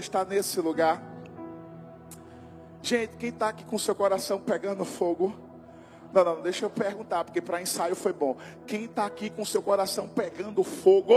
está 0.00 0.24
nesse 0.24 0.60
lugar. 0.60 1.02
Gente, 2.82 3.16
quem 3.16 3.28
está 3.28 3.48
aqui 3.48 3.64
com 3.64 3.78
seu 3.78 3.94
coração 3.94 4.40
pegando 4.40 4.84
fogo? 4.84 5.34
Não, 6.12 6.24
não, 6.24 6.42
deixa 6.42 6.64
eu 6.64 6.70
perguntar, 6.70 7.24
porque 7.24 7.40
para 7.40 7.62
ensaio 7.62 7.94
foi 7.94 8.12
bom. 8.12 8.36
Quem 8.66 8.84
está 8.84 9.06
aqui 9.06 9.30
com 9.30 9.44
seu 9.44 9.62
coração 9.62 10.08
pegando 10.08 10.64
fogo? 10.64 11.14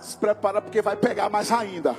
Se 0.00 0.16
prepara, 0.16 0.60
porque 0.60 0.82
vai 0.82 0.96
pegar 0.96 1.30
mais 1.30 1.50
ainda. 1.50 1.96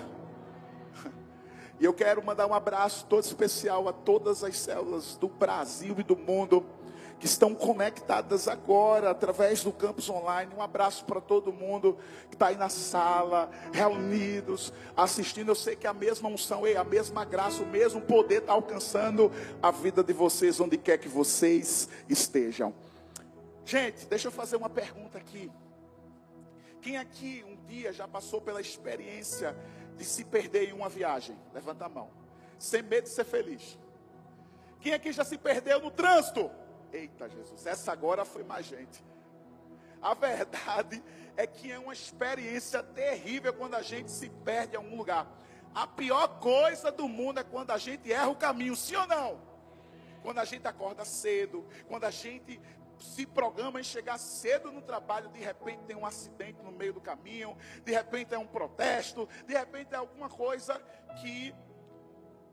E 1.80 1.86
eu 1.86 1.94
quero 1.94 2.24
mandar 2.24 2.46
um 2.46 2.54
abraço 2.54 3.06
todo 3.08 3.24
especial 3.24 3.88
a 3.88 3.94
todas 3.94 4.44
as 4.44 4.58
células 4.58 5.16
do 5.16 5.30
Brasil 5.30 5.96
e 5.98 6.04
do 6.04 6.16
mundo 6.16 6.66
que 7.20 7.26
estão 7.26 7.54
conectadas 7.54 8.48
agora 8.48 9.12
através 9.12 9.62
do 9.62 9.74
campus 9.74 10.10
online. 10.10 10.52
Um 10.56 10.62
abraço 10.62 11.04
para 11.04 11.20
todo 11.20 11.52
mundo 11.52 11.98
que 12.30 12.36
está 12.36 12.48
aí 12.48 12.56
na 12.56 12.70
sala, 12.70 13.52
reunidos, 13.74 14.72
assistindo. 14.96 15.50
Eu 15.50 15.56
sei 15.56 15.76
que 15.76 15.86
a 15.86 15.94
mesma 15.94 16.30
unção, 16.30 16.64
a 16.66 16.84
mesma 16.84 17.26
graça, 17.26 17.62
o 17.62 17.66
mesmo 17.66 18.00
poder 18.00 18.42
está 18.42 18.54
alcançando 18.54 19.32
a 19.62 19.70
vida 19.70 20.02
de 20.02 20.14
vocês, 20.14 20.60
onde 20.60 20.78
quer 20.78 20.98
que 20.98 21.10
vocês 21.10 21.90
estejam. 22.08 22.74
Gente, 23.66 24.08
deixa 24.08 24.30
eu 24.30 24.32
fazer 24.32 24.56
uma 24.56 24.70
pergunta 24.70 25.18
aqui. 25.18 25.52
Quem 26.82 26.98
aqui 26.98 27.44
um 27.46 27.58
dia 27.68 27.92
já 27.92 28.08
passou 28.08 28.40
pela 28.40 28.62
experiência 28.62 29.56
de 29.98 30.06
se 30.06 30.24
perder 30.24 30.70
em 30.70 30.74
uma 30.74 30.88
viagem? 30.88 31.38
Levanta 31.54 31.86
a 31.86 31.90
mão. 31.90 32.10
Sem 32.58 32.82
medo 32.82 33.04
de 33.04 33.10
ser 33.10 33.26
feliz. 33.26 33.78
Quem 34.80 34.94
aqui 34.94 35.12
já 35.12 35.26
se 35.26 35.38
perdeu 35.38 35.82
no 35.82 35.92
trânsito? 35.92 36.50
Eita 36.92 37.30
Jesus, 37.30 37.66
essa 37.66 37.92
agora 37.92 38.26
foi 38.26 38.44
mais 38.44 38.66
gente. 38.66 39.04
A 40.02 40.14
verdade 40.14 41.04
é 41.36 41.46
que 41.46 41.72
é 41.72 41.78
uma 41.78 41.94
experiência 41.94 42.82
terrível 42.82 43.54
quando 43.54 43.76
a 43.76 43.82
gente 43.82 44.10
se 44.12 44.30
perde 44.30 44.74
em 44.74 44.78
algum 44.78 44.96
lugar. 44.96 45.28
A 45.74 45.86
pior 45.86 46.40
coisa 46.40 46.92
do 46.92 47.08
mundo 47.08 47.40
é 47.40 47.44
quando 47.44 47.72
a 47.72 47.78
gente 47.78 48.12
erra 48.12 48.30
o 48.30 48.36
caminho, 48.36 48.76
sim 48.76 48.96
ou 48.96 49.08
não? 49.08 49.42
Quando 50.24 50.40
a 50.40 50.46
gente 50.46 50.68
acorda 50.68 51.06
cedo, 51.06 51.66
quando 51.88 52.06
a 52.06 52.12
gente 52.12 52.60
se 53.00 53.26
programa 53.26 53.80
em 53.80 53.84
chegar 53.84 54.18
cedo 54.18 54.72
no 54.72 54.82
trabalho, 54.82 55.30
de 55.30 55.40
repente 55.40 55.84
tem 55.84 55.96
um 55.96 56.06
acidente 56.06 56.62
no 56.62 56.72
meio 56.72 56.94
do 56.94 57.02
caminho, 57.02 57.56
de 57.84 57.92
repente 57.92 58.34
é 58.34 58.38
um 58.38 58.48
protesto, 58.48 59.28
de 59.48 59.54
repente 59.54 59.94
é 59.94 59.98
alguma 59.98 60.30
coisa 60.30 60.82
que 61.22 61.54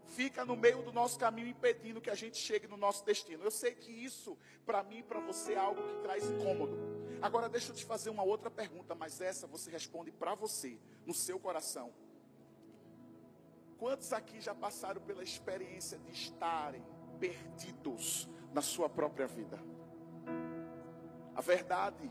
fica 0.06 0.44
no 0.44 0.56
meio 0.56 0.82
do 0.82 0.92
nosso 0.92 1.18
caminho 1.18 1.48
impedindo 1.48 2.00
que 2.00 2.10
a 2.10 2.14
gente 2.14 2.36
chegue 2.36 2.66
no 2.66 2.76
nosso 2.76 3.04
destino. 3.04 3.44
Eu 3.44 3.50
sei 3.50 3.74
que 3.74 3.90
isso, 3.90 4.36
para 4.64 4.82
mim 4.82 4.98
e 4.98 5.02
para 5.02 5.20
você, 5.20 5.54
é 5.54 5.58
algo 5.58 5.82
que 5.82 6.02
traz 6.02 6.24
incômodo. 6.24 6.76
Agora, 7.20 7.48
deixa 7.48 7.72
eu 7.72 7.74
te 7.74 7.84
fazer 7.84 8.10
uma 8.10 8.22
outra 8.22 8.50
pergunta, 8.50 8.94
mas 8.94 9.20
essa 9.20 9.46
você 9.46 9.70
responde 9.70 10.10
para 10.12 10.34
você, 10.34 10.78
no 11.04 11.12
seu 11.12 11.38
coração. 11.38 11.92
Quantos 13.78 14.12
aqui 14.12 14.40
já 14.40 14.54
passaram 14.54 15.00
pela 15.02 15.22
experiência 15.22 15.98
de 15.98 16.12
estarem 16.12 16.82
perdidos 17.18 18.28
na 18.52 18.62
sua 18.62 18.88
própria 18.88 19.26
vida? 19.26 19.58
A 21.34 21.40
verdade 21.42 22.10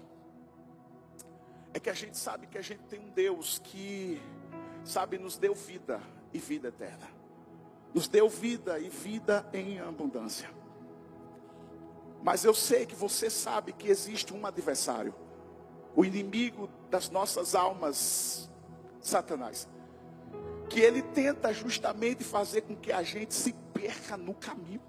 é 1.74 1.80
que 1.80 1.90
a 1.90 1.94
gente 1.94 2.18
sabe 2.18 2.46
que 2.46 2.58
a 2.58 2.62
gente 2.62 2.84
tem 2.84 3.00
um 3.00 3.10
Deus 3.10 3.60
que, 3.60 4.22
sabe, 4.84 5.18
nos 5.18 5.38
deu 5.38 5.56
vida 5.56 6.00
e 6.32 6.38
vida 6.38 6.68
eterna 6.68 7.15
nos 7.96 8.10
deu 8.10 8.28
vida 8.28 8.78
e 8.78 8.90
vida 8.90 9.48
em 9.54 9.80
abundância. 9.80 10.50
Mas 12.22 12.44
eu 12.44 12.54
sei 12.54 12.86
que 12.86 12.94
você 12.94 13.30
sabe 13.30 13.72
que 13.72 13.88
existe 13.88 14.34
um 14.34 14.46
adversário, 14.46 15.16
o 15.96 16.04
inimigo 16.04 16.70
das 16.90 17.10
nossas 17.10 17.56
almas, 17.56 18.52
Satanás, 19.00 19.70
que 20.70 20.82
ele 20.82 21.02
tenta 21.02 21.54
justamente 21.54 22.22
fazer 22.22 22.64
com 22.64 22.76
que 22.76 22.92
a 22.92 23.02
gente 23.02 23.34
se 23.34 23.54
perca 23.74 24.18
no 24.18 24.34
caminho. 24.34 24.82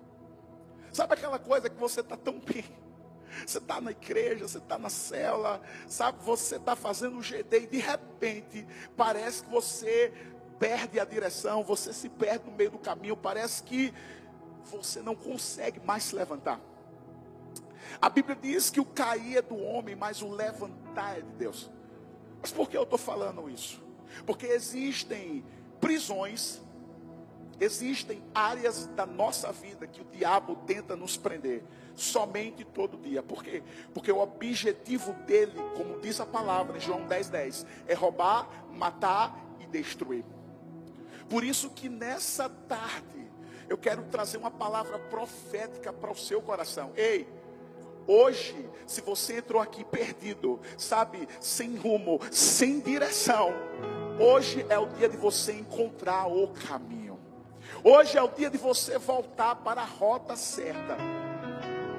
Sabe 0.92 1.14
aquela 1.14 1.38
coisa 1.38 1.70
que 1.70 1.78
você 1.78 2.00
está 2.00 2.16
tão 2.16 2.40
bem? 2.40 2.64
Você 3.46 3.58
está 3.58 3.80
na 3.80 3.92
igreja, 3.92 4.48
você 4.48 4.58
está 4.58 4.78
na 4.78 4.88
cela, 4.88 5.60
sabe? 5.86 6.24
Você 6.24 6.56
está 6.56 6.74
fazendo 6.74 7.18
o 7.18 7.22
GD 7.22 7.56
e 7.60 7.66
de 7.66 7.78
repente 7.78 8.66
parece 8.96 9.44
que 9.44 9.50
você 9.50 10.12
perde 10.58 10.98
a 10.98 11.04
direção, 11.04 11.62
você 11.62 11.92
se 11.92 12.08
perde 12.08 12.46
no 12.46 12.52
meio 12.52 12.70
do 12.70 12.78
caminho, 12.78 13.16
parece 13.16 13.62
que 13.62 13.92
você 14.64 15.00
não 15.00 15.14
consegue 15.14 15.80
mais 15.80 16.04
se 16.04 16.14
levantar. 16.14 16.60
A 18.00 18.08
Bíblia 18.08 18.36
diz 18.40 18.68
que 18.70 18.80
o 18.80 18.84
cair 18.84 19.38
é 19.38 19.42
do 19.42 19.56
homem, 19.56 19.94
mas 19.94 20.22
o 20.22 20.28
levantar 20.28 21.18
é 21.18 21.20
de 21.20 21.32
Deus. 21.32 21.70
Mas 22.40 22.52
por 22.52 22.68
que 22.68 22.76
eu 22.76 22.82
estou 22.82 22.98
falando 22.98 23.48
isso? 23.48 23.82
Porque 24.24 24.46
existem 24.46 25.44
prisões, 25.80 26.60
existem 27.60 28.22
áreas 28.34 28.86
da 28.88 29.06
nossa 29.06 29.52
vida 29.52 29.86
que 29.86 30.00
o 30.00 30.04
diabo 30.04 30.56
tenta 30.66 30.96
nos 30.96 31.16
prender, 31.16 31.62
somente 31.94 32.64
todo 32.64 32.98
dia. 32.98 33.22
Por 33.22 33.42
quê? 33.42 33.62
Porque 33.94 34.12
o 34.12 34.18
objetivo 34.18 35.12
dele, 35.24 35.54
como 35.76 36.00
diz 36.00 36.20
a 36.20 36.26
palavra 36.26 36.76
em 36.76 36.80
João 36.80 37.06
10,10, 37.06 37.30
10, 37.30 37.66
é 37.86 37.94
roubar, 37.94 38.48
matar 38.72 39.38
e 39.60 39.66
destruir. 39.66 40.24
Por 41.28 41.42
isso 41.42 41.70
que 41.70 41.88
nessa 41.88 42.48
tarde 42.48 43.26
eu 43.68 43.76
quero 43.76 44.04
trazer 44.04 44.38
uma 44.38 44.50
palavra 44.50 44.98
profética 44.98 45.92
para 45.92 46.10
o 46.10 46.16
seu 46.16 46.40
coração. 46.40 46.92
Ei, 46.96 47.28
hoje, 48.06 48.68
se 48.86 49.00
você 49.00 49.38
entrou 49.38 49.60
aqui 49.60 49.84
perdido, 49.84 50.60
sabe, 50.78 51.28
sem 51.40 51.76
rumo, 51.76 52.20
sem 52.30 52.78
direção, 52.78 53.52
hoje 54.20 54.64
é 54.68 54.78
o 54.78 54.86
dia 54.86 55.08
de 55.08 55.16
você 55.16 55.52
encontrar 55.52 56.26
o 56.26 56.48
caminho. 56.48 57.18
Hoje 57.82 58.16
é 58.16 58.22
o 58.22 58.28
dia 58.28 58.48
de 58.48 58.58
você 58.58 58.98
voltar 58.98 59.56
para 59.56 59.82
a 59.82 59.84
rota 59.84 60.36
certa. 60.36 60.96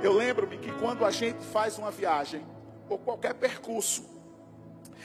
Eu 0.02 0.14
lembro-me 0.14 0.58
que 0.58 0.72
quando 0.80 1.06
a 1.06 1.12
gente 1.12 1.44
faz 1.44 1.78
uma 1.78 1.92
viagem 1.92 2.46
ou 2.88 2.98
qualquer 2.98 3.34
percurso, 3.34 4.18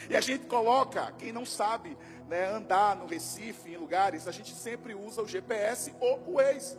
e 0.09 0.17
a 0.17 0.21
gente 0.21 0.47
coloca, 0.47 1.13
quem 1.19 1.33
não 1.33 1.45
sabe, 1.45 1.97
né, 2.33 2.47
andar 2.47 2.97
no 2.97 3.05
Recife, 3.05 3.71
em 3.71 3.77
lugares, 3.77 4.27
a 4.27 4.33
gente 4.33 4.55
sempre 4.55 4.95
usa 4.95 5.21
o 5.21 5.29
GPS 5.29 5.95
ou 6.01 6.19
o 6.27 6.33
Waze. 6.37 6.79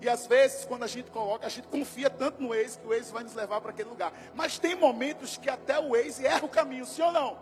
E 0.00 0.08
às 0.08 0.26
vezes, 0.26 0.64
quando 0.64 0.84
a 0.84 0.86
gente 0.86 1.10
coloca, 1.10 1.46
a 1.46 1.50
gente 1.50 1.68
confia 1.68 2.08
tanto 2.08 2.40
no 2.40 2.48
Waze 2.48 2.78
que 2.78 2.86
o 2.86 2.88
Waze 2.88 3.12
vai 3.12 3.22
nos 3.22 3.34
levar 3.34 3.60
para 3.60 3.72
aquele 3.72 3.90
lugar. 3.90 4.10
Mas 4.34 4.58
tem 4.58 4.74
momentos 4.74 5.36
que 5.36 5.50
até 5.50 5.78
o 5.78 5.90
Waze 5.90 6.24
erra 6.24 6.46
o 6.46 6.48
caminho, 6.48 6.86
sim 6.86 7.02
ou 7.02 7.12
não? 7.12 7.36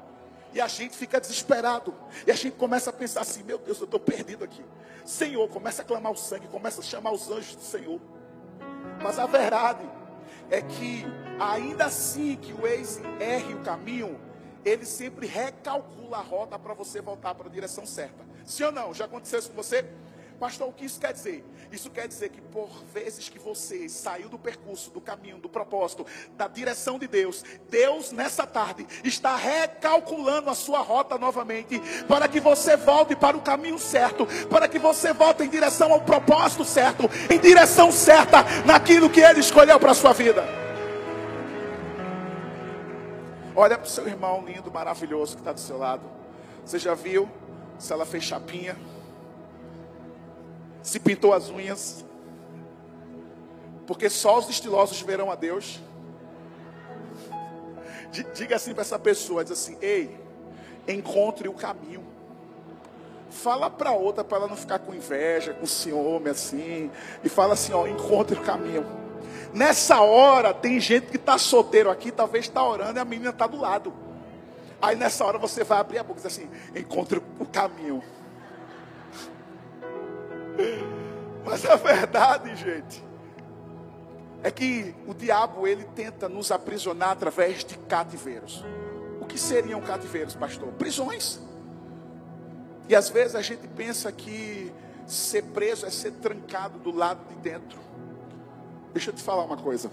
E 0.53 0.61
a 0.61 0.67
gente 0.67 0.97
fica 0.97 1.21
desesperado. 1.21 1.95
E 2.27 2.33
a 2.33 2.35
gente 2.35 2.57
começa 2.57 2.91
a 2.91 2.93
pensar 2.93 3.21
assim: 3.21 3.45
meu 3.45 3.59
Deus, 3.59 3.79
eu 3.79 3.85
estou 3.85 4.01
perdido 4.01 4.43
aqui. 4.43 4.65
Senhor, 5.05 5.49
começa 5.49 5.83
a 5.83 5.85
clamar 5.85 6.11
o 6.11 6.17
sangue, 6.17 6.49
começa 6.49 6.81
a 6.81 6.85
chamar 6.85 7.13
os 7.13 7.31
anjos 7.31 7.55
do 7.55 7.63
Senhor. 7.63 8.01
Mas 9.01 9.17
a 9.17 9.27
verdade 9.27 9.89
é 10.51 10.61
que, 10.61 11.07
ainda 11.39 11.85
assim 11.85 12.35
que 12.35 12.53
o 12.53 12.63
Waze 12.63 13.01
erre 13.21 13.55
o 13.55 13.61
caminho, 13.61 14.28
ele 14.69 14.85
sempre 14.85 15.27
recalcula 15.27 16.19
a 16.19 16.23
rota 16.23 16.59
para 16.59 16.75
você 16.75 17.01
voltar 17.01 17.35
para 17.35 17.49
a 17.49 17.51
direção 17.51 17.87
certa. 17.87 18.27
Sim 18.45 18.65
ou 18.65 18.73
não? 18.73 18.95
Já 18.95 19.07
aconteceu 19.07 19.39
isso 19.39 19.51
com 19.51 19.57
você? 19.57 19.85
Pastor, 20.39 20.69
o 20.69 20.73
que 20.73 20.85
isso 20.85 21.01
quer 21.01 21.13
dizer? 21.13 21.45
Isso 21.73 21.91
quer 21.91 22.07
dizer 22.07 22.29
que 22.29 22.41
por 22.41 22.71
vezes 22.95 23.29
que 23.29 23.41
você 23.41 23.89
saiu 23.89 24.29
do 24.29 24.39
percurso, 24.39 24.89
do 24.91 25.01
caminho, 25.01 25.39
do 25.39 25.49
propósito, 25.49 26.07
da 26.37 26.47
direção 26.47 26.97
de 26.97 27.09
Deus, 27.09 27.45
Deus 27.69 28.13
nessa 28.13 28.47
tarde 28.47 28.87
está 29.03 29.35
recalculando 29.35 30.49
a 30.49 30.55
sua 30.55 30.79
rota 30.79 31.19
novamente, 31.19 31.81
para 32.07 32.29
que 32.29 32.39
você 32.39 32.77
volte 32.77 33.17
para 33.17 33.37
o 33.37 33.43
caminho 33.43 33.81
certo, 33.81 34.27
para 34.49 34.69
que 34.69 34.79
você 34.79 35.13
volte 35.13 35.43
em 35.43 35.49
direção 35.49 35.93
ao 35.93 36.03
propósito 36.03 36.65
certo, 36.65 37.11
em 37.29 37.39
direção 37.41 37.91
certa 37.91 38.45
naquilo 38.65 39.11
que 39.11 39.21
Ele 39.21 39.41
escolheu 39.41 39.81
para 39.81 39.91
a 39.91 39.95
sua 39.95 40.13
vida. 40.13 40.58
Olha 43.61 43.77
para 43.77 43.89
o 43.89 43.91
seu 43.91 44.07
irmão 44.07 44.45
lindo, 44.47 44.71
maravilhoso 44.71 45.35
que 45.35 45.41
está 45.41 45.53
do 45.53 45.59
seu 45.59 45.77
lado. 45.77 46.05
Você 46.65 46.79
já 46.79 46.95
viu 46.95 47.29
se 47.77 47.93
ela 47.93 48.07
fez 48.07 48.23
chapinha? 48.23 48.77
Se 50.81 51.01
pintou 51.01 51.33
as 51.33 51.51
unhas? 51.51 52.05
Porque 53.85 54.09
só 54.09 54.39
os 54.39 54.49
estilosos 54.49 55.01
verão 55.01 55.29
a 55.29 55.35
Deus. 55.35 55.81
Diga 58.33 58.55
assim 58.55 58.73
para 58.73 58.83
essa 58.83 58.97
pessoa, 58.97 59.43
diz 59.43 59.55
assim: 59.55 59.77
"Ei, 59.83 60.17
encontre 60.87 61.49
o 61.49 61.53
caminho". 61.53 62.07
Fala 63.29 63.69
para 63.69 63.91
outra 63.91 64.23
para 64.23 64.39
ela 64.39 64.47
não 64.47 64.57
ficar 64.57 64.79
com 64.79 64.95
inveja, 64.95 65.53
com 65.53 65.67
ciúme 65.67 66.31
assim, 66.31 66.93
e 67.25 67.29
fala 67.29 67.55
assim, 67.55 67.73
ó, 67.73 67.89
encontre 67.89 68.39
o 68.39 68.43
caminho. 68.45 68.87
Nessa 69.53 70.01
hora, 70.01 70.53
tem 70.53 70.79
gente 70.79 71.07
que 71.07 71.17
está 71.17 71.39
solteiro 71.39 71.91
aqui, 71.91 72.11
talvez 72.11 72.45
está 72.45 72.63
orando 72.63 72.99
e 72.99 73.01
a 73.01 73.05
menina 73.05 73.31
está 73.31 73.47
do 73.47 73.57
lado. 73.59 73.93
Aí 74.81 74.95
nessa 74.95 75.25
hora 75.25 75.39
você 75.39 75.65
vai 75.65 75.79
abrir 75.79 75.99
a 75.99 76.03
boca 76.03 76.21
e 76.21 76.23
dizer 76.23 76.43
assim: 76.43 76.51
encontre 76.79 77.21
o 77.39 77.47
caminho. 77.47 78.03
Mas 81.45 81.65
a 81.65 81.77
verdade, 81.77 82.55
gente, 82.57 83.03
é 84.43 84.51
que 84.51 84.95
o 85.07 85.15
diabo 85.15 85.67
ele 85.67 85.85
tenta 85.97 86.29
nos 86.29 86.53
aprisionar 86.53 87.11
através 87.11 87.65
de 87.65 87.77
cativeiros. 87.79 88.65
O 89.21 89.27
que 89.27 89.39
seriam 89.39 89.81
cativeiros, 89.81 90.35
pastor? 90.35 90.69
Prisões. 90.73 91.41
E 92.89 92.95
às 92.95 93.09
vezes 93.09 93.35
a 93.35 93.43
gente 93.43 93.67
pensa 93.69 94.13
que 94.13 94.73
ser 95.07 95.43
preso 95.43 95.87
é 95.87 95.91
ser 95.91 96.13
trancado 96.13 96.79
do 96.79 96.95
lado 96.95 97.21
de 97.29 97.35
dentro. 97.37 97.88
Deixa 98.93 99.11
eu 99.11 99.15
te 99.15 99.23
falar 99.23 99.45
uma 99.45 99.57
coisa. 99.57 99.91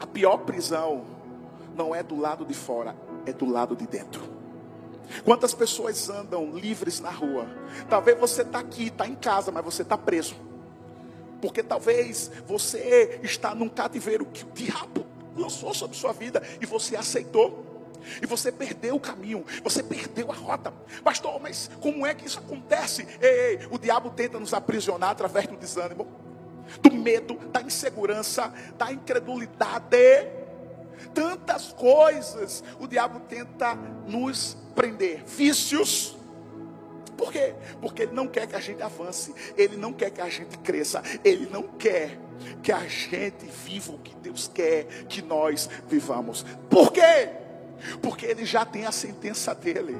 A 0.00 0.06
pior 0.06 0.38
prisão 0.38 1.04
não 1.74 1.94
é 1.94 2.02
do 2.02 2.18
lado 2.18 2.44
de 2.44 2.54
fora, 2.54 2.96
é 3.24 3.32
do 3.32 3.46
lado 3.46 3.76
de 3.76 3.86
dentro. 3.86 4.22
Quantas 5.24 5.54
pessoas 5.54 6.08
andam 6.08 6.50
livres 6.52 7.00
na 7.00 7.10
rua? 7.10 7.46
Talvez 7.88 8.18
você 8.18 8.42
está 8.42 8.58
aqui, 8.58 8.88
está 8.88 9.06
em 9.06 9.14
casa, 9.14 9.52
mas 9.52 9.64
você 9.64 9.82
está 9.82 9.96
preso. 9.96 10.34
Porque 11.40 11.62
talvez 11.62 12.30
você 12.46 13.20
está 13.22 13.54
num 13.54 13.68
cativeiro 13.68 14.26
que 14.26 14.44
o 14.44 14.48
diabo 14.52 15.06
lançou 15.36 15.72
sobre 15.74 15.96
sua 15.96 16.12
vida 16.12 16.42
e 16.60 16.66
você 16.66 16.96
aceitou. 16.96 17.64
E 18.22 18.26
você 18.26 18.52
perdeu 18.52 18.94
o 18.94 19.00
caminho, 19.00 19.44
você 19.64 19.82
perdeu 19.82 20.30
a 20.30 20.34
rota. 20.34 20.72
Pastor, 21.02 21.40
mas 21.40 21.68
como 21.80 22.06
é 22.06 22.14
que 22.14 22.26
isso 22.26 22.38
acontece? 22.38 23.06
Ei, 23.20 23.28
ei, 23.30 23.68
o 23.70 23.78
diabo 23.78 24.10
tenta 24.10 24.38
nos 24.38 24.54
aprisionar 24.54 25.10
através 25.10 25.46
do 25.48 25.56
desânimo, 25.56 26.06
do 26.80 26.92
medo, 26.92 27.34
da 27.52 27.60
insegurança, 27.60 28.52
da 28.76 28.92
incredulidade. 28.92 29.96
Tantas 31.14 31.72
coisas 31.72 32.62
o 32.78 32.86
diabo 32.86 33.20
tenta 33.20 33.74
nos 34.06 34.56
prender. 34.74 35.24
Vícios. 35.24 36.16
Por 37.16 37.32
quê? 37.32 37.54
Porque 37.80 38.02
ele 38.02 38.12
não 38.12 38.28
quer 38.28 38.46
que 38.46 38.54
a 38.54 38.60
gente 38.60 38.82
avance, 38.82 39.34
ele 39.56 39.76
não 39.76 39.92
quer 39.92 40.10
que 40.10 40.20
a 40.20 40.28
gente 40.28 40.58
cresça, 40.58 41.02
ele 41.24 41.48
não 41.50 41.62
quer 41.62 42.18
que 42.62 42.70
a 42.70 42.86
gente 42.86 43.46
viva 43.46 43.92
o 43.92 43.98
que 43.98 44.14
Deus 44.16 44.50
quer 44.52 44.84
que 45.08 45.22
nós 45.22 45.68
vivamos. 45.88 46.44
Por 46.68 46.92
quê? 46.92 47.30
porque 48.00 48.26
ele 48.26 48.44
já 48.44 48.64
tem 48.64 48.86
a 48.86 48.92
sentença 48.92 49.54
dele. 49.54 49.96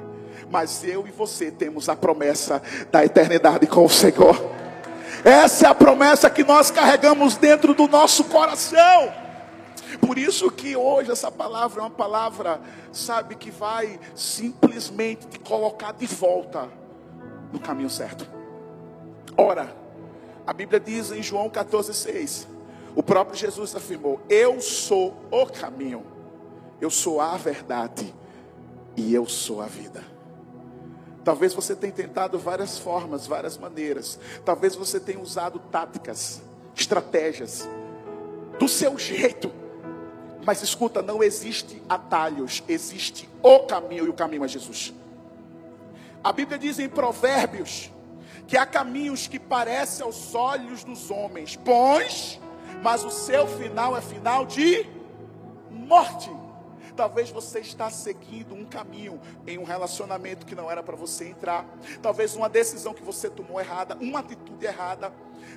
Mas 0.49 0.83
eu 0.83 1.07
e 1.07 1.11
você 1.11 1.51
temos 1.51 1.89
a 1.89 1.95
promessa 1.95 2.61
da 2.91 3.03
eternidade 3.03 3.65
com 3.67 3.85
o 3.85 3.89
Senhor. 3.89 4.35
Essa 5.23 5.67
é 5.67 5.69
a 5.69 5.75
promessa 5.75 6.29
que 6.29 6.43
nós 6.43 6.71
carregamos 6.71 7.35
dentro 7.35 7.73
do 7.73 7.87
nosso 7.87 8.23
coração. 8.25 9.13
Por 10.01 10.17
isso 10.17 10.51
que 10.51 10.75
hoje 10.75 11.11
essa 11.11 11.31
palavra 11.31 11.81
é 11.81 11.83
uma 11.83 11.89
palavra, 11.89 12.59
sabe, 12.91 13.35
que 13.35 13.49
vai 13.49 13.99
simplesmente 14.15 15.27
te 15.27 15.39
colocar 15.39 15.93
de 15.93 16.05
volta 16.05 16.69
no 17.51 17.59
caminho 17.59 17.89
certo. 17.89 18.27
Ora, 19.35 19.73
a 20.45 20.53
Bíblia 20.53 20.79
diz 20.79 21.11
em 21.11 21.23
João 21.23 21.49
14,6: 21.49 22.47
o 22.95 23.01
próprio 23.01 23.37
Jesus 23.37 23.75
afirmou: 23.75 24.19
Eu 24.29 24.59
sou 24.61 25.15
o 25.31 25.45
caminho 25.45 26.17
eu 26.79 26.89
sou 26.89 27.19
a 27.19 27.35
verdade 27.37 28.13
e 28.95 29.13
eu 29.13 29.25
sou 29.25 29.61
a 29.61 29.65
vida. 29.65 30.03
Talvez 31.27 31.53
você 31.53 31.75
tenha 31.75 31.91
tentado 31.91 32.39
várias 32.39 32.77
formas, 32.77 33.27
várias 33.27 33.57
maneiras. 33.57 34.17
Talvez 34.45 34.77
você 34.77 34.97
tenha 34.97 35.19
usado 35.19 35.59
táticas, 35.59 36.41
estratégias, 36.73 37.67
do 38.57 38.65
seu 38.65 38.97
jeito. 38.97 39.51
Mas 40.45 40.61
escuta, 40.61 41.01
não 41.01 41.21
existe 41.21 41.83
atalhos, 41.89 42.63
existe 42.65 43.27
o 43.43 43.59
caminho 43.59 44.05
e 44.05 44.09
o 44.09 44.13
caminho 44.13 44.45
é 44.45 44.47
Jesus. 44.47 44.93
A 46.23 46.31
Bíblia 46.31 46.57
diz 46.57 46.79
em 46.79 46.87
Provérbios 46.87 47.91
que 48.47 48.55
há 48.55 48.65
caminhos 48.65 49.27
que 49.27 49.37
parecem 49.37 50.05
aos 50.05 50.33
olhos 50.33 50.85
dos 50.85 51.11
homens 51.11 51.57
bons, 51.57 52.39
mas 52.81 53.03
o 53.03 53.11
seu 53.11 53.45
final 53.47 53.97
é 53.97 53.99
final 53.99 54.45
de 54.45 54.85
morte. 55.69 56.31
Talvez 56.97 57.29
você 57.29 57.59
está 57.59 57.91
seguindo 57.91 58.55
um 58.55 58.65
caminho 58.65 59.21
em 59.45 59.59
um 59.59 59.63
relacionamento 59.63 60.47
que 60.47 60.55
não 60.55 60.69
era 60.69 60.81
para 60.81 60.95
você 60.95 61.29
entrar. 61.29 61.63
Talvez 62.01 62.35
uma 62.35 62.49
decisão 62.49 62.91
que 62.91 63.03
você 63.03 63.29
tomou 63.29 63.61
errada, 63.61 63.95
uma 64.01 64.19
atitude 64.19 64.65
errada. 64.65 65.13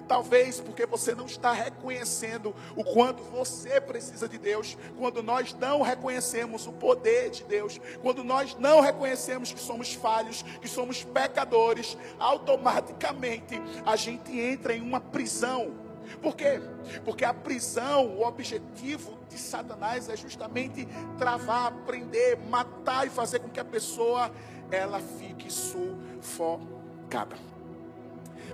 Talvez 0.06 0.60
porque 0.60 0.84
você 0.84 1.14
não 1.14 1.24
está 1.24 1.52
reconhecendo 1.52 2.54
o 2.76 2.84
quanto 2.84 3.22
você 3.22 3.80
precisa 3.80 4.28
de 4.28 4.36
Deus. 4.36 4.76
Quando 4.98 5.22
nós 5.22 5.54
não 5.54 5.80
reconhecemos 5.80 6.66
o 6.66 6.72
poder 6.72 7.30
de 7.30 7.44
Deus, 7.44 7.80
quando 8.02 8.22
nós 8.22 8.54
não 8.58 8.82
reconhecemos 8.82 9.50
que 9.50 9.60
somos 9.60 9.94
falhos, 9.94 10.42
que 10.42 10.68
somos 10.68 11.02
pecadores, 11.02 11.96
automaticamente 12.18 13.60
a 13.86 13.96
gente 13.96 14.38
entra 14.38 14.74
em 14.74 14.82
uma 14.82 15.00
prisão. 15.00 15.89
Por 16.20 16.36
quê? 16.36 16.60
Porque 17.04 17.24
a 17.24 17.32
prisão, 17.32 18.16
o 18.16 18.26
objetivo 18.26 19.18
de 19.28 19.38
Satanás 19.38 20.08
é 20.08 20.16
justamente 20.16 20.86
travar, 21.18 21.72
prender, 21.86 22.38
matar 22.48 23.06
e 23.06 23.10
fazer 23.10 23.40
com 23.40 23.48
que 23.48 23.60
a 23.60 23.64
pessoa 23.64 24.30
ela 24.70 25.00
fique 25.00 25.50
sufocada. 25.50 27.36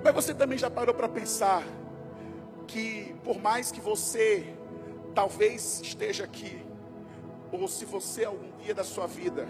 Mas 0.02 0.14
você 0.14 0.34
também 0.34 0.58
já 0.58 0.70
parou 0.70 0.94
para 0.94 1.08
pensar 1.08 1.62
que 2.66 3.14
por 3.24 3.40
mais 3.40 3.70
que 3.70 3.80
você 3.80 4.54
talvez 5.14 5.80
esteja 5.80 6.24
aqui, 6.24 6.64
ou 7.50 7.66
se 7.68 7.84
você 7.84 8.24
algum 8.24 8.50
dia 8.58 8.74
da 8.74 8.84
sua 8.84 9.06
vida, 9.06 9.46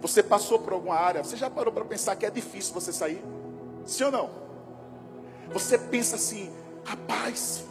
você 0.00 0.22
passou 0.22 0.58
por 0.58 0.72
alguma 0.72 0.94
área, 0.94 1.22
você 1.22 1.36
já 1.36 1.50
parou 1.50 1.72
para 1.72 1.84
pensar 1.84 2.16
que 2.16 2.24
é 2.24 2.30
difícil 2.30 2.72
você 2.72 2.92
sair? 2.92 3.22
Sim 3.84 4.04
ou 4.04 4.12
não? 4.12 4.30
Você 5.52 5.76
pensa 5.76 6.16
assim, 6.16 6.50
rapaz, 6.84 7.64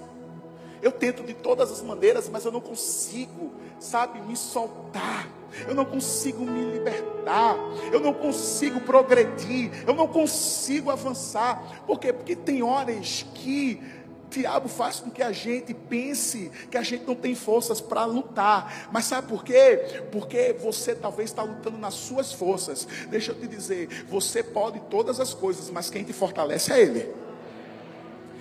eu 0.81 0.91
tento 0.91 1.23
de 1.23 1.33
todas 1.33 1.71
as 1.71 1.81
maneiras, 1.81 2.29
mas 2.29 2.45
eu 2.45 2.51
não 2.51 2.61
consigo, 2.61 3.51
sabe, 3.79 4.21
me 4.21 4.35
soltar. 4.35 5.27
Eu 5.67 5.75
não 5.75 5.85
consigo 5.85 6.45
me 6.45 6.71
libertar. 6.71 7.55
Eu 7.91 7.99
não 7.99 8.13
consigo 8.13 8.79
progredir. 8.81 9.71
Eu 9.85 9.93
não 9.93 10.07
consigo 10.07 10.89
avançar. 10.89 11.83
Por 11.85 11.99
quê? 11.99 12.13
Porque 12.13 12.35
tem 12.35 12.63
horas 12.63 13.25
que 13.33 13.81
o 14.25 14.29
diabo 14.29 14.69
faz 14.69 14.99
com 14.99 15.09
que 15.09 15.23
a 15.23 15.31
gente 15.31 15.73
pense 15.73 16.51
que 16.69 16.77
a 16.77 16.83
gente 16.83 17.05
não 17.05 17.15
tem 17.15 17.35
forças 17.35 17.81
para 17.81 18.05
lutar. 18.05 18.89
Mas 18.91 19.05
sabe 19.05 19.27
por 19.27 19.43
quê? 19.43 20.05
Porque 20.11 20.55
você 20.61 20.95
talvez 20.95 21.31
está 21.31 21.43
lutando 21.43 21.77
nas 21.77 21.95
suas 21.95 22.31
forças. 22.31 22.87
Deixa 23.09 23.31
eu 23.31 23.35
te 23.35 23.47
dizer, 23.47 24.05
você 24.07 24.43
pode 24.43 24.79
todas 24.81 25.19
as 25.19 25.33
coisas, 25.33 25.69
mas 25.69 25.89
quem 25.89 26.03
te 26.03 26.13
fortalece 26.13 26.71
é 26.71 26.79
Ele. 26.79 27.28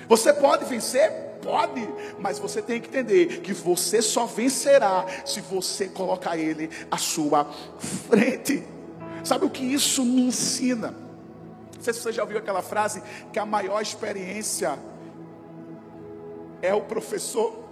Você 0.08 0.32
pode 0.32 0.64
vencer 0.64 1.28
Pode, 1.43 1.88
mas 2.19 2.38
você 2.38 2.60
tem 2.60 2.81
que 2.81 2.88
entender 2.88 3.40
que 3.40 3.52
você 3.52 4.02
só 4.02 4.26
vencerá 4.26 5.06
se 5.25 5.40
você 5.40 5.88
colocar 5.88 6.37
Ele 6.37 6.69
à 6.90 6.99
sua 6.99 7.44
frente. 8.08 8.66
Sabe 9.22 9.44
o 9.44 9.50
que 9.50 9.64
isso 9.64 10.05
me 10.05 10.22
ensina? 10.22 10.90
Não 11.76 11.82
sei 11.82 11.94
se 11.94 12.00
você 12.00 12.12
já 12.12 12.22
ouviu 12.22 12.38
aquela 12.38 12.62
frase 12.62 13.02
que 13.32 13.38
a 13.38 13.46
maior 13.46 13.81
experiência 13.81 14.79
é 16.60 16.74
o 16.74 16.82
professor. 16.82 17.65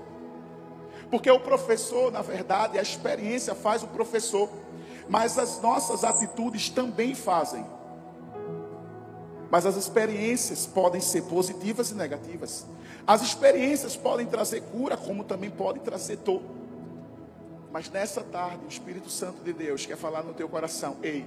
Porque 1.11 1.31
o 1.31 1.41
professor, 1.41 2.13
na 2.13 2.23
verdade, 2.23 2.79
a 2.79 2.83
experiência 2.83 3.55
faz 3.55 3.83
o 3.83 3.89
professor, 3.89 4.49
mas 5.09 5.39
as 5.39 5.61
nossas 5.61 6.05
atitudes 6.05 6.69
também 6.69 7.15
fazem. 7.15 7.65
Mas 9.51 9.65
as 9.65 9.77
experiências 9.77 10.67
podem 10.67 11.01
ser 11.01 11.23
positivas 11.23 11.91
e 11.91 11.95
negativas. 11.95 12.67
As 13.07 13.23
experiências 13.23 13.97
podem 13.97 14.27
trazer 14.27 14.63
cura, 14.63 14.97
como 14.97 15.23
também 15.23 15.51
podem 15.51 15.83
trazer 15.83 16.17
dor. 16.17 16.43
Mas 17.73 17.91
nessa 17.91 18.23
tarde, 18.23 18.65
o 18.65 18.69
Espírito 18.69 19.09
Santo 19.09 19.43
de 19.45 19.53
Deus 19.53 19.87
quer 19.87 19.97
falar 19.97 20.23
no 20.23 20.35
teu 20.35 20.49
coração: 20.49 20.97
ei, 21.03 21.25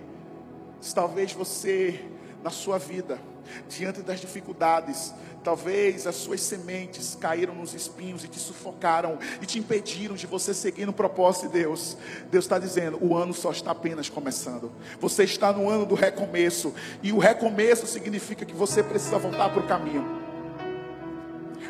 talvez 0.94 1.32
você, 1.32 2.04
na 2.44 2.50
sua 2.50 2.78
vida, 2.78 3.20
diante 3.68 4.02
das 4.02 4.20
dificuldades, 4.20 5.14
talvez 5.44 6.06
as 6.06 6.16
suas 6.16 6.42
sementes 6.42 7.18
caíram 7.20 7.56
nos 7.56 7.74
espinhos 7.74 8.24
e 8.24 8.28
te 8.28 8.40
sufocaram 8.40 9.18
e 9.42 9.46
te 9.46 9.60
impediram 9.60 10.16
de 10.16 10.28
você 10.28 10.54
seguir 10.54 10.86
no 10.86 10.94
propósito 10.94 11.48
de 11.48 11.60
Deus. 11.60 11.98
Deus 12.32 12.46
está 12.46 12.60
dizendo: 12.60 12.98
o 13.02 13.16
ano 13.16 13.34
só 13.34 13.52
está 13.52 13.72
apenas 13.72 14.10
começando. 14.10 14.72
Você 15.00 15.24
está 15.24 15.52
no 15.52 15.70
ano 15.70 15.86
do 15.86 15.96
recomeço, 15.96 16.74
e 17.02 17.12
o 17.12 17.18
recomeço 17.18 17.88
significa 17.88 18.46
que 18.46 18.54
você 18.54 18.84
precisa 18.84 19.18
voltar 19.18 19.50
para 19.50 19.62
o 19.62 19.68
caminho. 19.68 20.20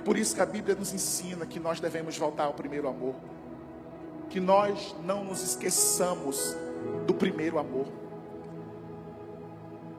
Por 0.04 0.18
isso 0.18 0.36
que 0.36 0.42
a 0.42 0.46
Bíblia 0.46 0.76
nos 0.76 0.94
ensina 0.94 1.46
que 1.46 1.60
nós 1.60 1.80
devemos 1.80 2.18
voltar 2.18 2.46
ao 2.46 2.54
primeiro 2.54 2.88
amor. 2.88 3.16
Que 4.30 4.40
nós 4.40 4.96
não 5.04 5.24
nos 5.24 5.42
esqueçamos 5.44 6.56
do 7.06 7.14
primeiro 7.14 7.60
amor. 7.60 7.88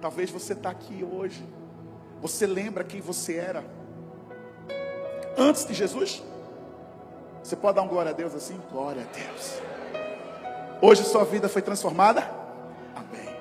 Talvez 0.00 0.30
você 0.30 0.54
está 0.54 0.70
aqui 0.70 1.04
hoje. 1.04 1.44
Você 2.22 2.46
lembra 2.46 2.84
quem 2.84 3.00
você 3.00 3.36
era 3.36 3.64
antes 5.36 5.66
de 5.66 5.74
Jesus? 5.74 6.22
Você 7.42 7.56
pode 7.56 7.76
dar 7.76 7.82
um 7.82 7.88
glória 7.88 8.10
a 8.10 8.14
Deus 8.14 8.34
assim? 8.34 8.58
Glória 8.70 9.02
a 9.02 9.16
Deus. 9.16 9.60
Hoje 10.82 11.04
sua 11.04 11.24
vida 11.24 11.48
foi 11.48 11.62
transformada? 11.62 12.30
Amém. 12.94 13.34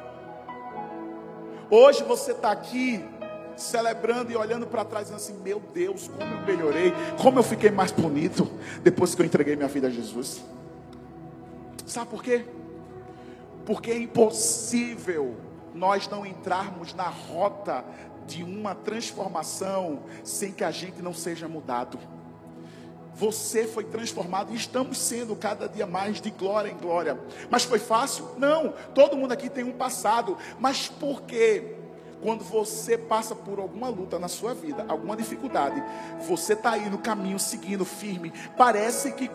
Hoje 1.69 2.03
você 2.03 2.31
está 2.31 2.51
aqui 2.51 3.03
celebrando 3.55 4.31
e 4.31 4.35
olhando 4.35 4.65
para 4.67 4.83
trás, 4.83 5.05
dizendo 5.05 5.17
assim: 5.17 5.41
Meu 5.41 5.61
Deus, 5.73 6.07
como 6.07 6.33
eu 6.33 6.41
melhorei, 6.41 6.93
como 7.21 7.39
eu 7.39 7.43
fiquei 7.43 7.71
mais 7.71 7.91
bonito 7.91 8.49
depois 8.81 9.15
que 9.15 9.21
eu 9.21 9.25
entreguei 9.25 9.55
minha 9.55 9.67
vida 9.67 9.87
a 9.87 9.91
Jesus. 9.91 10.43
Sabe 11.85 12.09
por 12.09 12.23
quê? 12.23 12.45
Porque 13.65 13.91
é 13.91 13.97
impossível 13.97 15.35
nós 15.73 16.07
não 16.07 16.25
entrarmos 16.25 16.93
na 16.93 17.09
rota 17.09 17.83
de 18.27 18.43
uma 18.43 18.75
transformação 18.75 20.03
sem 20.23 20.51
que 20.51 20.63
a 20.63 20.71
gente 20.71 21.01
não 21.01 21.13
seja 21.13 21.47
mudado. 21.47 21.97
Você 23.15 23.67
foi 23.67 23.83
transformado 23.83 24.53
e 24.53 24.55
estamos 24.55 24.97
sendo 24.97 25.35
cada 25.35 25.67
dia 25.67 25.85
mais 25.85 26.21
de 26.21 26.29
glória 26.29 26.69
em 26.69 26.77
glória. 26.77 27.19
Mas 27.49 27.63
foi 27.63 27.79
fácil? 27.79 28.29
Não. 28.37 28.73
Todo 28.93 29.17
mundo 29.17 29.33
aqui 29.33 29.49
tem 29.49 29.63
um 29.63 29.73
passado. 29.73 30.37
Mas 30.57 30.87
por 30.87 31.23
quê? 31.23 31.75
Quando 32.21 32.43
você 32.43 32.97
passa 32.97 33.35
por 33.35 33.59
alguma 33.59 33.89
luta 33.89 34.19
na 34.19 34.27
sua 34.27 34.53
vida, 34.53 34.85
alguma 34.87 35.15
dificuldade, 35.15 35.81
você 36.27 36.53
está 36.53 36.71
aí 36.71 36.89
no 36.89 36.97
caminho 36.97 37.39
seguindo 37.39 37.83
firme. 37.83 38.31
Parece 38.57 39.11
que 39.13 39.29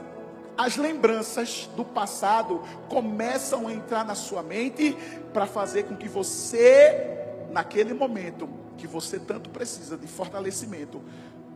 as 0.56 0.76
lembranças 0.76 1.68
do 1.76 1.84
passado 1.84 2.62
começam 2.88 3.66
a 3.68 3.72
entrar 3.72 4.04
na 4.04 4.14
sua 4.14 4.42
mente 4.42 4.96
para 5.32 5.46
fazer 5.46 5.84
com 5.84 5.96
que 5.96 6.08
você, 6.08 7.18
naquele 7.50 7.92
momento 7.92 8.48
que 8.76 8.86
você 8.86 9.18
tanto 9.18 9.50
precisa 9.50 9.96
de 9.96 10.06
fortalecimento, 10.06 11.02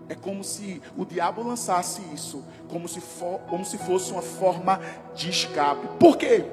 é 0.09 0.15
como 0.15 0.43
se 0.43 0.81
o 0.97 1.05
diabo 1.05 1.43
lançasse 1.43 2.03
isso, 2.15 2.43
como 2.69 2.89
se, 2.89 3.01
for, 3.01 3.41
como 3.41 3.65
se 3.65 3.77
fosse 3.77 4.11
uma 4.11 4.23
forma 4.23 4.81
de 5.15 5.29
escape. 5.29 5.87
Por 5.99 6.17
quê? 6.17 6.45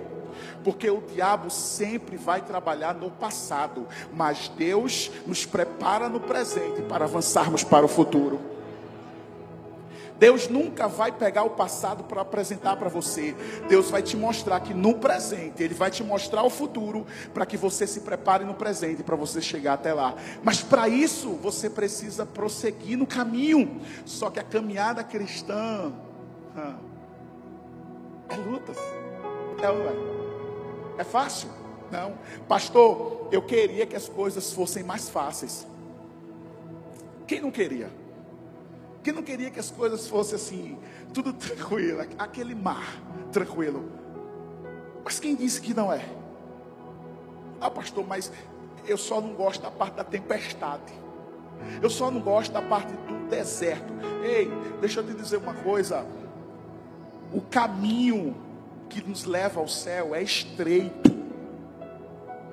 Porque 0.64 0.90
o 0.90 1.02
diabo 1.02 1.50
sempre 1.50 2.18
vai 2.18 2.42
trabalhar 2.42 2.94
no 2.94 3.10
passado, 3.10 3.88
mas 4.14 4.50
Deus 4.50 5.10
nos 5.26 5.46
prepara 5.46 6.10
no 6.10 6.20
presente 6.20 6.82
para 6.82 7.06
avançarmos 7.06 7.64
para 7.64 7.86
o 7.86 7.90
futuro. 7.90 8.55
Deus 10.18 10.48
nunca 10.48 10.88
vai 10.88 11.12
pegar 11.12 11.44
o 11.44 11.52
passado 11.52 12.04
para 12.04 12.22
apresentar 12.22 12.78
para 12.78 12.90
você. 12.90 13.36
Deus 13.68 13.90
vai 13.90 14.02
te 14.02 14.16
mostrar 14.16 14.60
que 14.62 14.74
no 14.74 14.96
presente, 14.96 15.62
Ele 15.62 15.74
vai 15.74 15.92
te 15.92 16.04
mostrar 16.04 16.44
o 16.44 16.50
futuro 16.50 17.06
para 17.34 17.46
que 17.46 17.58
você 17.58 17.86
se 17.86 18.02
prepare 18.02 18.46
no 18.46 18.54
presente 18.54 19.04
para 19.04 19.16
você 19.16 19.42
chegar 19.42 19.74
até 19.74 19.94
lá. 19.94 20.16
Mas 20.44 20.62
para 20.62 20.88
isso 20.88 21.32
você 21.34 21.70
precisa 21.70 22.26
prosseguir 22.26 22.98
no 22.98 23.06
caminho. 23.06 23.82
Só 24.06 24.30
que 24.30 24.40
a 24.40 24.44
caminhada 24.44 25.04
cristã 25.04 25.92
é 28.30 28.36
lutas. 28.36 28.78
É, 29.62 29.66
é, 29.66 31.02
é 31.02 31.04
fácil? 31.04 31.50
Não. 31.92 32.14
Pastor, 32.48 33.28
eu 33.32 33.42
queria 33.42 33.86
que 33.86 33.96
as 33.96 34.08
coisas 34.08 34.52
fossem 34.54 34.84
mais 34.84 35.10
fáceis. 35.10 35.68
Quem 37.28 37.42
não 37.42 37.52
queria? 37.52 38.05
Quem 39.06 39.14
não 39.14 39.22
queria 39.22 39.52
que 39.52 39.60
as 39.60 39.70
coisas 39.70 40.08
fossem 40.08 40.34
assim, 40.34 40.80
tudo 41.14 41.32
tranquilo, 41.38 42.02
aquele 42.18 42.56
mar 42.56 43.00
tranquilo. 43.32 43.88
Mas 45.04 45.20
quem 45.20 45.36
disse 45.36 45.62
que 45.62 45.76
não 45.76 45.94
é? 45.94 46.04
Ah, 47.62 47.70
pastor, 47.70 48.04
mas 48.08 48.32
eu 48.88 48.98
só 48.98 49.22
não 49.22 49.36
gosto 49.36 49.62
da 49.62 49.70
parte 49.70 49.94
da 49.94 50.04
tempestade. 50.04 50.92
Eu 51.84 51.88
só 51.88 52.10
não 52.10 52.20
gosto 52.20 52.52
da 52.52 52.64
parte 52.64 52.94
do 52.94 53.30
deserto. 53.30 53.94
Ei, 54.24 54.50
deixa 54.82 55.02
eu 55.02 55.06
te 55.06 55.14
dizer 55.14 55.38
uma 55.38 55.54
coisa. 55.54 56.04
O 57.32 57.42
caminho 57.42 58.36
que 58.90 59.08
nos 59.08 59.24
leva 59.24 59.60
ao 59.60 59.68
céu 59.68 60.16
é 60.16 60.24
estreito. 60.24 61.12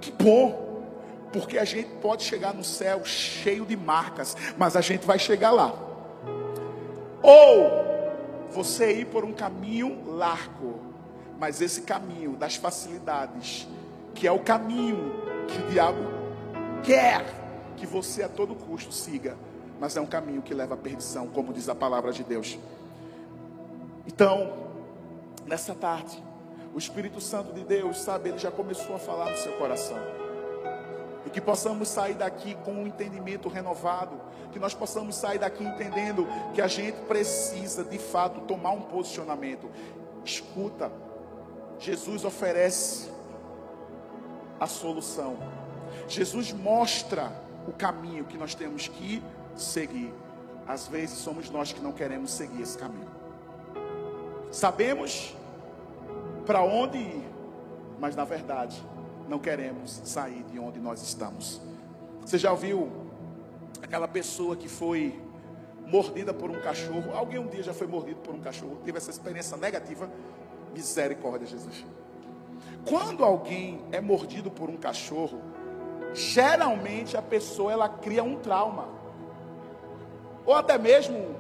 Que 0.02 0.12
bom, 0.23 0.85
porque 1.32 1.56
a 1.56 1.64
gente 1.64 1.88
pode 2.02 2.25
chegar 2.25 2.52
no 2.52 2.62
céu 2.62 3.02
cheio 3.06 3.64
de 3.64 3.75
marcas, 3.75 4.37
mas 4.59 4.76
a 4.76 4.82
gente 4.82 5.06
vai 5.06 5.18
chegar 5.18 5.50
lá. 5.50 5.91
Ou 7.23 7.93
você 8.50 8.93
ir 8.93 9.07
por 9.07 9.25
um 9.25 9.33
caminho 9.33 10.02
largo, 10.07 10.81
mas 11.38 11.61
esse 11.61 11.83
caminho 11.83 12.37
das 12.37 12.57
facilidades, 12.57 13.67
que 14.14 14.26
é 14.26 14.33
o 14.33 14.41
caminho 14.41 15.12
que 15.49 15.59
o 15.59 15.71
diabo 15.71 16.00
quer 16.83 17.25
que 17.76 17.87
você 17.87 18.23
a 18.23 18.29
todo 18.29 18.55
custo 18.55 18.93
siga, 18.93 19.37
mas 19.81 19.97
é 19.97 20.00
um 20.00 20.07
caminho 20.07 20.43
que 20.43 20.55
leva 20.55 20.75
à 20.75 20.76
perdição, 20.76 21.26
como 21.26 21.52
diz 21.52 21.69
a 21.69 21.75
palavra 21.75 22.12
de 22.12 22.23
Deus. 22.23 22.59
Então, 24.07 24.52
nessa 25.47 25.75
tarde, 25.75 26.23
o 26.75 26.79
Espírito 26.79 27.21
Santo 27.21 27.52
de 27.52 27.64
Deus, 27.64 28.00
sabe, 28.00 28.29
ele 28.31 28.38
já 28.38 28.50
começou 28.50 28.95
a 28.95 28.99
falar 28.99 29.31
no 29.31 29.37
seu 29.37 29.52
coração. 29.52 29.99
E 31.26 31.31
que 31.31 31.41
possamos 31.41 31.88
sair 31.88 32.14
daqui 32.14 32.55
com 32.64 32.73
um 32.73 32.87
entendimento 32.87 33.49
renovado. 33.49 34.21
Que 34.50 34.59
nós 34.59 34.75
possamos 34.75 35.14
sair 35.14 35.38
daqui 35.38 35.64
entendendo 35.64 36.26
que 36.55 36.61
a 36.61 36.67
gente 36.67 36.99
precisa, 37.02 37.85
de 37.85 37.99
fato, 37.99 38.41
tomar 38.43 38.73
um 38.73 38.83
posicionamento. 38.83 39.71
Escuta, 40.25 40.91
Jesus 41.79 42.25
oferece 42.25 43.11
a 44.59 44.67
solução. 44.67 45.37
Jesus 46.09 46.52
mostra 46.52 47.33
o 47.67 47.73
caminho 47.73 48.25
que 48.25 48.37
nós 48.37 48.55
temos 48.55 48.88
que 48.88 49.23
seguir. 49.57 50.12
Às 50.67 50.87
vezes 50.87 51.19
somos 51.19 51.50
nós 51.50 51.73
que 51.73 51.81
não 51.81 51.93
queremos 51.93 52.31
seguir 52.33 52.62
esse 52.62 52.79
caminho. 52.79 53.11
Sabemos 54.50 55.35
para 56.47 56.62
onde 56.62 56.99
ir, 56.99 57.25
mas 57.99 58.14
na 58.14 58.25
verdade 58.25 58.83
não 59.29 59.38
queremos 59.38 60.00
sair 60.05 60.43
de 60.45 60.59
onde 60.59 60.79
nós 60.79 61.02
estamos. 61.02 61.61
Você 62.21 62.38
já 62.38 62.50
ouviu 62.50 62.91
aquela 63.83 64.07
pessoa 64.07 64.57
que 64.57 64.69
foi 64.69 65.21
mordida 65.87 66.33
por 66.33 66.50
um 66.50 66.61
cachorro? 66.61 67.12
Alguém 67.14 67.38
um 67.38 67.47
dia 67.47 67.62
já 67.62 67.75
foi 67.75 67.87
mordido 67.87 68.21
por 68.21 68.35
um 68.35 68.41
cachorro? 68.41 68.79
Teve 68.85 68.99
essa 68.99 69.11
experiência 69.11 69.57
negativa? 69.57 70.09
Misericórdia, 70.75 71.47
Jesus. 71.47 71.85
Quando 72.88 73.25
alguém 73.25 73.81
é 73.93 74.00
mordido 74.00 74.50
por 74.50 74.71
um 74.71 74.76
cachorro, 74.76 75.41
geralmente 76.14 77.17
a 77.17 77.23
pessoa 77.23 77.73
ela 77.73 77.88
cria 77.88 78.23
um 78.23 78.37
trauma. 78.37 78.88
Ou 80.45 80.55
até 80.55 80.79
mesmo 80.79 81.35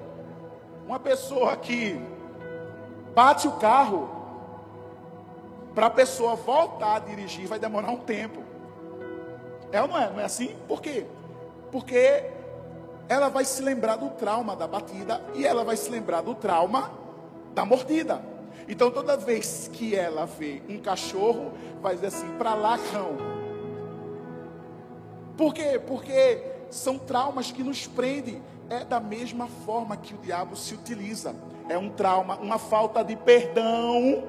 uma 0.86 0.98
pessoa 0.98 1.56
que 1.56 2.00
bate 3.14 3.48
o 3.48 3.52
carro 3.52 4.08
para 5.74 5.86
a 5.86 5.90
pessoa 5.90 6.34
voltar 6.34 6.96
a 6.96 6.98
dirigir 6.98 7.46
vai 7.46 7.58
demorar 7.58 7.90
um 7.90 7.98
tempo. 7.98 8.42
É 9.70 9.80
ou 9.80 9.88
não 9.88 9.98
é? 9.98 10.10
Não 10.10 10.20
é 10.20 10.24
assim? 10.24 10.54
Por 10.68 10.82
quê? 10.82 11.06
Porque 11.70 12.30
ela 13.08 13.28
vai 13.28 13.44
se 13.44 13.62
lembrar 13.62 13.96
do 13.96 14.10
trauma 14.10 14.54
da 14.54 14.66
batida 14.66 15.22
e 15.34 15.46
ela 15.46 15.64
vai 15.64 15.76
se 15.76 15.90
lembrar 15.90 16.20
do 16.20 16.34
trauma 16.34 16.90
da 17.54 17.64
mordida. 17.64 18.22
Então 18.68 18.90
toda 18.90 19.16
vez 19.16 19.70
que 19.72 19.94
ela 19.94 20.26
vê 20.26 20.62
um 20.68 20.78
cachorro, 20.78 21.52
vai 21.80 21.94
dizer 21.94 22.08
assim: 22.08 22.36
para 22.36 22.54
lá, 22.54 22.78
cão. 22.92 23.16
Por 25.36 25.54
quê? 25.54 25.80
Porque 25.84 26.42
são 26.70 26.98
traumas 26.98 27.50
que 27.50 27.62
nos 27.62 27.86
prendem. 27.86 28.42
É 28.70 28.84
da 28.84 29.00
mesma 29.00 29.48
forma 29.66 29.96
que 29.96 30.14
o 30.14 30.18
diabo 30.18 30.56
se 30.56 30.74
utiliza. 30.74 31.34
É 31.68 31.76
um 31.76 31.90
trauma, 31.90 32.36
uma 32.36 32.58
falta 32.58 33.02
de 33.02 33.16
perdão 33.16 34.24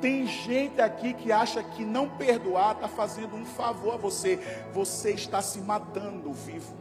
tem 0.00 0.26
gente 0.26 0.80
aqui 0.80 1.14
que 1.14 1.32
acha 1.32 1.62
que 1.62 1.84
não 1.84 2.08
perdoar 2.08 2.72
está 2.72 2.88
fazendo 2.88 3.36
um 3.36 3.44
favor 3.44 3.94
a 3.94 3.96
você. 3.96 4.38
Você 4.72 5.12
está 5.12 5.40
se 5.40 5.60
matando 5.60 6.32
vivo. 6.32 6.74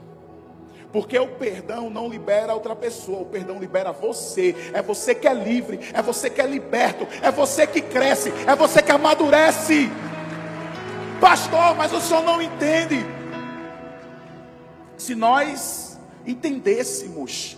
Porque 0.91 1.17
o 1.17 1.27
perdão 1.27 1.89
não 1.89 2.07
libera 2.07 2.53
outra 2.53 2.75
pessoa, 2.75 3.21
o 3.21 3.25
perdão 3.25 3.57
libera 3.59 3.91
você. 3.91 4.55
É 4.73 4.81
você 4.81 5.15
que 5.15 5.27
é 5.27 5.33
livre, 5.33 5.79
é 5.91 6.01
você 6.01 6.29
que 6.29 6.39
é 6.39 6.45
liberto, 6.45 7.07
é 7.21 7.31
você 7.31 7.65
que 7.65 7.81
cresce, 7.81 8.31
é 8.45 8.55
você 8.55 8.81
que 8.81 8.91
amadurece. 8.91 9.89
Pastor, 11.19 11.75
mas 11.75 11.91
o 11.93 11.99
senhor 11.99 12.23
não 12.23 12.39
entende. 12.39 13.03
Se 14.97 15.15
nós 15.15 15.99
entendêssemos 16.27 17.57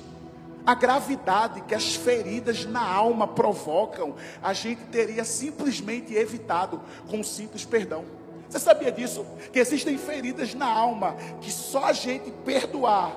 a 0.65 0.73
gravidade 0.73 1.61
que 1.61 1.75
as 1.75 1.95
feridas 1.95 2.65
na 2.65 2.81
alma 2.81 3.27
provocam, 3.27 4.15
a 4.41 4.53
gente 4.53 4.81
teria 4.85 5.23
simplesmente 5.23 6.13
evitado 6.13 6.81
com 7.07 7.17
um 7.17 7.23
simples 7.23 7.63
perdão. 7.63 8.03
Você 8.49 8.59
sabia 8.59 8.91
disso? 8.91 9.25
Que 9.51 9.59
existem 9.59 9.97
feridas 9.97 10.53
na 10.53 10.67
alma 10.67 11.15
que 11.41 11.51
só 11.51 11.85
a 11.85 11.93
gente 11.93 12.31
perdoar, 12.43 13.15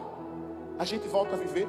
a 0.79 0.85
gente 0.85 1.07
volta 1.09 1.35
a 1.35 1.39
viver? 1.39 1.69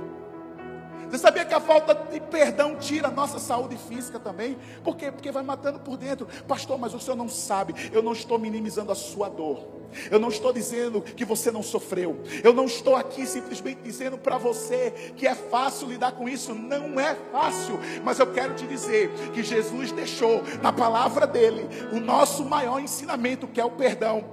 Você 1.09 1.17
sabia 1.17 1.43
que 1.43 1.53
a 1.53 1.59
falta 1.59 1.95
de 1.95 2.19
perdão 2.19 2.75
tira 2.75 3.07
a 3.07 3.11
nossa 3.11 3.39
saúde 3.39 3.75
física 3.75 4.19
também? 4.19 4.57
Por 4.83 4.95
quê? 4.95 5.11
Porque 5.11 5.31
vai 5.31 5.41
matando 5.41 5.79
por 5.79 5.97
dentro. 5.97 6.27
Pastor, 6.47 6.77
mas 6.77 6.93
o 6.93 6.99
senhor 6.99 7.17
não 7.17 7.27
sabe. 7.27 7.73
Eu 7.91 8.03
não 8.03 8.13
estou 8.13 8.37
minimizando 8.37 8.91
a 8.91 8.95
sua 8.95 9.27
dor. 9.27 9.79
Eu 10.11 10.19
não 10.19 10.29
estou 10.29 10.53
dizendo 10.53 11.01
que 11.01 11.25
você 11.25 11.49
não 11.49 11.63
sofreu. 11.63 12.21
Eu 12.43 12.53
não 12.53 12.65
estou 12.65 12.95
aqui 12.95 13.25
simplesmente 13.25 13.81
dizendo 13.83 14.19
para 14.19 14.37
você 14.37 14.91
que 15.15 15.25
é 15.25 15.33
fácil 15.33 15.87
lidar 15.87 16.11
com 16.11 16.29
isso. 16.29 16.53
Não 16.53 16.99
é 16.99 17.15
fácil. 17.31 17.79
Mas 18.03 18.19
eu 18.19 18.31
quero 18.31 18.53
te 18.53 18.67
dizer 18.67 19.09
que 19.33 19.41
Jesus 19.41 19.91
deixou 19.91 20.43
na 20.61 20.71
palavra 20.71 21.25
dele 21.25 21.67
o 21.91 21.99
nosso 21.99 22.45
maior 22.45 22.79
ensinamento, 22.79 23.47
que 23.47 23.59
é 23.59 23.65
o 23.65 23.71
perdão. 23.71 24.23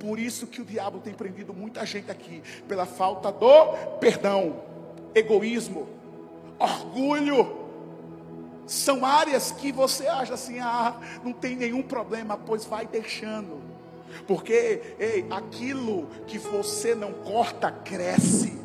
Por 0.00 0.18
isso 0.18 0.48
que 0.48 0.60
o 0.60 0.64
diabo 0.64 0.98
tem 0.98 1.14
prendido 1.14 1.54
muita 1.54 1.86
gente 1.86 2.10
aqui, 2.10 2.42
pela 2.66 2.84
falta 2.84 3.30
do 3.30 3.98
perdão, 3.98 4.56
egoísmo 5.14 5.95
orgulho. 6.58 7.66
São 8.66 9.04
áreas 9.04 9.52
que 9.52 9.70
você 9.70 10.08
acha 10.08 10.34
assim, 10.34 10.58
ah, 10.58 10.96
não 11.22 11.32
tem 11.32 11.54
nenhum 11.54 11.82
problema, 11.82 12.36
pois 12.36 12.64
vai 12.64 12.86
deixando. 12.86 13.62
Porque 14.26 14.96
ei, 14.98 15.26
aquilo 15.30 16.06
que 16.26 16.38
você 16.38 16.94
não 16.94 17.12
corta 17.12 17.70
cresce. 17.70 18.58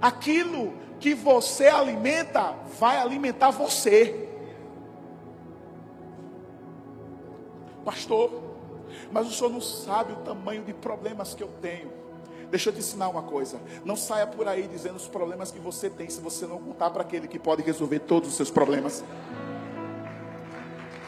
Aquilo 0.00 0.72
que 1.00 1.14
você 1.14 1.66
alimenta 1.66 2.54
vai 2.78 2.98
alimentar 2.98 3.50
você. 3.50 4.28
Pastor, 7.84 8.42
mas 9.12 9.26
o 9.26 9.32
senhor 9.32 9.50
não 9.50 9.60
sabe 9.60 10.12
o 10.12 10.16
tamanho 10.16 10.64
de 10.64 10.72
problemas 10.72 11.34
que 11.34 11.42
eu 11.42 11.50
tenho. 11.60 11.90
Deixa 12.50 12.68
eu 12.70 12.72
te 12.72 12.78
ensinar 12.78 13.08
uma 13.08 13.22
coisa. 13.22 13.60
Não 13.84 13.96
saia 13.96 14.26
por 14.26 14.46
aí 14.46 14.68
dizendo 14.68 14.96
os 14.96 15.08
problemas 15.08 15.50
que 15.50 15.58
você 15.58 15.90
tem, 15.90 16.08
se 16.08 16.20
você 16.20 16.46
não 16.46 16.58
contar 16.58 16.90
para 16.90 17.02
aquele 17.02 17.26
que 17.26 17.38
pode 17.38 17.62
resolver 17.62 18.00
todos 18.00 18.28
os 18.28 18.36
seus 18.36 18.50
problemas. 18.50 19.02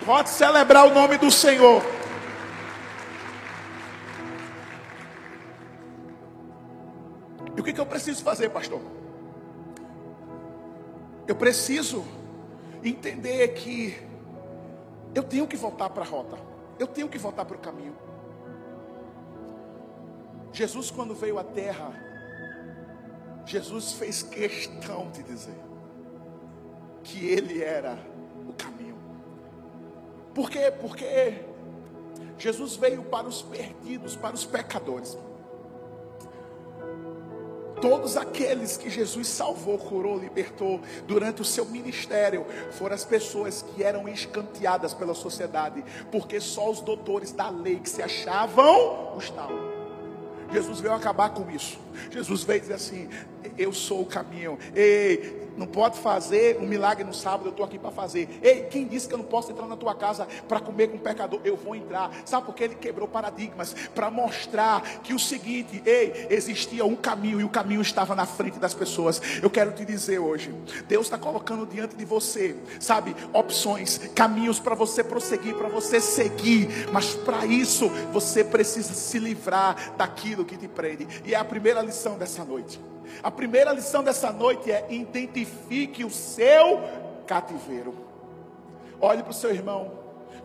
Pode 0.05 0.31
celebrar 0.31 0.87
o 0.87 0.95
nome 0.95 1.19
do 1.19 1.31
Senhor. 1.31 1.83
E 7.57 7.61
o 7.61 7.65
que, 7.65 7.73
que 7.73 7.81
eu 7.81 7.87
preciso 7.87 8.23
fazer, 8.23 8.49
pastor? 8.51 8.81
Eu 11.27 11.37
preciso 11.37 12.05
entender 12.83 13.49
que 13.49 14.01
eu 15.15 15.23
tenho 15.23 15.47
que 15.47 15.57
voltar 15.57 15.91
para 15.91 16.03
a 16.03 16.07
rota. 16.07 16.39
Eu 16.79 16.87
tenho 16.87 17.09
que 17.09 17.19
voltar 17.19 17.45
para 17.45 17.57
o 17.57 17.61
caminho. 17.61 18.08
Jesus, 20.59 20.91
quando 20.91 21.15
veio 21.15 21.39
à 21.39 21.45
terra, 21.45 21.93
Jesus 23.47 23.93
fez 23.93 24.25
questão 24.25 25.09
de 25.13 25.23
dizer 25.23 25.55
que 27.05 27.25
Ele 27.29 27.63
era 27.63 27.97
o 28.45 28.53
caminho. 28.55 28.99
Por 30.35 30.51
quê? 30.51 30.73
Porque 30.73 31.45
Jesus 32.37 32.75
veio 32.75 33.05
para 33.05 33.29
os 33.29 33.41
perdidos, 33.41 34.17
para 34.17 34.35
os 34.35 34.45
pecadores. 34.45 35.17
Todos 37.81 38.17
aqueles 38.17 38.77
que 38.77 38.91
Jesus 38.91 39.29
salvou, 39.29 39.79
curou, 39.79 40.19
libertou 40.19 40.81
durante 41.07 41.41
o 41.41 41.45
seu 41.45 41.67
ministério 41.67 42.45
foram 42.73 42.97
as 42.97 43.05
pessoas 43.05 43.63
que 43.63 43.85
eram 43.85 44.09
escanteadas 44.09 44.93
pela 44.93 45.15
sociedade, 45.15 45.85
porque 46.11 46.41
só 46.41 46.69
os 46.69 46.81
doutores 46.81 47.31
da 47.31 47.49
lei 47.49 47.79
que 47.79 47.89
se 47.89 48.03
achavam 48.03 49.17
os 49.17 49.31
tal. 49.31 49.68
Jesus 50.53 50.81
veio 50.81 50.95
acabar 50.95 51.31
com 51.31 51.51
isso. 51.51 51.79
Jesus 52.11 52.43
veio 52.45 52.61
dizer 52.61 52.75
assim: 52.75 53.09
Eu 53.59 53.73
sou 53.73 54.03
o 54.03 54.07
caminho. 54.07 54.59
Ei, 54.75 55.49
não 55.59 55.67
pode 55.67 55.99
fazer 55.99 56.57
um 56.61 56.67
milagre 56.67 57.03
no 57.03 57.13
sábado, 57.13 57.47
eu 57.47 57.51
estou 57.51 57.67
aqui 57.67 57.79
para 57.79 57.91
fazer. 57.91 58.39
Ei, 58.41 58.63
quem 58.71 58.87
disse 58.87 59.09
que 59.09 59.15
eu 59.15 59.19
não 59.19 59.25
posso 59.25 59.51
entrar 59.51 59.67
na 59.67 59.77
tua 59.77 59.95
casa 59.95 60.27
para 60.47 60.61
comer 60.61 60.89
com 60.89 60.97
um 60.97 61.01
pecador? 61.01 61.41
Eu 61.45 61.57
vou 61.57 61.75
entrar. 61.75 62.11
Sabe 62.25 62.47
por 62.47 62.55
que 62.55 62.63
ele 62.63 62.77
quebrou 62.77 63.09
paradigmas? 63.09 63.75
Para 63.95 64.09
mostrar 64.11 65.01
que 65.03 65.13
o 65.13 65.19
seguinte, 65.19 65.83
ei, 65.85 66.29
existia 66.31 66.85
um 66.85 66.95
caminho 66.95 67.41
e 67.41 67.45
o 67.45 67.49
caminho 67.49 67.83
estava 67.83 68.15
na 68.15 68.25
frente 68.25 68.59
das 68.59 68.73
pessoas. 68.73 69.21
Eu 69.43 69.51
quero 69.51 69.73
te 69.73 69.85
dizer 69.85 70.21
hoje, 70.21 70.55
Deus 70.87 71.07
está 71.07 71.19
colocando 71.19 71.67
diante 71.67 71.97
de 71.97 72.05
você, 72.05 72.55
sabe, 72.79 73.17
opções, 73.33 73.99
caminhos 74.15 74.61
para 74.61 74.77
você 74.77 75.03
prosseguir, 75.03 75.57
para 75.57 75.69
você 75.69 76.01
seguir. 76.01 76.89
Mas 76.93 77.15
para 77.15 77.45
isso 77.45 77.89
você 78.13 78.45
precisa 78.45 78.95
se 78.95 79.19
livrar 79.19 79.95
daquilo 79.97 80.45
que 80.45 80.57
te 80.57 80.69
prende. 80.69 81.09
E 81.25 81.35
é 81.35 81.37
a 81.37 81.45
primeira 81.45 81.83
lição 81.83 82.17
dessa 82.17 82.45
noite. 82.45 82.81
A 83.23 83.31
primeira 83.31 83.73
lição 83.73 84.03
dessa 84.03 84.33
noite 84.33 84.71
é: 84.71 84.87
identifique 84.91 86.05
o 86.05 86.11
seu 86.11 86.81
cativeiro. 87.27 87.95
Olhe 89.01 89.23
para 89.23 89.31
o 89.31 89.35
seu 89.35 89.51
irmão 89.51 89.93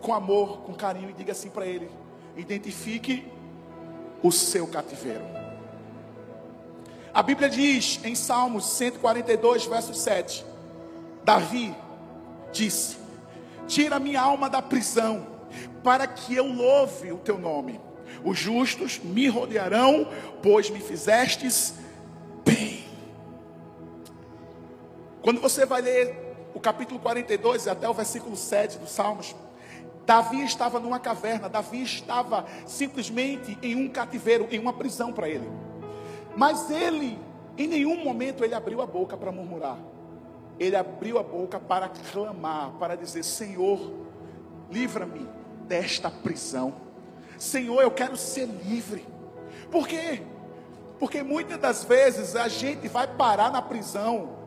com 0.00 0.12
amor, 0.12 0.58
com 0.58 0.74
carinho 0.74 1.10
e 1.10 1.12
diga 1.12 1.32
assim 1.32 1.50
para 1.50 1.66
ele: 1.66 1.90
identifique 2.36 3.26
o 4.22 4.30
seu 4.30 4.66
cativeiro. 4.66 5.24
A 7.12 7.22
Bíblia 7.22 7.48
diz 7.48 8.00
em 8.04 8.14
Salmos 8.14 8.66
142, 8.70 9.66
verso 9.66 9.94
7: 9.94 10.44
Davi 11.24 11.74
disse: 12.52 12.96
Tira 13.66 13.98
minha 13.98 14.20
alma 14.20 14.50
da 14.50 14.60
prisão, 14.60 15.26
para 15.82 16.06
que 16.06 16.34
eu 16.34 16.46
louve 16.46 17.12
o 17.12 17.18
teu 17.18 17.38
nome. 17.38 17.80
Os 18.24 18.38
justos 18.38 18.98
me 18.98 19.28
rodearão, 19.28 20.08
pois 20.42 20.70
me 20.70 20.80
fizestes 20.80 21.74
Quando 25.24 25.40
você 25.40 25.64
vai 25.64 25.80
ler 25.80 26.14
o 26.52 26.60
capítulo 26.60 27.00
42 27.00 27.66
até 27.66 27.88
o 27.88 27.94
versículo 27.94 28.36
7 28.36 28.76
dos 28.78 28.90
Salmos, 28.90 29.34
Davi 30.04 30.44
estava 30.44 30.78
numa 30.78 31.00
caverna, 31.00 31.48
Davi 31.48 31.82
estava 31.82 32.44
simplesmente 32.66 33.56
em 33.62 33.74
um 33.74 33.88
cativeiro, 33.88 34.46
em 34.50 34.58
uma 34.58 34.74
prisão 34.74 35.14
para 35.14 35.26
ele. 35.26 35.50
Mas 36.36 36.70
ele, 36.70 37.18
em 37.56 37.66
nenhum 37.66 38.04
momento, 38.04 38.44
ele 38.44 38.54
abriu 38.54 38.82
a 38.82 38.86
boca 38.86 39.16
para 39.16 39.32
murmurar. 39.32 39.78
Ele 40.58 40.76
abriu 40.76 41.18
a 41.18 41.22
boca 41.22 41.58
para 41.58 41.88
clamar, 42.12 42.72
para 42.72 42.94
dizer: 42.94 43.22
Senhor, 43.22 43.94
livra-me 44.70 45.26
desta 45.62 46.10
prisão. 46.10 46.74
Senhor, 47.38 47.80
eu 47.80 47.90
quero 47.90 48.14
ser 48.18 48.44
livre. 48.44 49.06
Por 49.70 49.88
quê? 49.88 50.20
Porque 50.98 51.22
muitas 51.22 51.58
das 51.58 51.82
vezes 51.82 52.36
a 52.36 52.46
gente 52.46 52.88
vai 52.88 53.06
parar 53.06 53.50
na 53.50 53.62
prisão, 53.62 54.43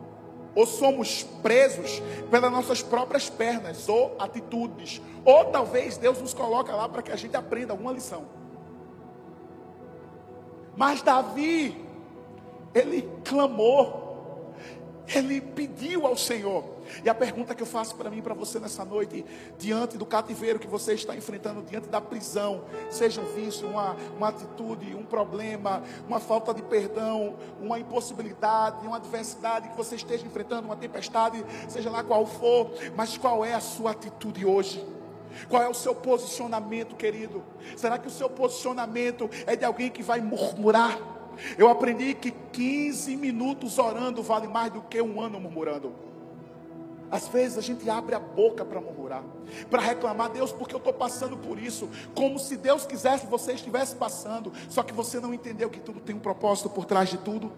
ou 0.58 0.66
somos 0.66 1.22
presos 1.40 2.02
pelas 2.32 2.50
nossas 2.50 2.82
próprias 2.82 3.30
pernas, 3.30 3.88
ou 3.88 4.16
atitudes, 4.18 5.00
ou 5.24 5.44
talvez 5.44 5.96
Deus 5.96 6.20
nos 6.20 6.34
coloca 6.34 6.74
lá 6.74 6.88
para 6.88 7.00
que 7.00 7.12
a 7.12 7.16
gente 7.16 7.36
aprenda 7.36 7.72
alguma 7.72 7.92
lição. 7.92 8.24
Mas 10.76 11.00
Davi, 11.00 11.80
ele 12.74 13.08
clamou, 13.24 14.52
ele 15.06 15.40
pediu 15.40 16.04
ao 16.04 16.16
Senhor, 16.16 16.64
e 17.04 17.08
a 17.08 17.14
pergunta 17.14 17.54
que 17.54 17.62
eu 17.62 17.66
faço 17.66 17.94
para 17.96 18.10
mim 18.10 18.18
e 18.18 18.22
para 18.22 18.34
você 18.34 18.58
nessa 18.58 18.84
noite, 18.84 19.24
diante 19.58 19.96
do 19.96 20.06
cativeiro 20.06 20.58
que 20.58 20.66
você 20.66 20.94
está 20.94 21.16
enfrentando, 21.16 21.62
diante 21.62 21.88
da 21.88 22.00
prisão, 22.00 22.64
seja 22.90 23.20
um 23.20 23.26
vício, 23.34 23.68
uma, 23.68 23.96
uma 24.16 24.28
atitude, 24.28 24.94
um 24.94 25.04
problema, 25.04 25.82
uma 26.06 26.20
falta 26.20 26.52
de 26.52 26.62
perdão, 26.62 27.36
uma 27.60 27.78
impossibilidade, 27.78 28.86
uma 28.86 28.96
adversidade 28.96 29.68
que 29.68 29.76
você 29.76 29.96
esteja 29.96 30.26
enfrentando, 30.26 30.66
uma 30.66 30.76
tempestade, 30.76 31.44
seja 31.68 31.90
lá 31.90 32.02
qual 32.02 32.26
for, 32.26 32.72
mas 32.96 33.16
qual 33.16 33.44
é 33.44 33.54
a 33.54 33.60
sua 33.60 33.92
atitude 33.92 34.44
hoje? 34.44 34.84
Qual 35.48 35.62
é 35.62 35.68
o 35.68 35.74
seu 35.74 35.94
posicionamento, 35.94 36.96
querido? 36.96 37.44
Será 37.76 37.98
que 37.98 38.08
o 38.08 38.10
seu 38.10 38.28
posicionamento 38.28 39.30
é 39.46 39.54
de 39.54 39.64
alguém 39.64 39.90
que 39.90 40.02
vai 40.02 40.20
murmurar? 40.20 40.98
Eu 41.56 41.68
aprendi 41.68 42.14
que 42.14 42.30
15 42.30 43.16
minutos 43.16 43.78
orando 43.78 44.22
vale 44.22 44.48
mais 44.48 44.72
do 44.72 44.82
que 44.82 45.00
um 45.00 45.20
ano 45.20 45.38
murmurando. 45.38 46.07
Às 47.10 47.26
vezes 47.28 47.56
a 47.56 47.62
gente 47.62 47.88
abre 47.88 48.14
a 48.14 48.18
boca 48.18 48.64
para 48.64 48.80
murmurar, 48.80 49.22
para 49.70 49.80
reclamar, 49.80 50.30
Deus, 50.30 50.52
porque 50.52 50.74
eu 50.74 50.78
estou 50.78 50.92
passando 50.92 51.36
por 51.36 51.58
isso, 51.58 51.88
como 52.14 52.38
se 52.38 52.56
Deus 52.56 52.84
quisesse 52.84 53.24
que 53.24 53.30
você 53.30 53.52
estivesse 53.52 53.96
passando, 53.96 54.52
só 54.68 54.82
que 54.82 54.92
você 54.92 55.18
não 55.18 55.32
entendeu 55.32 55.70
que 55.70 55.80
tudo 55.80 56.00
tem 56.00 56.14
um 56.14 56.20
propósito 56.20 56.68
por 56.68 56.84
trás 56.84 57.08
de 57.08 57.16
tudo. 57.18 57.50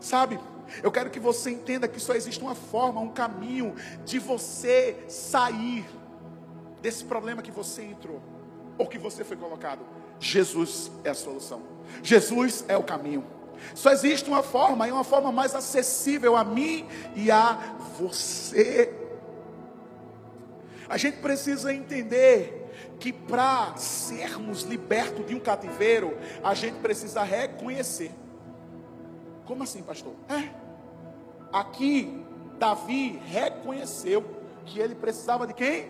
Sabe, 0.00 0.40
eu 0.82 0.90
quero 0.90 1.10
que 1.10 1.20
você 1.20 1.50
entenda 1.50 1.86
que 1.88 2.00
só 2.00 2.14
existe 2.14 2.42
uma 2.42 2.54
forma, 2.54 3.00
um 3.00 3.10
caminho 3.10 3.74
de 4.04 4.18
você 4.18 4.96
sair 5.08 5.84
desse 6.80 7.04
problema 7.04 7.42
que 7.42 7.50
você 7.50 7.82
entrou, 7.82 8.20
ou 8.78 8.86
que 8.86 8.98
você 8.98 9.24
foi 9.24 9.36
colocado. 9.36 9.80
Jesus 10.20 10.90
é 11.04 11.10
a 11.10 11.14
solução, 11.14 11.60
Jesus 12.02 12.64
é 12.66 12.76
o 12.76 12.82
caminho. 12.82 13.24
Só 13.74 13.90
existe 13.90 14.28
uma 14.28 14.42
forma, 14.42 14.86
e 14.88 14.92
uma 14.92 15.04
forma 15.04 15.32
mais 15.32 15.54
acessível 15.54 16.36
a 16.36 16.44
mim 16.44 16.86
e 17.14 17.30
a 17.30 17.76
você. 17.98 18.94
A 20.88 20.96
gente 20.96 21.18
precisa 21.18 21.72
entender 21.72 22.66
que 22.98 23.12
para 23.12 23.76
sermos 23.76 24.62
libertos 24.62 25.26
de 25.26 25.34
um 25.34 25.40
cativeiro, 25.40 26.16
a 26.42 26.54
gente 26.54 26.78
precisa 26.78 27.22
reconhecer. 27.22 28.12
Como 29.44 29.62
assim, 29.62 29.82
pastor? 29.82 30.14
É. 30.28 30.48
Aqui, 31.52 32.24
Davi 32.58 33.20
reconheceu 33.26 34.24
que 34.64 34.78
ele 34.78 34.94
precisava 34.94 35.46
de 35.46 35.54
quem? 35.54 35.88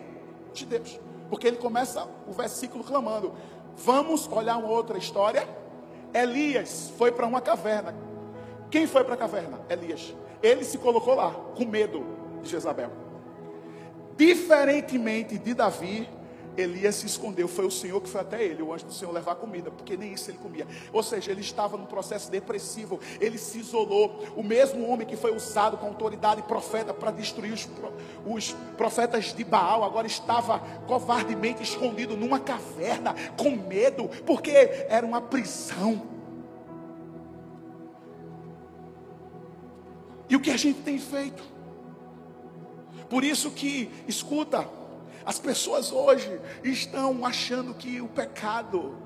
De 0.53 0.67
Deus. 0.67 0.99
Porque 1.29 1.47
ele 1.47 1.57
começa 1.57 2.09
o 2.27 2.33
versículo 2.33 2.83
clamando: 2.83 3.35
Vamos 3.77 4.29
olhar 4.29 4.57
uma 4.57 4.69
outra 4.69 4.99
história 4.99 5.47
Elias 6.13 6.93
foi 6.97 7.13
para 7.13 7.27
uma 7.27 7.41
caverna. 7.41 7.95
Quem 8.71 8.87
foi 8.87 9.05
para 9.05 9.15
a 9.15 9.17
caverna? 9.17 9.61
Elias. 9.69 10.15
Ele 10.43 10.65
se 10.65 10.79
colocou 10.79 11.15
lá, 11.15 11.31
com 11.31 11.65
medo 11.65 12.05
de 12.43 12.49
Jezabel. 12.49 12.91
Diferentemente 14.17 15.39
de 15.39 15.55
Davi, 15.55 16.09
Elias 16.57 16.97
se 16.97 17.07
escondeu, 17.07 17.47
foi 17.47 17.65
o 17.67 17.71
Senhor 17.71 18.01
que 18.01 18.09
foi 18.09 18.21
até 18.21 18.43
ele, 18.43 18.63
o 18.63 18.73
anjo 18.73 18.87
do 18.87 18.93
Senhor 18.93 19.13
levar 19.13 19.37
comida, 19.37 19.71
porque 19.71 19.97
nem 19.97 20.13
isso 20.13 20.31
ele 20.31 20.39
comia. 20.39 20.67
Ou 20.93 21.03
seja, 21.03 21.31
ele 21.31 21.41
estava 21.41 21.77
num 21.77 21.87
processo 21.87 22.31
depressivo, 22.31 22.99
ele 23.21 23.39
se 23.39 23.59
isolou. 23.59 24.25
O 24.37 24.43
mesmo 24.43 24.89
homem 24.89 25.07
que 25.07 25.17
foi 25.17 25.35
usado 25.35 25.77
com 25.77 25.87
autoridade 25.87 26.43
profeta 26.43 26.93
para 26.93 27.11
destruir 27.11 27.53
os, 27.53 27.69
os 28.27 28.53
profetas 28.77 29.33
de 29.33 29.45
Baal, 29.45 29.85
agora 29.85 30.07
estava 30.07 30.59
covardemente 30.87 31.63
escondido 31.63 32.17
numa 32.17 32.41
caverna, 32.41 33.15
com 33.37 33.51
medo, 33.51 34.09
porque 34.27 34.51
era 34.89 35.07
uma 35.07 35.21
prisão. 35.21 36.18
E 40.29 40.37
o 40.37 40.41
que 40.41 40.51
a 40.51 40.57
gente 40.57 40.81
tem 40.81 40.99
feito? 40.99 41.43
Por 43.09 43.25
isso 43.25 43.51
que, 43.51 43.91
escuta, 44.07 44.69
as 45.25 45.39
pessoas 45.39 45.91
hoje 45.93 46.41
estão 46.63 47.25
achando 47.25 47.75
que 47.75 48.01
o 48.01 48.09
pecado 48.09 48.97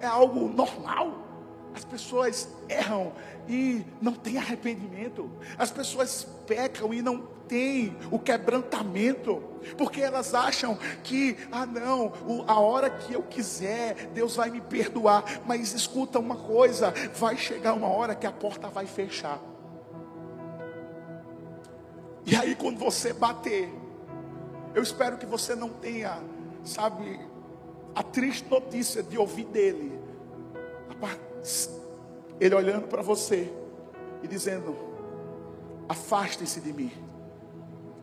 é 0.00 0.06
algo 0.06 0.48
normal. 0.48 1.26
As 1.74 1.84
pessoas 1.84 2.48
erram 2.68 3.12
e 3.48 3.84
não 4.00 4.12
têm 4.12 4.38
arrependimento. 4.38 5.30
As 5.56 5.70
pessoas 5.70 6.26
pecam 6.46 6.92
e 6.92 7.00
não 7.00 7.20
têm 7.46 7.96
o 8.10 8.18
quebrantamento. 8.18 9.42
Porque 9.76 10.00
elas 10.00 10.34
acham 10.34 10.76
que, 11.04 11.36
ah, 11.52 11.66
não, 11.66 12.12
a 12.46 12.58
hora 12.58 12.90
que 12.90 13.12
eu 13.12 13.22
quiser, 13.22 14.08
Deus 14.12 14.36
vai 14.36 14.50
me 14.50 14.60
perdoar. 14.60 15.24
Mas 15.46 15.72
escuta 15.72 16.18
uma 16.18 16.36
coisa: 16.36 16.92
vai 17.14 17.36
chegar 17.36 17.74
uma 17.74 17.88
hora 17.88 18.14
que 18.14 18.26
a 18.26 18.32
porta 18.32 18.68
vai 18.68 18.86
fechar. 18.86 19.38
E 22.26 22.36
aí, 22.36 22.54
quando 22.54 22.78
você 22.78 23.12
bater, 23.12 23.72
eu 24.74 24.82
espero 24.82 25.16
que 25.16 25.26
você 25.26 25.54
não 25.54 25.68
tenha, 25.68 26.22
sabe, 26.64 27.20
a 27.94 28.02
triste 28.02 28.48
notícia 28.48 29.02
de 29.02 29.18
ouvir 29.18 29.44
dele, 29.46 29.98
ele 32.38 32.54
olhando 32.54 32.86
para 32.88 33.02
você 33.02 33.52
e 34.22 34.28
dizendo: 34.28 34.76
Afastem-se 35.88 36.60
de 36.60 36.72
mim, 36.72 36.92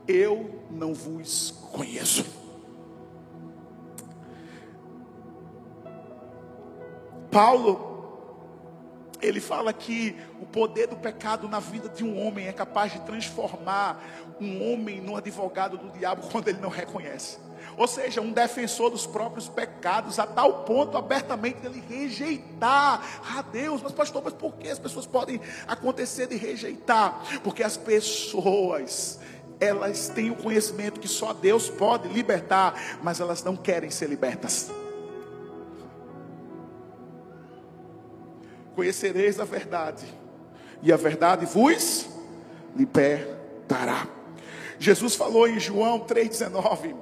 eu 0.07 0.61
não 0.69 0.93
vos 0.93 1.51
conheço. 1.71 2.25
Paulo 7.31 7.96
ele 9.21 9.39
fala 9.39 9.73
que 9.73 10.15
o 10.41 10.45
poder 10.45 10.87
do 10.87 10.95
pecado 10.95 11.47
na 11.47 11.59
vida 11.59 11.89
de 11.89 12.03
um 12.03 12.25
homem 12.25 12.47
é 12.47 12.53
capaz 12.53 12.91
de 12.91 12.99
transformar 13.01 14.03
um 14.39 14.71
homem 14.71 15.01
num 15.01 15.15
advogado 15.15 15.77
do 15.77 15.89
diabo 15.89 16.27
quando 16.31 16.47
ele 16.47 16.59
não 16.59 16.69
reconhece. 16.69 17.39
Ou 17.75 17.87
seja, 17.87 18.21
um 18.21 18.31
defensor 18.31 18.89
dos 18.89 19.05
próprios 19.05 19.47
pecados, 19.47 20.17
a 20.17 20.25
tal 20.25 20.63
ponto 20.63 20.97
abertamente 20.97 21.59
ele 21.63 21.83
rejeitar 21.87 23.03
a 23.35 23.41
Deus. 23.41 23.81
Mas, 23.83 23.91
pastor, 23.91 24.21
mas 24.23 24.33
por 24.33 24.53
que 24.55 24.69
as 24.69 24.79
pessoas 24.79 25.05
podem 25.05 25.39
acontecer 25.67 26.27
de 26.27 26.35
rejeitar? 26.35 27.21
Porque 27.43 27.61
as 27.61 27.77
pessoas, 27.77 29.19
elas 29.59 30.09
têm 30.09 30.31
o 30.31 30.35
conhecimento 30.35 30.99
que 30.99 31.07
só 31.07 31.33
Deus 31.33 31.69
pode 31.69 32.07
libertar, 32.07 32.73
mas 33.03 33.19
elas 33.19 33.43
não 33.43 33.55
querem 33.55 33.91
ser 33.91 34.09
libertas. 34.09 34.71
Conhecereis 38.77 39.39
a 39.39 39.43
verdade, 39.43 40.05
e 40.83 40.93
a 40.93 40.95
verdade 40.95 41.47
vos 41.47 42.07
libertará. 42.75 44.07
Jesus 44.77 45.15
falou 45.15 45.47
em 45.47 45.59
João 45.59 46.01
3,19, 46.01 46.95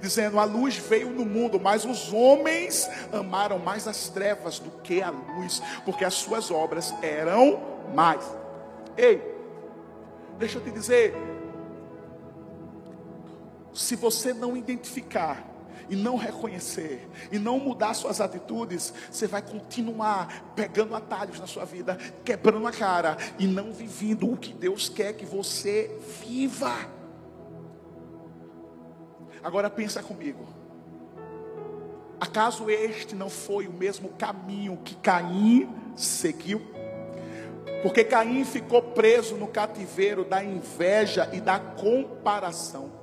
dizendo: 0.00 0.38
A 0.38 0.44
luz 0.44 0.76
veio 0.76 1.10
no 1.10 1.26
mundo, 1.26 1.58
mas 1.58 1.84
os 1.84 2.12
homens 2.12 2.88
amaram 3.12 3.58
mais 3.58 3.88
as 3.88 4.08
trevas 4.08 4.60
do 4.60 4.70
que 4.82 5.02
a 5.02 5.10
luz, 5.10 5.60
porque 5.84 6.04
as 6.04 6.14
suas 6.14 6.48
obras 6.48 6.94
eram 7.02 7.60
mais. 7.92 8.24
Ei, 8.96 9.20
deixa 10.38 10.58
eu 10.58 10.62
te 10.62 10.70
dizer, 10.70 11.12
se 13.74 13.96
você 13.96 14.32
não 14.32 14.56
identificar 14.56 15.44
e 15.88 15.96
não 15.96 16.16
reconhecer, 16.16 17.08
e 17.30 17.38
não 17.38 17.58
mudar 17.58 17.94
suas 17.94 18.20
atitudes, 18.20 18.92
você 19.10 19.26
vai 19.26 19.42
continuar 19.42 20.52
pegando 20.54 20.94
atalhos 20.94 21.38
na 21.38 21.46
sua 21.46 21.64
vida, 21.64 21.96
quebrando 22.24 22.66
a 22.66 22.72
cara 22.72 23.16
e 23.38 23.46
não 23.46 23.72
vivendo 23.72 24.30
o 24.30 24.36
que 24.36 24.52
Deus 24.52 24.88
quer 24.88 25.12
que 25.14 25.24
você 25.24 25.98
viva. 26.20 26.74
Agora 29.42 29.70
pensa 29.70 30.02
comigo. 30.02 30.46
Acaso 32.18 32.70
este 32.70 33.14
não 33.14 33.28
foi 33.28 33.66
o 33.66 33.72
mesmo 33.72 34.08
caminho 34.10 34.78
que 34.84 34.94
Caim 34.96 35.68
seguiu? 35.94 36.62
Porque 37.82 38.02
Caim 38.02 38.44
ficou 38.44 38.82
preso 38.82 39.36
no 39.36 39.46
cativeiro 39.46 40.24
da 40.24 40.42
inveja 40.42 41.30
e 41.32 41.40
da 41.40 41.58
comparação. 41.60 42.95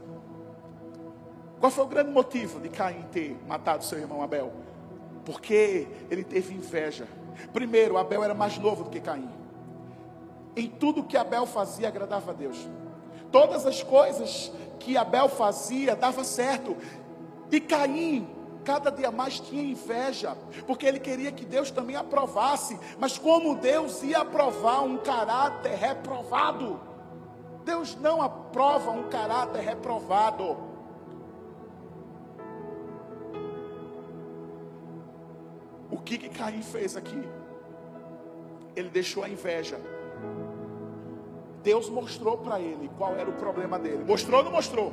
Qual 1.64 1.72
foi 1.72 1.86
o 1.86 1.88
grande 1.88 2.12
motivo 2.12 2.60
de 2.60 2.68
Caim 2.68 3.04
ter 3.10 3.40
matado 3.48 3.86
seu 3.86 3.98
irmão 3.98 4.22
Abel? 4.22 4.52
Porque 5.24 5.88
ele 6.12 6.22
teve 6.22 6.54
inveja. 6.54 7.08
Primeiro, 7.54 7.98
Abel 7.98 8.22
era 8.22 8.34
mais 8.34 8.58
novo 8.58 8.84
do 8.84 8.90
que 8.90 9.00
Caim. 9.00 9.30
Em 10.58 10.68
tudo 10.68 11.06
que 11.06 11.16
Abel 11.16 11.46
fazia 11.46 11.88
agradava 11.88 12.32
a 12.32 12.34
Deus. 12.34 12.68
Todas 13.32 13.66
as 13.66 13.82
coisas 13.82 14.52
que 14.78 14.98
Abel 14.98 15.30
fazia 15.30 15.96
dava 15.96 16.26
certo. 16.26 16.76
E 17.50 17.62
Caim 17.62 18.28
cada 18.66 18.90
dia 18.90 19.10
mais 19.10 19.40
tinha 19.40 19.64
inveja, 19.64 20.36
porque 20.68 20.86
ele 20.86 21.00
queria 21.00 21.32
que 21.32 21.46
Deus 21.46 21.72
também 21.72 21.96
aprovasse, 21.96 22.78
mas 23.00 23.18
como 23.18 23.56
Deus 23.56 24.04
ia 24.04 24.20
aprovar 24.20 24.84
um 24.84 24.98
caráter 24.98 25.76
reprovado? 25.76 26.78
Deus 27.64 27.96
não 27.96 28.22
aprova 28.22 28.92
um 28.92 29.04
caráter 29.04 29.62
reprovado. 29.62 30.73
O 35.94 35.98
que 36.00 36.18
que 36.18 36.28
Caim 36.28 36.64
fez 36.64 36.98
aqui? 36.98 37.24
Ele 38.76 38.90
deixou 38.90 39.24
a 39.24 39.30
inveja. 39.30 39.80
Deus 41.62 41.88
mostrou 41.88 42.40
para 42.40 42.60
ele 42.60 42.90
qual 42.98 43.16
era 43.16 43.30
o 43.30 43.34
problema 43.34 43.78
dele. 43.78 44.04
Mostrou 44.04 44.40
ou 44.40 44.44
não 44.44 44.52
mostrou? 44.52 44.92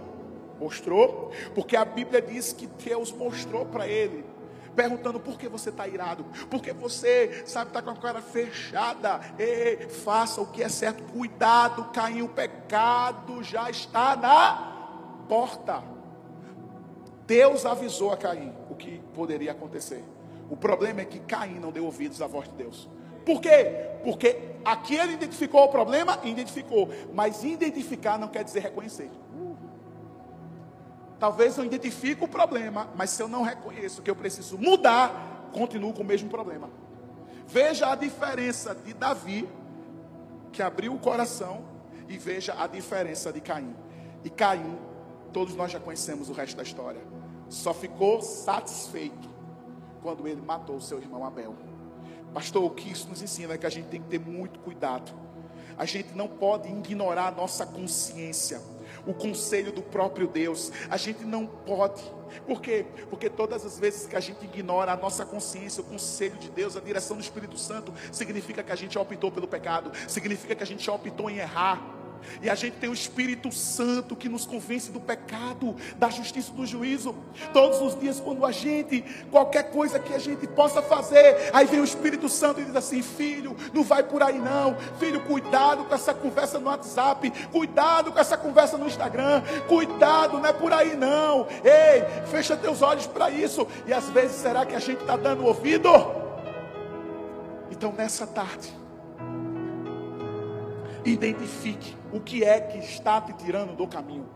Mostrou, 0.60 1.32
porque 1.54 1.74
a 1.74 1.86
Bíblia 1.86 2.20
diz 2.20 2.52
que 2.52 2.66
Deus 2.66 3.10
mostrou 3.12 3.64
para 3.64 3.88
ele, 3.88 4.26
perguntando 4.76 5.18
por 5.18 5.38
que 5.38 5.48
você 5.48 5.70
está 5.70 5.88
irado, 5.88 6.22
por 6.50 6.60
que 6.60 6.70
você, 6.70 7.44
sabe, 7.46 7.70
está 7.70 7.80
com 7.80 7.88
a 7.88 7.96
cara 7.96 8.20
fechada. 8.20 9.20
Ei, 9.38 9.88
faça 9.88 10.42
o 10.42 10.48
que 10.48 10.62
é 10.62 10.68
certo, 10.68 11.02
cuidado, 11.14 11.86
Caim, 11.94 12.20
o 12.20 12.28
pecado 12.28 13.42
já 13.42 13.70
está 13.70 14.14
na 14.16 15.24
porta. 15.26 15.82
Deus 17.26 17.64
avisou 17.64 18.12
a 18.12 18.18
Caim 18.18 18.52
o 18.68 18.74
que 18.74 19.00
poderia 19.14 19.52
acontecer. 19.52 20.04
O 20.50 20.56
problema 20.56 21.00
é 21.00 21.04
que 21.04 21.20
Caim 21.20 21.60
não 21.60 21.70
deu 21.70 21.84
ouvidos 21.84 22.20
à 22.20 22.26
voz 22.26 22.48
de 22.48 22.54
Deus. 22.56 22.88
Por 23.24 23.40
quê? 23.40 23.88
Porque 24.02 24.36
aqui 24.64 24.96
ele 24.96 25.12
identificou 25.12 25.62
o 25.62 25.68
problema, 25.68 26.18
identificou, 26.24 26.88
mas 27.14 27.44
identificar 27.44 28.18
não 28.18 28.26
quer 28.26 28.42
dizer 28.42 28.60
reconhecer. 28.60 29.08
Talvez 31.20 31.56
eu 31.56 31.64
identifique 31.64 32.24
o 32.24 32.28
problema, 32.28 32.88
mas 32.96 33.10
se 33.10 33.22
eu 33.22 33.28
não 33.28 33.42
reconheço 33.42 34.02
que 34.02 34.10
eu 34.10 34.16
preciso 34.16 34.58
mudar, 34.58 35.50
continuo 35.52 35.92
com 35.92 36.02
o 36.02 36.06
mesmo 36.06 36.28
problema. 36.28 36.68
Veja 37.46 37.92
a 37.92 37.94
diferença 37.94 38.74
de 38.74 38.92
Davi, 38.92 39.48
que 40.50 40.62
abriu 40.62 40.94
o 40.94 40.98
coração, 40.98 41.62
e 42.08 42.18
veja 42.18 42.56
a 42.58 42.66
diferença 42.66 43.32
de 43.32 43.40
Caim. 43.40 43.76
E 44.24 44.30
Caim, 44.30 44.76
todos 45.32 45.54
nós 45.54 45.70
já 45.70 45.78
conhecemos 45.78 46.28
o 46.28 46.32
resto 46.32 46.56
da 46.56 46.64
história, 46.64 47.00
só 47.48 47.72
ficou 47.72 48.20
satisfeito 48.20 49.29
quando 50.02 50.26
ele 50.26 50.40
matou 50.40 50.76
o 50.76 50.80
seu 50.80 50.98
irmão 50.98 51.24
Abel. 51.24 51.54
Pastor, 52.32 52.64
o 52.64 52.70
que 52.70 52.90
isso 52.90 53.08
nos 53.08 53.22
ensina 53.22 53.54
é 53.54 53.58
que 53.58 53.66
a 53.66 53.70
gente 53.70 53.88
tem 53.88 54.00
que 54.00 54.08
ter 54.08 54.20
muito 54.20 54.60
cuidado. 54.60 55.12
A 55.76 55.84
gente 55.84 56.14
não 56.14 56.28
pode 56.28 56.68
ignorar 56.68 57.28
a 57.28 57.30
nossa 57.30 57.66
consciência, 57.66 58.60
o 59.06 59.14
conselho 59.14 59.72
do 59.72 59.82
próprio 59.82 60.28
Deus. 60.28 60.70
A 60.90 60.96
gente 60.96 61.24
não 61.24 61.46
pode. 61.46 62.02
Por 62.46 62.60
quê? 62.60 62.84
Porque 63.08 63.30
todas 63.30 63.64
as 63.64 63.78
vezes 63.78 64.06
que 64.06 64.14
a 64.14 64.20
gente 64.20 64.44
ignora 64.44 64.92
a 64.92 64.96
nossa 64.96 65.24
consciência, 65.24 65.80
o 65.80 65.84
conselho 65.84 66.36
de 66.36 66.50
Deus, 66.50 66.76
a 66.76 66.80
direção 66.80 67.16
do 67.16 67.22
Espírito 67.22 67.58
Santo, 67.58 67.92
significa 68.12 68.62
que 68.62 68.70
a 68.70 68.76
gente 68.76 68.98
optou 68.98 69.32
pelo 69.32 69.48
pecado, 69.48 69.90
significa 70.06 70.54
que 70.54 70.62
a 70.62 70.66
gente 70.66 70.88
optou 70.90 71.30
em 71.30 71.38
errar. 71.38 71.99
E 72.42 72.48
a 72.48 72.54
gente 72.54 72.74
tem 72.74 72.88
o 72.88 72.94
Espírito 72.94 73.52
Santo 73.52 74.16
que 74.16 74.28
nos 74.28 74.46
convence 74.46 74.90
do 74.90 75.00
pecado, 75.00 75.76
da 75.96 76.08
justiça 76.08 76.52
do 76.52 76.66
juízo. 76.66 77.14
Todos 77.52 77.80
os 77.80 77.98
dias, 77.98 78.20
quando 78.20 78.44
a 78.44 78.52
gente, 78.52 79.02
qualquer 79.30 79.70
coisa 79.70 79.98
que 79.98 80.14
a 80.14 80.18
gente 80.18 80.46
possa 80.46 80.82
fazer, 80.82 81.50
aí 81.52 81.66
vem 81.66 81.80
o 81.80 81.84
Espírito 81.84 82.28
Santo 82.28 82.60
e 82.60 82.64
diz 82.64 82.76
assim: 82.76 83.02
Filho, 83.02 83.56
não 83.72 83.82
vai 83.82 84.02
por 84.02 84.22
aí 84.22 84.38
não. 84.38 84.76
Filho, 84.98 85.20
cuidado 85.24 85.84
com 85.84 85.94
essa 85.94 86.14
conversa 86.14 86.58
no 86.58 86.66
WhatsApp. 86.66 87.30
Cuidado 87.52 88.12
com 88.12 88.18
essa 88.18 88.36
conversa 88.36 88.76
no 88.76 88.86
Instagram. 88.86 89.42
Cuidado, 89.68 90.38
não 90.38 90.46
é 90.46 90.52
por 90.52 90.72
aí 90.72 90.96
não. 90.96 91.46
Ei, 91.64 92.26
fecha 92.26 92.56
teus 92.56 92.82
olhos 92.82 93.06
para 93.06 93.30
isso. 93.30 93.66
E 93.86 93.92
às 93.92 94.08
vezes, 94.10 94.36
será 94.36 94.64
que 94.64 94.74
a 94.74 94.80
gente 94.80 95.00
está 95.00 95.16
dando 95.16 95.44
ouvido? 95.44 95.90
Então, 97.70 97.92
nessa 97.92 98.26
tarde, 98.26 98.68
identifique 101.04 101.99
o 102.12 102.20
que 102.20 102.44
é 102.44 102.60
que 102.60 102.78
está 102.78 103.20
te 103.20 103.32
tirando 103.34 103.76
do 103.76 103.86
caminho. 103.86 104.28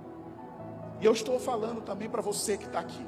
E 1.01 1.07
eu 1.07 1.13
estou 1.13 1.39
falando 1.39 1.81
também 1.83 2.09
para 2.09 2.23
você 2.23 2.57
que 2.57 2.65
está 2.65 2.81
aqui. 2.81 3.07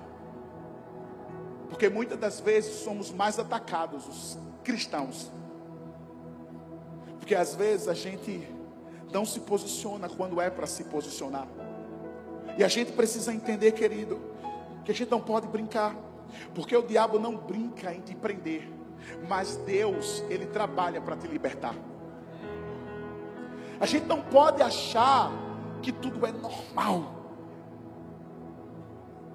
Porque 1.69 1.89
muitas 1.89 2.19
das 2.19 2.41
vezes 2.41 2.77
somos 2.77 3.11
mais 3.11 3.39
atacados, 3.39 4.07
os 4.07 4.39
cristãos. 4.63 5.31
Porque 7.19 7.35
às 7.35 7.55
vezes 7.55 7.89
a 7.89 7.95
gente 7.95 8.49
não 9.13 9.25
se 9.25 9.41
posiciona 9.41 10.09
quando 10.09 10.41
é 10.41 10.51
para 10.51 10.67
se 10.67 10.85
posicionar. 10.85 11.47
E 12.59 12.65
a 12.65 12.69
gente 12.69 12.93
precisa 12.93 13.33
entender, 13.33 13.73
querido, 13.73 14.21
que 14.85 14.91
a 14.91 14.95
gente 14.95 15.11
não 15.11 15.21
pode 15.21 15.47
brincar. 15.47 15.95
Porque 16.55 16.77
o 16.77 16.83
diabo 16.83 17.19
não 17.19 17.37
brinca 17.37 17.95
em 17.95 18.01
te 18.01 18.15
prender. 18.15 18.69
Mas 19.29 19.57
Deus, 19.59 20.25
Ele 20.29 20.47
trabalha 20.47 21.01
para 21.01 21.17
te 21.17 21.27
libertar. 21.27 21.75
A 23.81 23.87
gente 23.87 24.07
não 24.07 24.21
pode 24.23 24.63
achar 24.63 25.31
que 25.83 25.93
tudo 25.93 26.27
é 26.27 26.33
normal. 26.33 27.05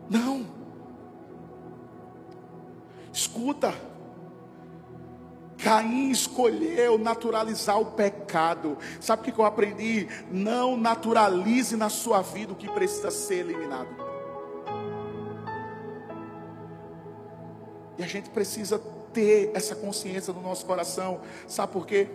Não. 0.09 0.45
Escuta. 3.13 3.73
Caim 5.57 6.09
escolheu 6.09 6.97
naturalizar 6.97 7.79
o 7.79 7.85
pecado. 7.85 8.77
Sabe 8.99 9.21
o 9.21 9.33
que 9.33 9.39
eu 9.39 9.45
aprendi? 9.45 10.07
Não 10.31 10.75
naturalize 10.75 11.77
na 11.77 11.89
sua 11.89 12.21
vida 12.21 12.53
o 12.53 12.55
que 12.55 12.69
precisa 12.69 13.11
ser 13.11 13.35
eliminado. 13.35 13.89
E 17.97 18.03
a 18.03 18.07
gente 18.07 18.29
precisa 18.31 18.79
ter 19.13 19.51
essa 19.53 19.75
consciência 19.75 20.33
no 20.33 20.41
nosso 20.41 20.65
coração. 20.65 21.21
Sabe 21.47 21.71
por 21.71 21.85
quê? 21.85 22.09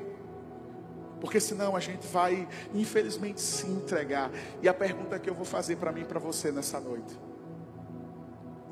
Porque 1.20 1.40
senão 1.40 1.74
a 1.74 1.80
gente 1.80 2.06
vai, 2.06 2.46
infelizmente, 2.74 3.40
se 3.40 3.66
entregar. 3.66 4.30
E 4.62 4.68
a 4.68 4.74
pergunta 4.74 5.18
que 5.18 5.28
eu 5.28 5.34
vou 5.34 5.46
fazer 5.46 5.76
para 5.76 5.90
mim 5.92 6.02
e 6.02 6.04
para 6.04 6.20
você 6.20 6.52
nessa 6.52 6.78
noite: 6.78 7.18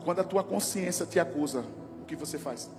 quando 0.05 0.21
a 0.21 0.25
tua 0.25 0.45
consciência 0.45 1.07
te 1.07 1.19
acusa, 1.19 1.65
o 2.03 2.05
que 2.05 2.15
você 2.15 2.39
faz? 2.39 2.71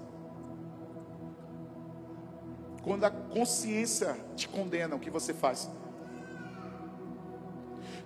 Quando 2.83 3.03
a 3.03 3.09
consciência 3.09 4.15
te 4.35 4.47
condena, 4.47 4.95
o 4.95 4.99
que 4.99 5.09
você 5.09 5.33
faz? 5.33 5.67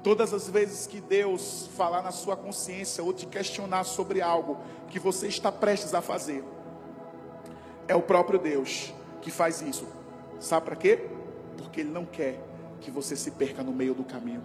Todas 0.02 0.34
as 0.34 0.48
vezes 0.50 0.88
que 0.88 1.02
Deus 1.02 1.70
falar 1.76 2.02
na 2.02 2.12
sua 2.12 2.38
consciência 2.38 3.04
ou 3.04 3.12
te 3.12 3.26
questionar 3.26 3.84
sobre 3.84 4.22
algo 4.22 4.58
que 4.88 4.98
você 4.98 5.28
está 5.28 5.52
prestes 5.52 5.94
a 5.94 6.02
fazer, 6.02 6.42
é 7.90 7.96
o 7.96 8.02
próprio 8.02 8.40
Deus 8.40 8.94
que 9.22 9.30
faz 9.30 9.62
isso. 9.62 9.86
Sabe 10.40 10.68
para 10.68 10.78
quê? 10.78 11.10
Porque 11.62 11.82
Ele 11.82 11.92
não 11.92 12.06
quer 12.06 12.40
que 12.82 12.90
você 12.90 13.16
se 13.16 13.32
perca 13.32 13.64
no 13.64 13.72
meio 13.72 13.94
do 13.94 14.04
caminho. 14.04 14.44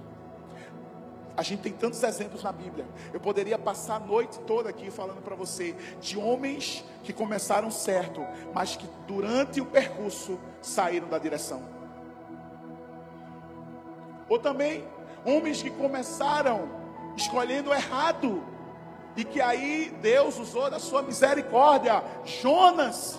A 1.36 1.42
gente 1.42 1.62
tem 1.62 1.72
tantos 1.72 2.02
exemplos 2.02 2.42
na 2.44 2.52
Bíblia. 2.52 2.86
Eu 3.12 3.18
poderia 3.18 3.58
passar 3.58 3.96
a 3.96 4.00
noite 4.00 4.38
toda 4.40 4.70
aqui 4.70 4.90
falando 4.90 5.20
para 5.20 5.34
você 5.34 5.74
de 6.00 6.16
homens 6.16 6.84
que 7.02 7.12
começaram 7.12 7.70
certo, 7.70 8.24
mas 8.54 8.76
que 8.76 8.88
durante 9.06 9.60
o 9.60 9.66
percurso 9.66 10.38
saíram 10.62 11.08
da 11.08 11.18
direção. 11.18 11.62
Ou 14.28 14.38
também 14.38 14.84
homens 15.24 15.60
que 15.60 15.70
começaram 15.70 16.68
escolhendo 17.16 17.72
errado 17.72 18.42
e 19.16 19.24
que 19.24 19.40
aí 19.40 19.92
Deus 20.00 20.38
usou 20.38 20.70
da 20.70 20.78
sua 20.78 21.02
misericórdia. 21.02 22.02
Jonas. 22.24 23.18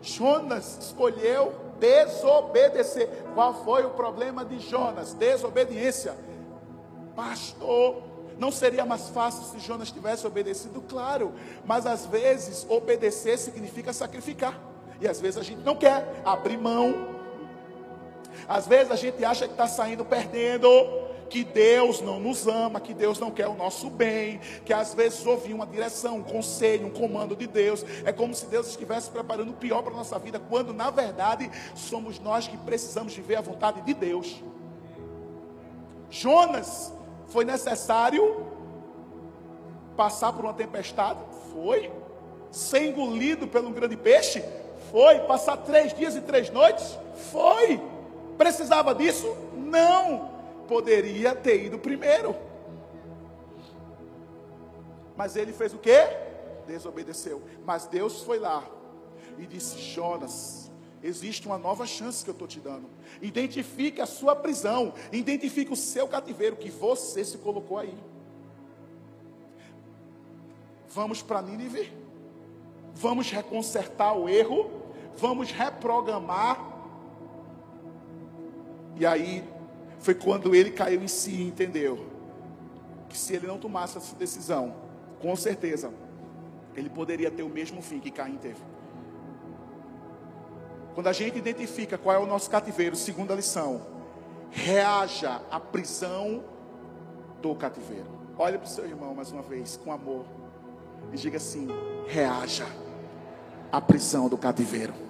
Jonas 0.00 0.78
escolheu 0.78 1.69
desobedecer. 1.80 3.08
Qual 3.34 3.64
foi 3.64 3.84
o 3.84 3.90
problema 3.90 4.44
de 4.44 4.60
Jonas? 4.60 5.14
Desobediência. 5.14 6.14
Pastor, 7.16 8.02
não 8.38 8.52
seria 8.52 8.86
mais 8.86 9.08
fácil 9.08 9.44
se 9.44 9.58
Jonas 9.66 9.90
tivesse 9.90 10.26
obedecido? 10.26 10.80
Claro, 10.82 11.32
mas 11.64 11.86
às 11.86 12.06
vezes 12.06 12.64
obedecer 12.68 13.38
significa 13.38 13.92
sacrificar. 13.92 14.58
E 15.00 15.08
às 15.08 15.20
vezes 15.20 15.38
a 15.38 15.42
gente 15.42 15.62
não 15.62 15.74
quer 15.74 16.22
abrir 16.24 16.56
mão. 16.56 17.18
Às 18.46 18.66
vezes 18.66 18.92
a 18.92 18.96
gente 18.96 19.24
acha 19.24 19.46
que 19.46 19.52
está 19.52 19.66
saindo 19.66 20.04
perdendo 20.04 20.68
que 21.30 21.44
Deus 21.44 22.00
não 22.00 22.18
nos 22.18 22.46
ama, 22.48 22.80
que 22.80 22.92
Deus 22.92 23.18
não 23.18 23.30
quer 23.30 23.46
o 23.46 23.54
nosso 23.54 23.88
bem, 23.88 24.40
que 24.64 24.72
às 24.72 24.92
vezes 24.92 25.24
ouvir 25.24 25.54
uma 25.54 25.66
direção, 25.66 26.16
um 26.16 26.22
conselho, 26.22 26.88
um 26.88 26.90
comando 26.90 27.36
de 27.36 27.46
Deus, 27.46 27.86
é 28.04 28.12
como 28.12 28.34
se 28.34 28.46
Deus 28.46 28.68
estivesse 28.68 29.08
preparando 29.10 29.50
o 29.50 29.54
pior 29.54 29.80
para 29.82 29.94
a 29.94 29.96
nossa 29.96 30.18
vida, 30.18 30.40
quando 30.50 30.74
na 30.74 30.90
verdade 30.90 31.48
somos 31.74 32.18
nós 32.18 32.48
que 32.48 32.56
precisamos 32.58 33.14
viver 33.14 33.36
a 33.36 33.40
vontade 33.40 33.80
de 33.82 33.94
Deus. 33.94 34.42
Jonas, 36.10 36.92
foi 37.28 37.44
necessário 37.44 38.44
passar 39.96 40.32
por 40.32 40.44
uma 40.44 40.54
tempestade? 40.54 41.20
Foi. 41.52 41.92
Ser 42.50 42.88
engolido 42.88 43.46
pelo 43.46 43.68
um 43.68 43.72
grande 43.72 43.96
peixe? 43.96 44.42
Foi. 44.90 45.20
Passar 45.20 45.58
três 45.58 45.94
dias 45.94 46.16
e 46.16 46.20
três 46.20 46.50
noites? 46.50 46.98
Foi. 47.30 47.80
Precisava 48.36 48.92
disso? 48.92 49.36
Não 49.54 50.39
poderia 50.70 51.34
ter 51.34 51.64
ido 51.66 51.80
primeiro. 51.80 52.36
Mas 55.16 55.34
ele 55.34 55.52
fez 55.52 55.74
o 55.74 55.78
que? 55.78 55.98
Desobedeceu. 56.68 57.42
Mas 57.66 57.86
Deus 57.86 58.22
foi 58.22 58.38
lá 58.38 58.64
e 59.36 59.46
disse: 59.46 59.76
Jonas, 59.80 60.70
existe 61.02 61.44
uma 61.48 61.58
nova 61.58 61.84
chance 61.86 62.22
que 62.22 62.30
eu 62.30 62.34
estou 62.34 62.46
te 62.46 62.60
dando. 62.60 62.88
Identifique 63.20 64.00
a 64.00 64.06
sua 64.06 64.36
prisão, 64.36 64.94
identifique 65.10 65.72
o 65.72 65.76
seu 65.76 66.06
cativeiro 66.06 66.54
que 66.54 66.70
você 66.70 67.24
se 67.24 67.36
colocou 67.38 67.76
aí. 67.76 67.98
Vamos 70.88 71.20
para 71.20 71.42
Nínive, 71.42 71.92
vamos 72.94 73.28
reconsertar 73.28 74.16
o 74.16 74.28
erro, 74.28 74.70
vamos 75.16 75.50
reprogramar. 75.50 76.68
E 78.96 79.04
aí 79.04 79.44
foi 80.00 80.14
quando 80.14 80.54
ele 80.54 80.70
caiu 80.70 81.02
em 81.02 81.08
si 81.08 81.30
e 81.30 81.46
entendeu 81.46 82.06
que 83.08 83.16
se 83.16 83.34
ele 83.34 83.46
não 83.46 83.58
tomasse 83.58 83.98
essa 83.98 84.16
decisão, 84.16 84.74
com 85.20 85.34
certeza, 85.36 85.92
ele 86.74 86.88
poderia 86.88 87.30
ter 87.30 87.42
o 87.42 87.48
mesmo 87.48 87.82
fim 87.82 88.00
que 88.00 88.10
Caim 88.10 88.36
teve. 88.36 88.60
Quando 90.94 91.08
a 91.08 91.12
gente 91.12 91.38
identifica 91.38 91.98
qual 91.98 92.16
é 92.16 92.18
o 92.18 92.26
nosso 92.26 92.50
cativeiro, 92.50 92.96
segunda 92.96 93.34
lição, 93.34 93.82
reaja 94.50 95.42
à 95.50 95.60
prisão 95.60 96.42
do 97.40 97.54
cativeiro. 97.54 98.08
Olha 98.38 98.58
para 98.58 98.66
o 98.66 98.70
seu 98.70 98.86
irmão 98.86 99.14
mais 99.14 99.30
uma 99.30 99.42
vez, 99.42 99.76
com 99.76 99.92
amor, 99.92 100.24
e 101.12 101.16
diga 101.16 101.36
assim: 101.36 101.68
reaja 102.06 102.66
à 103.70 103.80
prisão 103.80 104.28
do 104.28 104.38
cativeiro. 104.38 105.09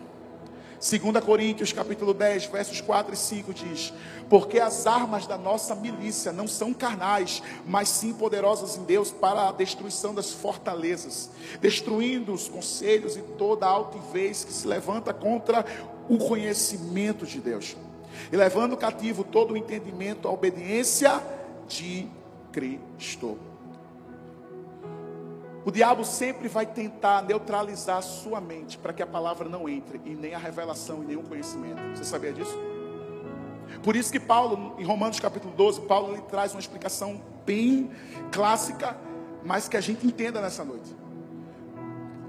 2 0.80 1.22
Coríntios 1.22 1.74
capítulo 1.74 2.14
10, 2.14 2.46
versos 2.46 2.80
4 2.80 3.12
e 3.12 3.16
5 3.16 3.52
diz: 3.52 3.92
Porque 4.30 4.58
as 4.58 4.86
armas 4.86 5.26
da 5.26 5.36
nossa 5.36 5.74
milícia 5.74 6.32
não 6.32 6.48
são 6.48 6.72
carnais, 6.72 7.42
mas 7.66 7.90
sim 7.90 8.14
poderosas 8.14 8.78
em 8.78 8.84
Deus 8.84 9.10
para 9.10 9.50
a 9.50 9.52
destruição 9.52 10.14
das 10.14 10.32
fortalezas, 10.32 11.28
destruindo 11.60 12.32
os 12.32 12.48
conselhos 12.48 13.14
e 13.14 13.20
toda 13.20 13.66
altivez 13.66 14.42
que 14.42 14.54
se 14.54 14.66
levanta 14.66 15.12
contra 15.12 15.66
o 16.08 16.16
conhecimento 16.16 17.26
de 17.26 17.40
Deus, 17.40 17.76
e 18.32 18.36
levando 18.36 18.74
cativo 18.74 19.22
todo 19.22 19.52
o 19.52 19.58
entendimento 19.58 20.26
à 20.26 20.30
obediência 20.32 21.22
de 21.68 22.08
Cristo. 22.50 23.49
O 25.64 25.70
diabo 25.70 26.04
sempre 26.04 26.48
vai 26.48 26.64
tentar 26.64 27.22
neutralizar 27.22 27.98
a 27.98 28.02
sua 28.02 28.40
mente 28.40 28.78
para 28.78 28.92
que 28.92 29.02
a 29.02 29.06
palavra 29.06 29.48
não 29.48 29.68
entre 29.68 30.00
e 30.04 30.10
nem 30.10 30.34
a 30.34 30.38
revelação 30.38 31.04
e 31.08 31.16
o 31.16 31.22
conhecimento. 31.22 31.80
Você 31.94 32.04
sabia 32.04 32.32
disso? 32.32 32.56
Por 33.82 33.94
isso 33.94 34.10
que 34.10 34.18
Paulo, 34.18 34.74
em 34.78 34.84
Romanos 34.84 35.20
capítulo 35.20 35.52
12, 35.54 35.82
Paulo 35.82 36.14
ele 36.14 36.22
traz 36.22 36.52
uma 36.52 36.60
explicação 36.60 37.20
bem 37.44 37.90
clássica, 38.32 38.96
mas 39.44 39.68
que 39.68 39.76
a 39.76 39.80
gente 39.80 40.06
entenda 40.06 40.40
nessa 40.40 40.64
noite. 40.64 40.96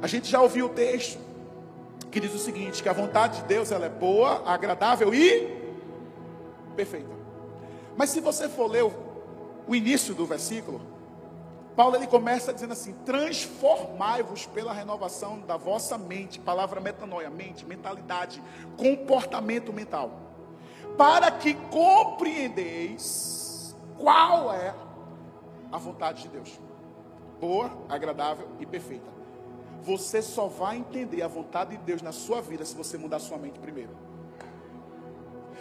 A 0.01 0.07
gente 0.07 0.29
já 0.29 0.41
ouviu 0.41 0.65
o 0.65 0.69
texto 0.69 1.19
que 2.11 2.19
diz 2.19 2.33
o 2.33 2.39
seguinte, 2.39 2.83
que 2.83 2.89
a 2.89 2.93
vontade 2.93 3.41
de 3.41 3.47
Deus 3.47 3.71
ela 3.71 3.85
é 3.85 3.89
boa, 3.89 4.43
agradável 4.45 5.13
e 5.13 5.47
perfeita. 6.75 7.09
Mas 7.95 8.09
se 8.09 8.19
você 8.19 8.49
for 8.49 8.69
ler 8.69 8.83
o 9.65 9.73
início 9.73 10.13
do 10.13 10.25
versículo, 10.25 10.81
Paulo 11.75 11.95
ele 11.95 12.07
começa 12.07 12.53
dizendo 12.53 12.73
assim: 12.73 12.93
transformai-vos 13.05 14.45
pela 14.45 14.73
renovação 14.73 15.39
da 15.39 15.57
vossa 15.57 15.97
mente, 15.97 16.39
palavra 16.39 16.81
metanoia, 16.81 17.29
mente, 17.29 17.65
mentalidade, 17.65 18.43
comportamento 18.77 19.71
mental, 19.71 20.11
para 20.97 21.31
que 21.31 21.53
compreendeis 21.53 23.75
qual 23.97 24.53
é 24.53 24.73
a 25.71 25.77
vontade 25.77 26.23
de 26.23 26.29
Deus, 26.29 26.59
boa, 27.39 27.71
agradável 27.87 28.47
e 28.59 28.65
perfeita. 28.65 29.09
Você 29.83 30.21
só 30.21 30.47
vai 30.47 30.77
entender 30.77 31.23
a 31.23 31.27
vontade 31.27 31.77
de 31.77 31.83
Deus 31.83 32.01
na 32.01 32.11
sua 32.11 32.41
vida 32.41 32.65
se 32.65 32.75
você 32.75 32.97
mudar 32.97 33.19
sua 33.19 33.37
mente 33.37 33.59
primeiro. 33.59 33.95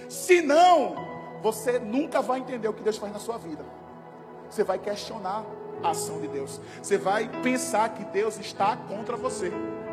Se 0.09 0.43
não, 0.43 0.97
você 1.41 1.79
nunca 1.79 2.21
vai 2.21 2.41
entender 2.41 2.69
o 2.69 2.75
que 2.75 2.83
Deus 2.83 2.99
faz 2.99 3.13
na 3.13 3.19
sua 3.19 3.39
vida. 3.39 3.65
Você 4.51 4.65
vai 4.65 4.79
questionar 4.79 5.45
ação 5.83 6.21
de 6.21 6.29
Deus. 6.29 6.61
Você 6.83 6.99
vai 6.99 7.29
pensar 7.43 7.91
que 7.91 8.05
Deus 8.05 8.39
está 8.39 8.77
contra 8.77 9.17
você. 9.17 9.53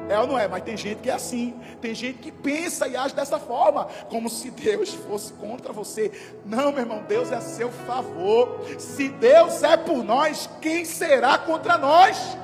É 0.09 0.17
ou 0.19 0.27
não 0.27 0.39
é? 0.39 0.47
Mas 0.47 0.63
tem 0.63 0.77
gente 0.77 1.01
que 1.01 1.09
é 1.09 1.13
assim. 1.13 1.53
Tem 1.81 1.93
gente 1.93 2.19
que 2.19 2.31
pensa 2.31 2.87
e 2.87 2.95
age 2.95 3.13
dessa 3.13 3.37
forma, 3.37 3.85
como 4.09 4.29
se 4.29 4.49
Deus 4.49 4.93
fosse 4.93 5.33
contra 5.33 5.73
você. 5.73 6.11
Não, 6.45 6.71
meu 6.71 6.81
irmão, 6.81 7.03
Deus 7.07 7.31
é 7.31 7.35
a 7.35 7.41
seu 7.41 7.69
favor. 7.69 8.61
Se 8.77 9.09
Deus 9.09 9.63
é 9.63 9.75
por 9.75 10.03
nós, 10.03 10.49
quem 10.61 10.85
será 10.85 11.37
contra 11.37 11.77
nós? 11.77 12.37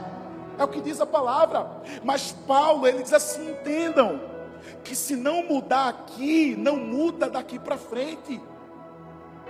É 0.58 0.64
o 0.64 0.68
que 0.68 0.82
diz 0.82 1.00
a 1.00 1.06
palavra. 1.06 1.82
Mas 2.04 2.34
Paulo, 2.46 2.86
ele 2.86 3.02
diz 3.02 3.14
assim: 3.14 3.52
entendam, 3.52 4.20
que 4.84 4.96
se 4.96 5.16
não 5.16 5.44
mudar 5.44 5.88
aqui, 5.88 6.56
não 6.58 6.76
muda 6.76 7.30
daqui 7.30 7.58
para 7.58 7.78
frente. 7.78 8.42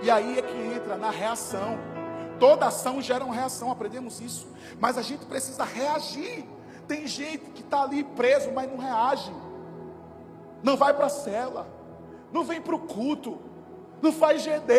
E 0.02 0.10
aí 0.10 0.38
é 0.38 0.42
que 0.42 0.56
entra 0.56 0.96
na 0.96 1.10
reação. 1.10 1.93
Toda 2.38 2.66
ação 2.66 3.00
gera 3.00 3.24
uma 3.24 3.34
reação, 3.34 3.70
aprendemos 3.70 4.20
isso. 4.20 4.46
Mas 4.80 4.98
a 4.98 5.02
gente 5.02 5.24
precisa 5.26 5.64
reagir. 5.64 6.44
Tem 6.86 7.06
gente 7.06 7.50
que 7.50 7.62
está 7.62 7.82
ali 7.82 8.04
preso, 8.04 8.52
mas 8.52 8.70
não 8.70 8.78
reage. 8.78 9.32
Não 10.62 10.76
vai 10.76 10.94
para 10.94 11.06
a 11.06 11.10
cela. 11.10 11.66
Não 12.32 12.44
vem 12.44 12.60
para 12.60 12.74
o 12.74 12.80
culto. 12.80 13.38
Não 14.02 14.12
faz 14.12 14.42
GD. 14.42 14.74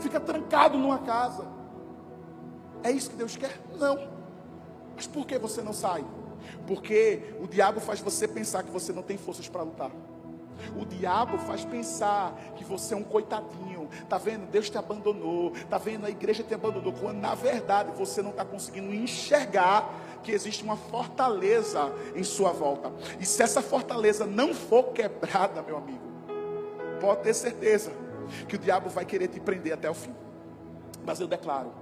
Fica 0.00 0.18
trancado 0.18 0.78
numa 0.78 0.98
casa. 0.98 1.46
É 2.82 2.90
isso 2.90 3.10
que 3.10 3.16
Deus 3.16 3.36
quer? 3.36 3.60
Não. 3.78 4.08
Mas 4.96 5.06
por 5.06 5.26
que 5.26 5.38
você 5.38 5.62
não 5.62 5.72
sai? 5.72 6.04
Porque 6.66 7.34
o 7.40 7.46
diabo 7.46 7.80
faz 7.80 8.00
você 8.00 8.26
pensar 8.26 8.62
que 8.62 8.70
você 8.70 8.92
não 8.92 9.02
tem 9.02 9.16
forças 9.16 9.48
para 9.48 9.62
lutar. 9.62 9.90
O 10.76 10.84
diabo 10.84 11.38
faz 11.38 11.64
pensar 11.64 12.34
que 12.56 12.64
você 12.64 12.94
é 12.94 12.96
um 12.96 13.02
coitadinho. 13.02 13.71
Tá 14.08 14.18
vendo? 14.18 14.46
Deus 14.50 14.68
te 14.70 14.78
abandonou. 14.78 15.52
Tá 15.68 15.78
vendo? 15.78 16.06
A 16.06 16.10
igreja 16.10 16.42
te 16.42 16.54
abandonou. 16.54 16.92
Quando 16.92 17.18
na 17.18 17.34
verdade 17.34 17.92
você 17.96 18.22
não 18.22 18.30
está 18.30 18.44
conseguindo 18.44 18.94
enxergar 18.94 20.20
que 20.22 20.32
existe 20.32 20.62
uma 20.62 20.76
fortaleza 20.76 21.92
em 22.14 22.22
sua 22.22 22.52
volta. 22.52 22.92
E 23.18 23.26
se 23.26 23.42
essa 23.42 23.60
fortaleza 23.60 24.26
não 24.26 24.54
for 24.54 24.92
quebrada, 24.92 25.62
meu 25.62 25.76
amigo, 25.76 26.12
pode 27.00 27.22
ter 27.22 27.34
certeza 27.34 27.92
que 28.48 28.56
o 28.56 28.58
diabo 28.58 28.88
vai 28.88 29.04
querer 29.04 29.28
te 29.28 29.40
prender 29.40 29.72
até 29.72 29.90
o 29.90 29.94
fim. 29.94 30.14
Mas 31.04 31.20
eu 31.20 31.26
declaro 31.26 31.81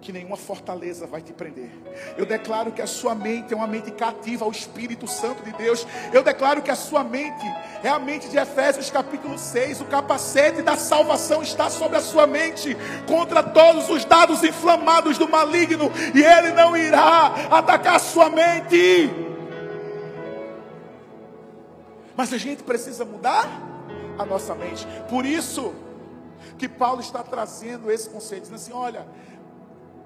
que 0.00 0.12
nenhuma 0.12 0.36
fortaleza 0.36 1.06
vai 1.06 1.20
te 1.20 1.32
prender. 1.32 1.70
Eu 2.16 2.24
declaro 2.24 2.72
que 2.72 2.82
a 2.82 2.86
sua 2.86 3.14
mente 3.14 3.52
é 3.52 3.56
uma 3.56 3.66
mente 3.66 3.90
cativa 3.90 4.44
ao 4.44 4.50
Espírito 4.50 5.06
Santo 5.06 5.42
de 5.42 5.52
Deus. 5.52 5.86
Eu 6.12 6.22
declaro 6.22 6.62
que 6.62 6.70
a 6.70 6.76
sua 6.76 7.02
mente 7.02 7.44
é 7.82 7.88
a 7.88 7.98
mente 7.98 8.28
de 8.28 8.36
Efésios 8.36 8.90
capítulo 8.90 9.38
6. 9.38 9.80
O 9.80 9.86
capacete 9.86 10.62
da 10.62 10.76
salvação 10.76 11.42
está 11.42 11.68
sobre 11.70 11.98
a 11.98 12.00
sua 12.00 12.26
mente 12.26 12.76
contra 13.06 13.42
todos 13.42 13.88
os 13.88 14.04
dados 14.04 14.42
inflamados 14.44 15.18
do 15.18 15.28
maligno 15.28 15.90
e 16.14 16.22
ele 16.22 16.52
não 16.52 16.76
irá 16.76 17.34
atacar 17.50 17.96
a 17.96 18.00
sua 18.00 18.28
mente. 18.28 19.10
Mas 22.16 22.32
a 22.32 22.38
gente 22.38 22.62
precisa 22.62 23.04
mudar 23.04 23.46
a 24.18 24.24
nossa 24.24 24.54
mente. 24.54 24.86
Por 25.08 25.26
isso 25.26 25.74
que 26.58 26.68
Paulo 26.68 27.00
está 27.00 27.22
trazendo 27.22 27.90
esse 27.90 28.08
conceito, 28.08 28.42
dizendo 28.42 28.56
assim: 28.56 28.72
olha, 28.72 29.06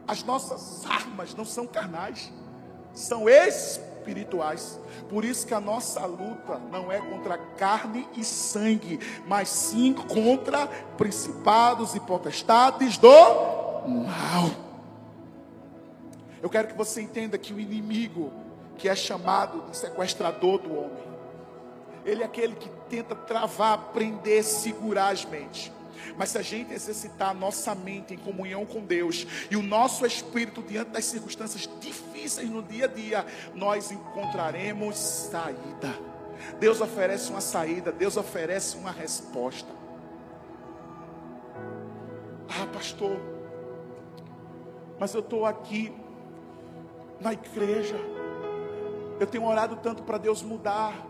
as 0.07 0.23
nossas 0.23 0.85
armas 0.87 1.35
não 1.35 1.45
são 1.45 1.67
carnais, 1.67 2.33
são 2.93 3.29
espirituais. 3.29 4.79
Por 5.09 5.25
isso 5.25 5.47
que 5.47 5.55
a 5.55 5.61
nossa 5.61 6.05
luta 6.05 6.59
não 6.71 6.91
é 6.91 7.01
contra 7.01 7.39
carne 7.39 8.09
e 8.17 8.25
sangue, 8.25 8.99
mas 9.27 9.49
sim 9.49 9.93
contra 9.93 10.67
principados 10.97 11.95
e 11.95 12.01
potestades 12.01 12.99
do 12.99 13.09
mal. 13.09 14.51
Eu 16.43 16.49
quero 16.49 16.69
que 16.69 16.75
você 16.75 17.03
entenda 17.03 17.37
que 17.37 17.53
o 17.53 17.61
inimigo, 17.61 18.33
que 18.79 18.89
é 18.89 18.95
chamado 18.95 19.71
de 19.71 19.77
sequestrador 19.77 20.59
do 20.59 20.75
homem, 20.75 21.11
ele 22.05 22.23
é 22.23 22.27
aquele 22.27 22.55
que 22.55 22.69
tenta 22.89 23.15
travar, 23.15 23.91
prender, 23.93 24.43
segurar 24.43 25.09
as 25.09 25.25
mentes. 25.25 25.71
Mas 26.17 26.31
se 26.31 26.39
a 26.39 26.43
gente 26.43 26.73
exercitar 26.73 27.31
a 27.31 27.35
nossa 27.35 27.75
mente 27.75 28.15
em 28.15 28.19
comunhão 28.19 28.65
com 28.67 28.81
Deus 28.81 29.27
e 29.51 29.57
o 29.57 29.63
nosso 29.63 30.05
espírito 30.07 30.63
diante 30.63 30.91
das 30.91 31.05
circunstâncias 31.05 31.69
difíceis 31.81 32.49
no 32.49 32.63
dia 32.63 32.85
a 32.85 32.89
dia, 32.89 33.27
nós 33.55 33.91
encontraremos 33.91 34.97
saída. 34.97 35.99
Deus 36.59 36.81
oferece 36.81 37.31
uma 37.31 37.41
saída, 37.41 37.93
Deus 37.93 38.17
oferece 38.17 38.77
uma 38.77 38.91
resposta. 38.91 39.69
Ah, 42.49 42.67
pastor, 42.73 43.19
mas 44.99 45.15
eu 45.15 45.21
estou 45.21 45.47
aqui 45.47 45.93
na 47.21 47.33
igreja, 47.33 47.97
eu 49.21 49.27
tenho 49.27 49.45
orado 49.45 49.77
tanto 49.77 50.03
para 50.03 50.19
Deus 50.19 50.43
mudar 50.43 51.10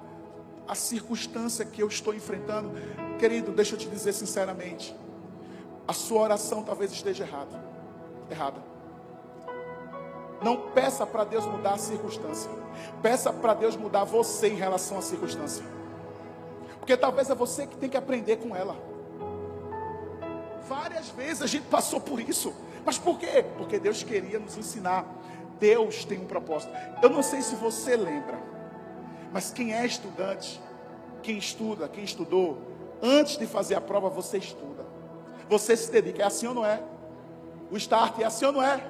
a 0.70 0.74
circunstância 0.76 1.64
que 1.64 1.82
eu 1.82 1.88
estou 1.88 2.14
enfrentando. 2.14 2.70
Querido, 3.18 3.50
deixa 3.50 3.74
eu 3.74 3.78
te 3.78 3.88
dizer 3.88 4.12
sinceramente. 4.12 4.94
A 5.86 5.92
sua 5.92 6.22
oração 6.22 6.62
talvez 6.62 6.92
esteja 6.92 7.24
errada. 7.24 7.60
Errada. 8.30 8.62
Não 10.40 10.70
peça 10.70 11.04
para 11.04 11.24
Deus 11.24 11.44
mudar 11.44 11.72
a 11.72 11.78
circunstância. 11.78 12.48
Peça 13.02 13.32
para 13.32 13.52
Deus 13.52 13.74
mudar 13.74 14.04
você 14.04 14.46
em 14.46 14.54
relação 14.54 14.96
à 14.96 15.02
circunstância. 15.02 15.64
Porque 16.78 16.96
talvez 16.96 17.28
é 17.28 17.34
você 17.34 17.66
que 17.66 17.76
tem 17.76 17.90
que 17.90 17.96
aprender 17.96 18.36
com 18.36 18.54
ela. 18.54 18.76
Várias 20.68 21.08
vezes 21.08 21.42
a 21.42 21.48
gente 21.48 21.66
passou 21.66 22.00
por 22.00 22.20
isso. 22.20 22.54
Mas 22.84 22.96
por 22.96 23.18
quê? 23.18 23.44
Porque 23.58 23.76
Deus 23.80 24.04
queria 24.04 24.38
nos 24.38 24.56
ensinar. 24.56 25.04
Deus 25.58 26.04
tem 26.04 26.20
um 26.20 26.26
propósito. 26.26 26.72
Eu 27.02 27.10
não 27.10 27.24
sei 27.24 27.42
se 27.42 27.56
você 27.56 27.96
lembra, 27.96 28.38
mas 29.32 29.50
quem 29.50 29.74
é 29.74 29.84
estudante, 29.86 30.60
quem 31.22 31.38
estuda, 31.38 31.88
quem 31.88 32.04
estudou, 32.04 32.70
Antes 33.02 33.38
de 33.38 33.46
fazer 33.46 33.74
a 33.74 33.80
prova, 33.80 34.08
você 34.08 34.38
estuda. 34.38 34.84
Você 35.48 35.76
se 35.76 35.90
dedica. 35.90 36.22
É 36.22 36.26
assim 36.26 36.46
ou 36.46 36.54
não 36.54 36.66
é? 36.66 36.82
O 37.70 37.76
start 37.76 38.18
é 38.18 38.24
assim 38.24 38.44
ou 38.44 38.52
não 38.52 38.62
é? 38.62 38.84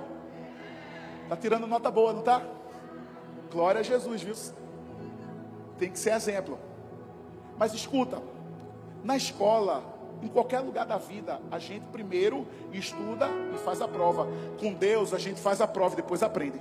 Está 1.23 1.37
tirando 1.37 1.67
nota 1.67 1.91
boa, 1.91 2.13
não 2.13 2.21
está? 2.21 2.43
Glória 3.53 3.81
a 3.81 3.85
Jesus, 3.85 4.23
viu? 4.23 4.35
Tem 5.79 5.91
que 5.91 5.99
ser 5.99 6.13
exemplo. 6.13 6.59
Mas 7.57 7.73
escuta, 7.73 8.21
na 9.05 9.17
escola, 9.17 9.85
em 10.23 10.29
qualquer 10.29 10.61
lugar 10.61 10.87
da 10.87 10.99
vida, 10.99 11.41
a 11.51 11.59
gente 11.59 11.87
primeiro 11.87 12.47
estuda 12.73 13.29
e 13.55 13.59
faz 13.59 13.81
a 13.81 13.87
prova. 13.87 14.27
Com 14.59 14.73
Deus, 14.73 15.15
a 15.15 15.19
gente 15.19 15.41
faz 15.41 15.61
a 15.61 15.69
prova 15.69 15.95
e 15.95 15.97
depois 15.97 16.23
aprende. 16.23 16.61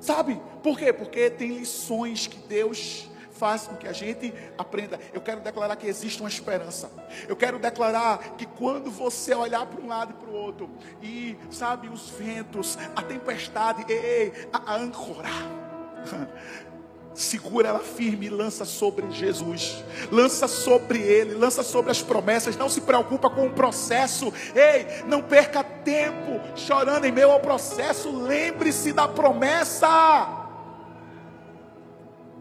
Sabe 0.00 0.40
por 0.62 0.78
quê? 0.78 0.92
Porque 0.92 1.30
tem 1.30 1.58
lições 1.58 2.26
que 2.26 2.38
Deus 2.48 3.10
faz 3.40 3.66
com 3.66 3.74
que 3.74 3.88
a 3.88 3.92
gente 3.92 4.34
aprenda. 4.58 5.00
Eu 5.14 5.20
quero 5.20 5.40
declarar 5.40 5.74
que 5.76 5.86
existe 5.86 6.20
uma 6.20 6.28
esperança. 6.28 6.90
Eu 7.26 7.34
quero 7.34 7.58
declarar 7.58 8.36
que 8.36 8.44
quando 8.44 8.90
você 8.90 9.34
olhar 9.34 9.64
para 9.64 9.80
um 9.80 9.88
lado 9.88 10.12
e 10.12 10.14
para 10.14 10.28
o 10.28 10.34
outro, 10.34 10.70
e 11.02 11.38
sabe, 11.50 11.88
os 11.88 12.10
ventos, 12.10 12.76
a 12.94 13.02
tempestade, 13.02 13.84
ei, 13.88 13.98
ei, 13.98 14.48
a, 14.52 14.74
a. 14.74 14.80
Segura 17.14 17.68
ela 17.68 17.80
firme 17.80 18.26
e 18.26 18.30
lança 18.30 18.64
sobre 18.64 19.10
Jesus. 19.10 19.84
Lança 20.10 20.46
sobre 20.46 21.00
Ele, 21.00 21.34
lança 21.34 21.62
sobre 21.62 21.90
as 21.90 22.00
promessas. 22.00 22.56
Não 22.56 22.68
se 22.68 22.80
preocupa 22.80 23.28
com 23.28 23.46
o 23.46 23.52
processo. 23.52 24.32
Ei, 24.54 25.04
não 25.06 25.20
perca 25.20 25.62
tempo 25.62 26.40
chorando 26.54 27.04
em 27.04 27.12
meio 27.12 27.30
ao 27.30 27.40
processo. 27.40 28.16
Lembre-se 28.16 28.92
da 28.92 29.08
promessa 29.08 30.48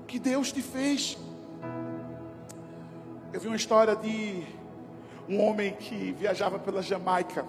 que 0.07 0.19
Deus 0.19 0.51
te 0.51 0.61
fez. 0.61 1.17
Eu 3.33 3.39
vi 3.39 3.47
uma 3.47 3.55
história 3.55 3.95
de 3.95 4.43
um 5.27 5.39
homem 5.43 5.73
que 5.73 6.11
viajava 6.11 6.57
pela 6.59 6.81
Jamaica. 6.81 7.45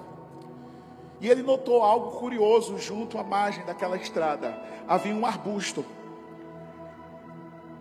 E 1.21 1.29
ele 1.29 1.43
notou 1.43 1.83
algo 1.83 2.19
curioso 2.19 2.79
junto 2.79 3.19
à 3.19 3.23
margem 3.23 3.65
daquela 3.65 3.97
estrada. 3.97 4.59
Havia 4.89 5.15
um 5.15 5.27
arbusto. 5.27 5.85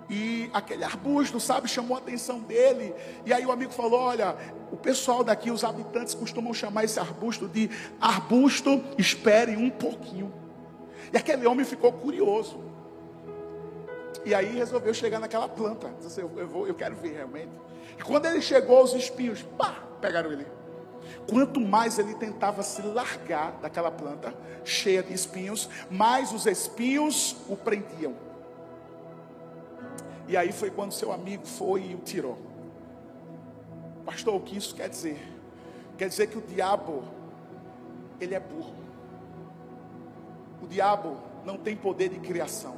E 0.10 0.50
aquele 0.52 0.84
arbusto, 0.84 1.40
sabe, 1.40 1.68
chamou 1.68 1.96
a 1.96 2.00
atenção 2.00 2.40
dele. 2.40 2.96
E 3.26 3.32
aí 3.32 3.46
o 3.46 3.52
amigo 3.52 3.72
falou: 3.72 4.00
Olha, 4.00 4.36
o 4.72 4.78
pessoal 4.78 5.24
daqui, 5.24 5.52
os 5.52 5.64
habitantes, 5.64 6.16
costumam 6.16 6.54
chamar 6.54 6.84
esse 6.84 7.00
arbusto 7.00 7.48
de 7.48 7.70
arbusto, 8.02 8.84
espere 8.98 9.56
um 9.56 9.70
pouquinho. 9.70 10.34
E 11.14 11.18
aquele 11.18 11.46
homem 11.46 11.64
ficou 11.64 11.92
curioso. 11.94 12.60
E 14.26 14.34
aí 14.34 14.58
resolveu 14.58 14.94
chegar 14.94 15.20
naquela 15.20 15.48
planta. 15.48 15.94
Disse 15.98 16.20
assim, 16.20 16.22
eu, 16.22 16.48
vou, 16.48 16.68
eu 16.68 16.74
quero 16.74 16.96
ver 16.96 17.14
realmente. 17.14 17.52
E 17.98 18.04
quando 18.04 18.26
ele 18.26 18.42
chegou, 18.42 18.84
os 18.84 18.94
espinhos, 18.94 19.42
pá, 19.58 19.84
pegaram 20.02 20.32
ele. 20.32 20.46
Quanto 21.30 21.60
mais 21.60 21.98
ele 22.00 22.14
tentava 22.16 22.64
se 22.64 22.82
largar 22.82 23.54
daquela 23.62 23.92
planta 23.92 24.34
cheia 24.64 25.02
de 25.02 25.14
espinhos, 25.14 25.70
mais 25.90 26.32
os 26.32 26.46
espinhos 26.46 27.36
o 27.48 27.56
prendiam. 27.56 28.29
E 30.30 30.38
aí 30.38 30.52
foi 30.52 30.70
quando 30.70 30.92
seu 30.92 31.12
amigo 31.12 31.44
foi 31.44 31.82
e 31.86 31.96
o 31.96 31.98
tirou. 31.98 32.38
Pastor, 34.06 34.36
o 34.36 34.40
que 34.40 34.56
isso 34.56 34.76
quer 34.76 34.88
dizer? 34.88 35.20
Quer 35.98 36.08
dizer 36.08 36.28
que 36.28 36.38
o 36.38 36.42
diabo, 36.42 37.04
ele 38.22 38.36
é 38.36 38.40
burro. 38.40 38.76
O 40.62 40.68
diabo 40.68 41.18
não 41.44 41.58
tem 41.58 41.76
poder 41.76 42.10
de 42.10 42.20
criação. 42.20 42.78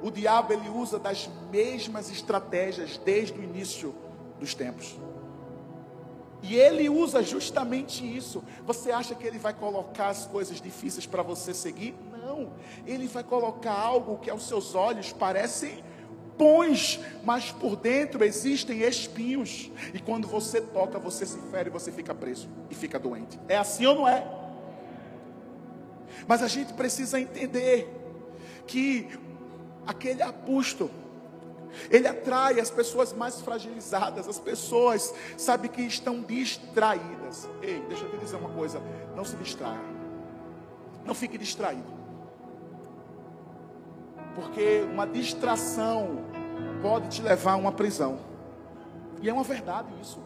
O 0.00 0.12
diabo, 0.12 0.52
ele 0.52 0.68
usa 0.68 0.96
das 0.96 1.28
mesmas 1.50 2.08
estratégias 2.08 2.98
desde 2.98 3.36
o 3.36 3.42
início 3.42 3.92
dos 4.38 4.54
tempos. 4.54 4.96
E 6.40 6.54
ele 6.54 6.88
usa 6.88 7.20
justamente 7.20 8.04
isso. 8.04 8.44
Você 8.64 8.92
acha 8.92 9.12
que 9.16 9.26
ele 9.26 9.38
vai 9.38 9.54
colocar 9.54 10.08
as 10.08 10.24
coisas 10.26 10.60
difíceis 10.60 11.04
para 11.04 11.22
você 11.22 11.52
seguir? 11.52 11.96
Não. 12.12 12.52
Ele 12.86 13.08
vai 13.08 13.24
colocar 13.24 13.72
algo 13.72 14.18
que 14.18 14.30
aos 14.30 14.46
seus 14.46 14.76
olhos 14.76 15.12
parecem 15.12 15.82
bons, 16.36 17.00
mas 17.22 17.50
por 17.50 17.76
dentro 17.76 18.24
existem 18.24 18.80
espinhos. 18.82 19.70
E 19.92 19.98
quando 19.98 20.26
você 20.26 20.60
toca, 20.60 20.98
você 20.98 21.24
se 21.26 21.38
fere, 21.50 21.70
você 21.70 21.90
fica 21.92 22.14
preso 22.14 22.48
e 22.70 22.74
fica 22.74 22.98
doente. 22.98 23.38
É 23.48 23.56
assim 23.56 23.86
ou 23.86 23.94
não 23.94 24.08
é? 24.08 24.26
Mas 26.26 26.42
a 26.42 26.48
gente 26.48 26.72
precisa 26.72 27.20
entender 27.20 27.88
que 28.66 29.08
aquele 29.86 30.22
aposto 30.22 30.90
ele 31.90 32.06
atrai 32.06 32.60
as 32.60 32.70
pessoas 32.70 33.12
mais 33.12 33.40
fragilizadas, 33.40 34.28
as 34.28 34.38
pessoas, 34.38 35.12
sabe, 35.36 35.68
que 35.68 35.82
estão 35.82 36.22
distraídas. 36.22 37.48
Ei, 37.60 37.82
deixa 37.88 38.04
eu 38.04 38.10
te 38.10 38.18
dizer 38.18 38.36
uma 38.36 38.50
coisa: 38.50 38.80
não 39.16 39.24
se 39.24 39.36
distraia, 39.36 39.80
não 41.04 41.14
fique 41.14 41.36
distraído, 41.36 41.92
porque 44.34 44.86
uma 44.92 45.06
distração 45.06 46.24
pode 46.82 47.08
te 47.08 47.22
levar 47.22 47.52
a 47.52 47.56
uma 47.56 47.72
prisão, 47.72 48.18
e 49.22 49.28
é 49.28 49.32
uma 49.32 49.44
verdade 49.44 49.88
isso. 50.00 50.20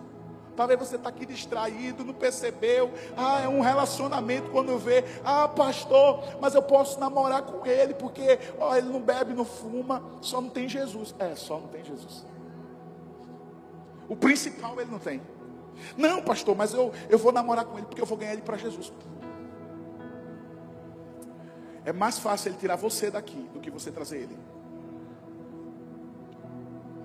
Talvez 0.58 0.76
você 0.80 0.96
está 0.96 1.08
aqui 1.08 1.24
distraído, 1.24 2.04
não 2.04 2.12
percebeu. 2.12 2.90
Ah, 3.16 3.42
é 3.42 3.48
um 3.48 3.60
relacionamento 3.60 4.50
quando 4.50 4.76
vê. 4.76 5.04
Ah, 5.24 5.46
pastor, 5.46 6.24
mas 6.40 6.52
eu 6.52 6.60
posso 6.60 6.98
namorar 6.98 7.42
com 7.42 7.64
ele 7.64 7.94
porque 7.94 8.40
ó, 8.58 8.74
ele 8.74 8.88
não 8.88 9.00
bebe, 9.00 9.34
não 9.34 9.44
fuma, 9.44 10.02
só 10.20 10.40
não 10.40 10.48
tem 10.48 10.68
Jesus. 10.68 11.14
É, 11.20 11.36
só 11.36 11.60
não 11.60 11.68
tem 11.68 11.84
Jesus. 11.84 12.26
O 14.08 14.16
principal 14.16 14.80
ele 14.80 14.90
não 14.90 14.98
tem. 14.98 15.22
Não, 15.96 16.20
pastor, 16.20 16.56
mas 16.56 16.74
eu, 16.74 16.92
eu 17.08 17.18
vou 17.18 17.30
namorar 17.30 17.64
com 17.64 17.78
ele 17.78 17.86
porque 17.86 18.02
eu 18.02 18.06
vou 18.06 18.18
ganhar 18.18 18.32
ele 18.32 18.42
para 18.42 18.56
Jesus. 18.56 18.92
É 21.88 21.92
mais 21.92 22.18
fácil 22.18 22.50
ele 22.50 22.58
tirar 22.58 22.76
você 22.76 23.10
daqui 23.10 23.48
do 23.54 23.60
que 23.60 23.70
você 23.70 23.90
trazer 23.90 24.18
ele. 24.18 24.38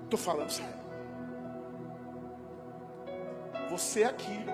Estou 0.04 0.18
falando 0.18 0.50
sério. 0.50 0.74
Você 3.70 4.04
aqui, 4.04 4.44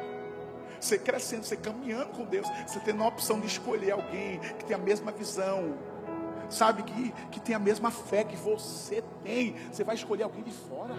você 0.78 0.96
crescendo, 0.96 1.42
você 1.42 1.56
caminhando 1.56 2.12
com 2.12 2.24
Deus, 2.24 2.46
você 2.64 2.78
tendo 2.78 3.02
a 3.02 3.08
opção 3.08 3.40
de 3.40 3.48
escolher 3.48 3.90
alguém 3.90 4.38
que 4.56 4.64
tem 4.66 4.76
a 4.76 4.78
mesma 4.78 5.10
visão, 5.10 5.76
sabe, 6.48 6.84
que, 6.84 7.10
que 7.32 7.40
tem 7.40 7.56
a 7.56 7.58
mesma 7.58 7.90
fé 7.90 8.22
que 8.22 8.36
você 8.36 9.02
tem, 9.24 9.56
você 9.72 9.82
vai 9.82 9.96
escolher 9.96 10.22
alguém 10.22 10.44
de 10.44 10.52
fora. 10.52 10.94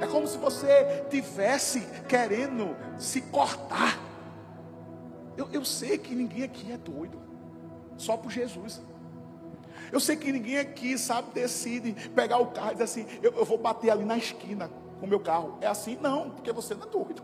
É 0.00 0.06
como 0.06 0.24
se 0.28 0.38
você 0.38 1.04
tivesse 1.10 1.80
querendo 2.08 2.76
se 2.96 3.22
cortar. 3.22 4.07
Eu, 5.38 5.48
eu 5.52 5.64
sei 5.64 5.96
que 5.96 6.16
ninguém 6.16 6.42
aqui 6.42 6.72
é 6.72 6.76
doido, 6.76 7.16
só 7.96 8.16
por 8.16 8.28
Jesus. 8.28 8.82
Eu 9.92 10.00
sei 10.00 10.16
que 10.16 10.32
ninguém 10.32 10.58
aqui, 10.58 10.98
sabe, 10.98 11.30
decide 11.32 11.92
pegar 12.10 12.38
o 12.38 12.46
carro 12.46 12.70
e 12.70 12.72
dizer 12.72 12.84
assim: 12.84 13.06
eu, 13.22 13.32
eu 13.32 13.44
vou 13.44 13.56
bater 13.56 13.90
ali 13.90 14.04
na 14.04 14.18
esquina 14.18 14.68
com 14.98 15.06
o 15.06 15.08
meu 15.08 15.20
carro. 15.20 15.56
É 15.60 15.68
assim? 15.68 15.96
Não, 16.00 16.30
porque 16.30 16.50
você 16.52 16.74
não 16.74 16.82
é 16.82 16.90
doido. 16.90 17.22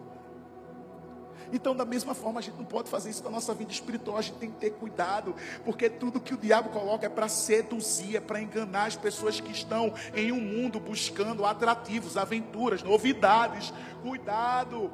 Então, 1.52 1.74
da 1.74 1.84
mesma 1.84 2.14
forma, 2.14 2.38
a 2.38 2.42
gente 2.42 2.56
não 2.56 2.64
pode 2.64 2.88
fazer 2.88 3.10
isso 3.10 3.22
com 3.22 3.28
a 3.28 3.32
nossa 3.32 3.52
vida 3.52 3.70
espiritual, 3.70 4.16
a 4.16 4.22
gente 4.22 4.38
tem 4.38 4.50
que 4.50 4.56
ter 4.56 4.70
cuidado, 4.70 5.34
porque 5.64 5.90
tudo 5.90 6.20
que 6.20 6.34
o 6.34 6.36
diabo 6.36 6.70
coloca 6.70 7.06
é 7.06 7.08
para 7.08 7.28
seduzir, 7.28 8.16
é 8.16 8.20
para 8.20 8.40
enganar 8.40 8.86
as 8.86 8.96
pessoas 8.96 9.40
que 9.40 9.52
estão 9.52 9.92
em 10.14 10.32
um 10.32 10.40
mundo 10.40 10.80
buscando 10.80 11.44
atrativos, 11.44 12.16
aventuras, 12.16 12.82
novidades. 12.82 13.72
Cuidado, 14.02 14.90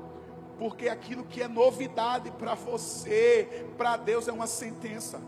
porque 0.61 0.90
aquilo 0.90 1.24
que 1.24 1.42
é 1.42 1.48
novidade 1.48 2.30
para 2.32 2.54
você, 2.54 3.64
para 3.78 3.96
Deus 3.96 4.28
é 4.28 4.32
uma 4.32 4.46
sentença. 4.46 5.18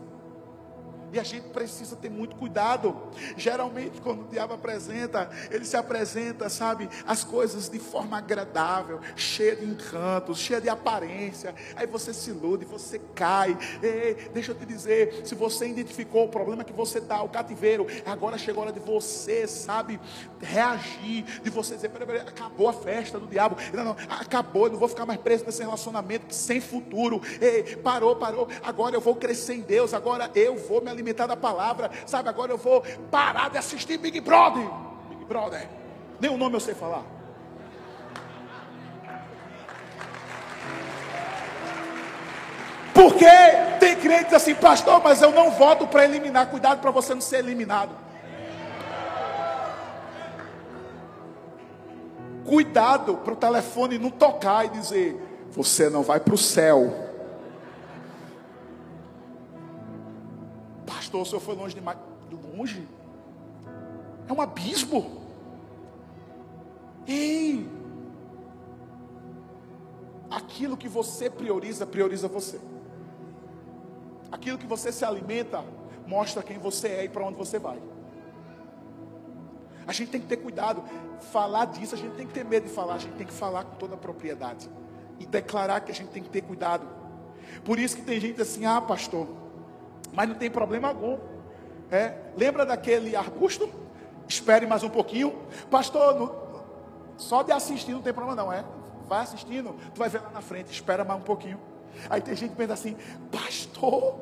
E 1.13 1.19
a 1.19 1.23
gente 1.23 1.49
precisa 1.49 1.95
ter 1.95 2.09
muito 2.09 2.35
cuidado. 2.35 2.97
Geralmente, 3.37 4.01
quando 4.01 4.23
o 4.23 4.27
diabo 4.27 4.55
apresenta, 4.55 5.29
ele 5.51 5.63
se 5.63 5.77
apresenta, 5.77 6.49
sabe, 6.49 6.89
as 7.05 7.23
coisas 7.23 7.69
de 7.69 7.77
forma 7.77 8.17
agradável, 8.17 8.99
cheia 9.15 9.55
de 9.55 9.63
encantos, 9.63 10.39
cheia 10.39 10.59
de 10.59 10.69
aparência. 10.69 11.53
Aí 11.75 11.85
você 11.85 12.15
se 12.15 12.31
ilude, 12.31 12.65
você 12.65 12.99
cai. 13.13 13.55
Ei, 13.83 14.27
deixa 14.33 14.53
eu 14.53 14.55
te 14.55 14.65
dizer, 14.65 15.21
se 15.23 15.35
você 15.35 15.67
identificou 15.67 16.25
o 16.25 16.29
problema 16.29 16.63
que 16.63 16.73
você 16.73 16.97
está, 16.97 17.21
o 17.21 17.29
cativeiro, 17.29 17.85
agora 18.07 18.35
chegou 18.35 18.63
a 18.63 18.65
hora 18.67 18.73
de 18.73 18.79
você, 18.79 19.45
sabe, 19.45 19.99
reagir, 20.41 21.25
de 21.43 21.49
você 21.51 21.75
dizer, 21.75 21.89
peraí, 21.89 22.07
peraí, 22.07 22.21
acabou 22.21 22.67
a 22.67 22.73
festa 22.73 23.19
do 23.19 23.27
diabo. 23.27 23.55
Não, 23.71 23.83
não, 23.83 23.95
acabou, 24.09 24.65
eu 24.65 24.71
não 24.71 24.79
vou 24.79 24.87
ficar 24.87 25.05
mais 25.05 25.19
preso 25.19 25.45
nesse 25.45 25.61
relacionamento 25.61 26.33
sem 26.33 26.59
futuro. 26.59 27.21
Ei, 27.39 27.75
parou, 27.75 28.15
parou. 28.15 28.47
Agora 28.63 28.95
eu 28.95 29.01
vou 29.01 29.15
crescer 29.15 29.53
em 29.53 29.61
Deus, 29.61 29.93
agora 29.93 30.31
eu 30.33 30.57
vou 30.57 30.81
me 30.81 30.89
alimentar 30.89 31.02
alimentar 31.03 31.27
da 31.27 31.35
palavra. 31.35 31.91
Sabe, 32.05 32.29
agora 32.29 32.51
eu 32.51 32.57
vou 32.57 32.81
parar 33.11 33.49
de 33.49 33.57
assistir 33.57 33.97
Big 33.97 34.21
Brother. 34.21 34.65
Big 35.09 35.25
Brother. 35.25 35.67
Nem 36.19 36.31
o 36.31 36.37
nome 36.37 36.55
eu 36.55 36.59
sei 36.61 36.73
falar. 36.73 37.03
Porque 42.93 43.25
tem 43.79 43.95
crentes 43.97 44.33
assim, 44.33 44.55
pastor, 44.55 45.01
mas 45.03 45.21
eu 45.21 45.31
não 45.31 45.51
voto 45.51 45.85
para 45.85 46.05
eliminar. 46.05 46.47
Cuidado 46.47 46.79
para 46.79 46.91
você 46.91 47.13
não 47.13 47.21
ser 47.21 47.39
eliminado. 47.39 47.91
Cuidado 52.45 53.17
para 53.17 53.33
o 53.33 53.35
telefone 53.35 53.97
não 53.97 54.11
tocar 54.11 54.65
e 54.65 54.69
dizer: 54.69 55.19
Você 55.51 55.89
não 55.89 56.03
vai 56.03 56.19
para 56.19 56.35
o 56.35 56.37
céu. 56.37 57.02
Pastor, 61.13 61.21
o 61.21 61.25
senhor 61.25 61.39
foi 61.41 61.55
longe 61.55 61.75
demais. 61.75 61.97
Longe? 62.57 62.87
É 64.27 64.33
um 64.33 64.41
abismo. 64.41 65.21
Ei! 67.07 67.69
Aquilo 70.29 70.75
que 70.75 70.87
você 70.87 71.29
prioriza, 71.29 71.85
prioriza 71.85 72.27
você. 72.27 72.59
Aquilo 74.31 74.57
que 74.57 74.65
você 74.65 74.91
se 74.91 75.05
alimenta, 75.05 75.63
mostra 76.07 76.41
quem 76.41 76.57
você 76.57 76.87
é 76.87 77.05
e 77.05 77.09
para 77.09 77.23
onde 77.23 77.37
você 77.37 77.59
vai. 77.59 77.79
A 79.85 79.91
gente 79.91 80.09
tem 80.09 80.21
que 80.21 80.27
ter 80.27 80.37
cuidado. 80.37 80.83
Falar 81.31 81.65
disso, 81.65 81.93
a 81.93 81.97
gente 81.97 82.15
tem 82.15 82.25
que 82.25 82.33
ter 82.33 82.43
medo 82.43 82.67
de 82.67 82.73
falar. 82.73 82.95
A 82.95 82.97
gente 82.97 83.15
tem 83.15 83.27
que 83.27 83.33
falar 83.33 83.65
com 83.65 83.75
toda 83.75 83.93
a 83.93 83.97
propriedade. 83.97 84.67
E 85.19 85.25
declarar 85.25 85.81
que 85.81 85.91
a 85.91 85.95
gente 85.95 86.09
tem 86.09 86.23
que 86.23 86.29
ter 86.29 86.41
cuidado. 86.41 86.87
Por 87.63 87.77
isso 87.77 87.95
que 87.95 88.01
tem 88.01 88.19
gente 88.19 88.41
assim, 88.41 88.65
ah, 88.65 88.81
pastor, 88.81 89.42
mas 90.13 90.29
não 90.29 90.35
tem 90.35 90.49
problema 90.49 90.87
algum. 90.89 91.17
É, 91.91 92.13
lembra 92.37 92.65
daquele 92.65 93.15
arbusto? 93.15 93.69
Espere 94.27 94.65
mais 94.65 94.83
um 94.83 94.89
pouquinho. 94.89 95.35
Pastor, 95.69 96.35
só 97.17 97.43
de 97.43 97.51
assistir 97.51 97.91
não 97.91 98.01
tem 98.01 98.13
problema 98.13 98.41
não, 98.41 98.51
é? 98.51 98.63
Vai 99.07 99.21
assistindo, 99.21 99.75
tu 99.93 99.99
vai 99.99 100.09
ver 100.09 100.21
lá 100.21 100.29
na 100.29 100.41
frente, 100.41 100.71
espera 100.71 101.03
mais 101.03 101.19
um 101.19 101.23
pouquinho. 101.23 101.59
Aí 102.09 102.21
tem 102.21 102.35
gente 102.35 102.51
que 102.51 102.55
pensa 102.55 102.73
assim, 102.73 102.95
pastor, 103.31 104.15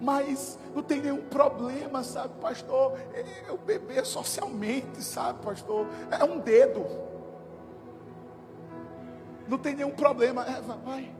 mas 0.00 0.58
não 0.74 0.82
tem 0.82 1.00
nenhum 1.00 1.22
problema, 1.22 2.02
sabe, 2.02 2.34
pastor? 2.40 2.98
Eu 3.46 3.56
beber 3.58 4.04
socialmente, 4.04 5.02
sabe, 5.02 5.42
pastor? 5.44 5.86
É 6.10 6.24
um 6.24 6.38
dedo. 6.38 6.84
Não 9.48 9.58
tem 9.58 9.74
nenhum 9.74 9.90
problema. 9.90 10.44
É, 10.44 10.60
vai. 10.60 11.19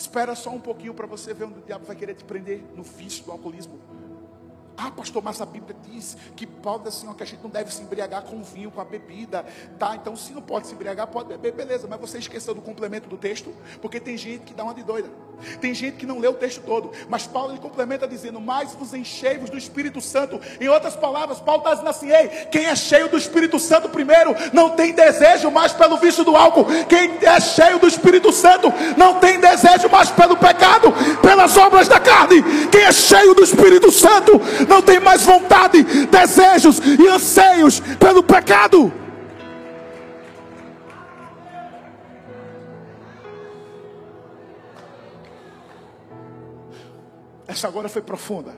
Espera 0.00 0.34
só 0.34 0.48
um 0.48 0.58
pouquinho 0.58 0.94
para 0.94 1.06
você 1.06 1.34
ver 1.34 1.44
onde 1.44 1.58
o 1.58 1.62
diabo 1.62 1.84
vai 1.84 1.94
querer 1.94 2.14
te 2.14 2.24
prender 2.24 2.62
no 2.74 2.82
vício 2.82 3.22
do 3.22 3.32
alcoolismo. 3.32 3.78
Ah, 4.82 4.90
pastor, 4.90 5.22
mas 5.22 5.38
a 5.42 5.44
Bíblia 5.44 5.76
diz 5.90 6.16
que 6.34 6.46
Paulo 6.46 6.82
diz 6.84 6.96
assim, 6.96 7.12
que 7.12 7.22
a 7.22 7.26
gente 7.26 7.42
não 7.42 7.50
deve 7.50 7.72
se 7.72 7.82
embriagar 7.82 8.22
com 8.22 8.42
vinho, 8.42 8.70
com 8.70 8.80
a 8.80 8.84
bebida. 8.84 9.44
Tá, 9.78 9.94
então 9.94 10.16
se 10.16 10.32
não 10.32 10.40
pode 10.40 10.68
se 10.68 10.74
embriagar, 10.74 11.06
pode 11.06 11.28
beber, 11.28 11.52
beleza. 11.52 11.86
Mas 11.86 12.00
você 12.00 12.16
esqueceu 12.16 12.54
do 12.54 12.62
complemento 12.62 13.06
do 13.06 13.18
texto? 13.18 13.52
Porque 13.82 14.00
tem 14.00 14.16
gente 14.16 14.44
que 14.44 14.54
dá 14.54 14.64
uma 14.64 14.72
de 14.72 14.82
doida. 14.82 15.10
Tem 15.60 15.74
gente 15.74 15.96
que 15.96 16.06
não 16.06 16.18
lê 16.18 16.28
o 16.28 16.34
texto 16.34 16.62
todo. 16.62 16.92
Mas 17.08 17.26
Paulo 17.26 17.52
ele 17.52 17.60
complementa 17.60 18.06
dizendo, 18.08 18.40
mais 18.40 18.72
vos 18.74 18.94
enchei-vos 18.94 19.50
do 19.50 19.58
Espírito 19.58 20.00
Santo. 20.00 20.40
Em 20.60 20.68
outras 20.68 20.96
palavras, 20.96 21.40
Paulo 21.40 21.60
está 21.60 21.70
dizendo 21.72 21.90
assim, 21.90 22.10
ei, 22.10 22.28
quem 22.50 22.66
é 22.66 22.76
cheio 22.76 23.08
do 23.08 23.18
Espírito 23.18 23.58
Santo 23.58 23.88
primeiro, 23.88 24.34
não 24.52 24.70
tem 24.70 24.92
desejo 24.92 25.50
mais 25.50 25.72
pelo 25.72 25.96
vício 25.98 26.24
do 26.24 26.36
álcool. 26.36 26.66
Quem 26.88 27.18
é 27.22 27.40
cheio 27.40 27.78
do 27.78 27.86
Espírito 27.86 28.32
Santo, 28.32 28.72
não 28.96 29.18
tem 29.18 29.40
desejo 29.40 29.88
mais 29.90 30.10
pelo 30.10 30.36
pecado, 30.36 30.92
pelas 31.20 31.56
obras 31.56 31.88
da 31.88 32.00
carne. 32.00 32.42
Quem 32.70 32.82
é 32.82 32.92
cheio 32.92 33.34
do 33.34 33.42
Espírito 33.42 33.90
Santo, 33.90 34.40
não 34.70 34.80
tem 34.80 35.00
mais 35.00 35.22
vontade, 35.26 35.82
desejos 36.06 36.78
e 36.78 37.08
anseios 37.08 37.80
pelo 37.98 38.22
pecado. 38.22 38.92
Essa 47.48 47.66
agora 47.66 47.88
foi 47.88 48.00
profunda. 48.00 48.54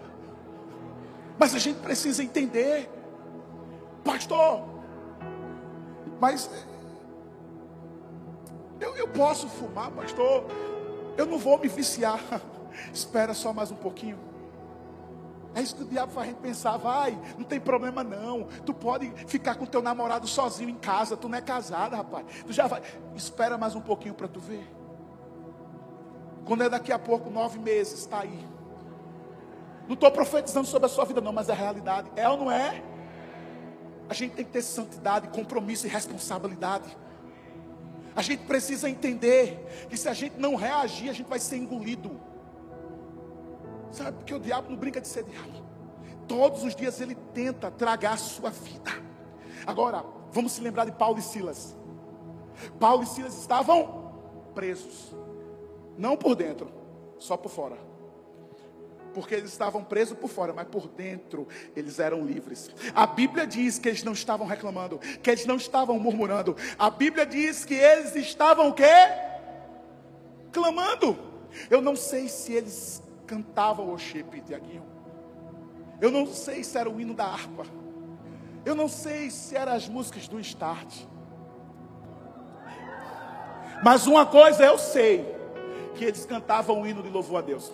Mas 1.39 1.55
a 1.55 1.59
gente 1.59 1.81
precisa 1.81 2.23
entender, 2.23 2.91
pastor. 4.05 4.69
Mas 6.21 6.51
eu, 8.79 8.95
eu 8.97 9.09
posso 9.09 9.49
fumar, 9.49 9.91
pastor. 9.93 10.45
Eu 11.17 11.25
não 11.25 11.39
vou 11.39 11.59
me 11.59 11.69
viciar. 11.69 12.21
Espera 12.93 13.33
só 13.33 13.51
mais 13.51 13.71
um 13.71 13.77
pouquinho. 13.77 14.32
É 15.55 15.61
isso 15.61 15.77
que 15.77 15.83
o 15.83 15.87
diabo 15.87 16.13
faz 16.13 16.29
a 16.29 16.31
gente 16.31 16.41
pensar, 16.41 16.77
vai, 16.79 17.19
não 17.37 17.45
tem 17.45 17.61
problema 17.61 18.03
não. 18.03 18.45
Tu 18.65 18.73
pode 18.73 19.13
ficar 19.27 19.55
com 19.55 19.67
teu 19.67 19.83
namorado 19.83 20.27
sozinho 20.27 20.71
em 20.71 20.77
casa, 20.77 21.17
tu 21.17 21.29
não 21.29 21.37
é 21.37 21.43
casado, 21.43 21.95
rapaz. 21.95 22.25
Tu 22.47 22.53
já 22.53 22.67
vai. 22.67 22.83
Espera 23.15 23.59
mais 23.59 23.75
um 23.75 23.81
pouquinho 23.81 24.15
para 24.15 24.29
tu 24.29 24.41
ver. 24.41 24.67
Quando 26.45 26.65
é 26.65 26.69
daqui 26.69 26.91
a 26.91 26.99
pouco, 26.99 27.31
nove 27.31 27.59
meses, 27.59 28.01
está 28.01 28.21
aí. 28.21 28.49
Não 29.87 29.95
estou 29.95 30.11
profetizando 30.11 30.67
sobre 30.67 30.87
a 30.87 30.89
sua 30.89 31.05
vida, 31.05 31.21
não, 31.21 31.33
mas 31.33 31.49
é 31.49 31.53
a 31.53 31.57
realidade. 31.57 32.11
É 32.17 32.29
ou 32.29 32.37
não 32.37 32.51
é? 32.51 32.83
A 34.09 34.15
gente 34.15 34.35
tem 34.35 34.45
que 34.45 34.51
ter 34.51 34.63
santidade, 34.63 35.29
compromisso 35.29 35.87
e 35.87 35.91
responsabilidade. 35.91 36.97
A 38.15 38.23
gente 38.23 38.45
precisa 38.45 38.89
entender 38.89 39.87
que 39.89 39.97
se 39.97 40.09
a 40.09 40.15
gente 40.15 40.39
não 40.39 40.55
reagir, 40.55 41.09
a 41.09 41.13
gente 41.13 41.29
vai 41.29 41.39
ser 41.39 41.57
engolido. 41.57 42.21
Sabe, 43.93 44.17
porque 44.17 44.35
o 44.35 44.41
diabo 44.41 44.71
não 44.71 44.77
brinca 44.77 45.01
de 45.01 45.07
ser 45.07 45.23
diabo. 45.25 45.63
Todos 46.27 46.65
os 46.65 46.75
dias 46.75 47.01
ele 47.01 47.15
tenta 47.35 47.71
tragar 47.71 48.15
a 48.15 48.17
sua 48.17 48.51
vida. 48.51 48.91
Agora, 49.67 50.05
vamos 50.33 50.53
se 50.53 50.61
lembrar 50.63 50.87
de 50.87 50.93
Paulo 50.93 51.19
e 51.19 51.23
Silas. 51.23 51.77
Paulo 52.81 53.03
e 53.03 53.07
Silas 53.07 53.39
estavam 53.39 54.13
presos. 54.55 55.15
Não 55.99 56.17
por 56.17 56.35
dentro, 56.35 56.73
só 57.19 57.37
por 57.37 57.51
fora. 57.51 57.77
Porque 59.13 59.35
eles 59.35 59.53
estavam 59.53 59.85
presos 59.85 60.17
por 60.17 60.29
fora, 60.29 60.55
mas 60.55 60.67
por 60.69 60.89
dentro 60.89 61.47
eles 61.77 61.99
eram 61.99 62.25
livres. 62.25 62.71
A 62.95 63.07
Bíblia 63.07 63.47
diz 63.47 63.79
que 63.79 63.91
eles 63.91 64.03
não 64.03 64.15
estavam 64.15 64.47
reclamando, 64.47 64.99
que 64.99 65.31
eles 65.31 65.45
não 65.45 65.57
estavam 65.57 65.99
murmurando. 65.99 66.57
A 66.79 66.89
Bíblia 66.89 67.27
diz 67.27 67.63
que 67.63 67.75
eles 67.75 68.17
estavam 68.17 68.69
o 68.69 68.73
quê? 68.73 68.85
Clamando. 70.51 71.19
Eu 71.69 71.83
não 71.83 71.95
sei 71.95 72.27
se 72.29 72.55
eles 72.55 73.03
cantava 73.33 73.81
worship, 73.81 74.43
Tiaguinho. 74.47 74.85
Eu 75.99 76.11
não 76.11 76.27
sei 76.27 76.63
se 76.63 76.77
era 76.77 76.91
o 76.91 77.01
hino 77.01 77.15
da 77.15 77.25
harpa. 77.25 77.65
Eu 78.63 78.75
não 78.75 78.89
sei 78.89 79.31
se 79.31 79.57
eram 79.57 79.73
as 79.73 79.89
músicas 79.89 80.29
do 80.29 80.39
start. 80.39 81.07
Mas 83.83 84.07
uma 84.07 84.27
coisa 84.27 84.63
eu 84.65 84.77
sei: 84.77 85.35
que 85.95 86.05
eles 86.05 86.27
cantavam 86.27 86.83
o 86.83 86.87
hino 86.87 87.03
de 87.03 87.09
louvor 87.09 87.39
a 87.39 87.41
Deus 87.41 87.73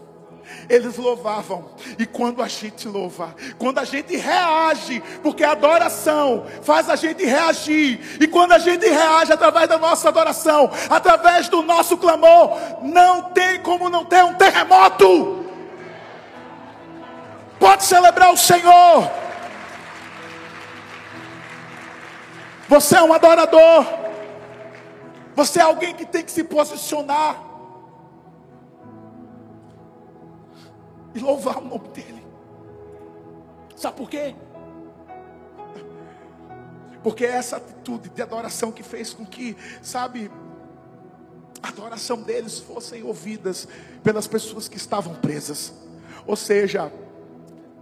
eles 0.66 0.96
louvavam. 0.96 1.70
E 1.98 2.06
quando 2.06 2.42
a 2.42 2.48
gente 2.48 2.88
louva, 2.88 3.34
quando 3.58 3.80
a 3.80 3.84
gente 3.84 4.16
reage, 4.16 5.02
porque 5.22 5.44
a 5.44 5.52
adoração 5.52 6.46
faz 6.62 6.88
a 6.88 6.96
gente 6.96 7.22
reagir, 7.22 8.00
e 8.18 8.26
quando 8.26 8.52
a 8.52 8.58
gente 8.58 8.86
reage 8.88 9.30
através 9.30 9.68
da 9.68 9.76
nossa 9.76 10.08
adoração, 10.08 10.70
através 10.88 11.50
do 11.50 11.60
nosso 11.60 11.98
clamor, 11.98 12.56
não 12.82 13.24
tem 13.24 13.60
como 13.60 13.90
não 13.90 14.06
ter 14.06 14.24
um 14.24 14.34
terremoto. 14.34 15.37
Pode 17.58 17.84
celebrar 17.84 18.32
o 18.32 18.36
Senhor. 18.36 19.10
Você 22.68 22.96
é 22.96 23.02
um 23.02 23.12
adorador. 23.12 23.86
Você 25.34 25.58
é 25.58 25.62
alguém 25.62 25.94
que 25.94 26.04
tem 26.04 26.24
que 26.24 26.30
se 26.30 26.44
posicionar. 26.44 27.48
e 31.14 31.18
louvar 31.20 31.58
o 31.58 31.64
nome 31.64 31.88
dEle. 31.88 32.26
Sabe 33.76 33.96
por 33.96 34.08
quê? 34.08 34.34
Porque 37.02 37.24
é 37.24 37.30
essa 37.30 37.56
atitude 37.56 38.08
de 38.08 38.22
adoração 38.22 38.72
que 38.72 38.82
fez 38.82 39.14
com 39.14 39.24
que, 39.24 39.56
sabe, 39.82 40.30
a 41.62 41.68
adoração 41.68 42.20
deles 42.22 42.58
fossem 42.58 43.02
ouvidas 43.02 43.68
pelas 44.02 44.26
pessoas 44.26 44.68
que 44.68 44.76
estavam 44.76 45.14
presas. 45.14 45.72
Ou 46.26 46.36
seja, 46.36 46.92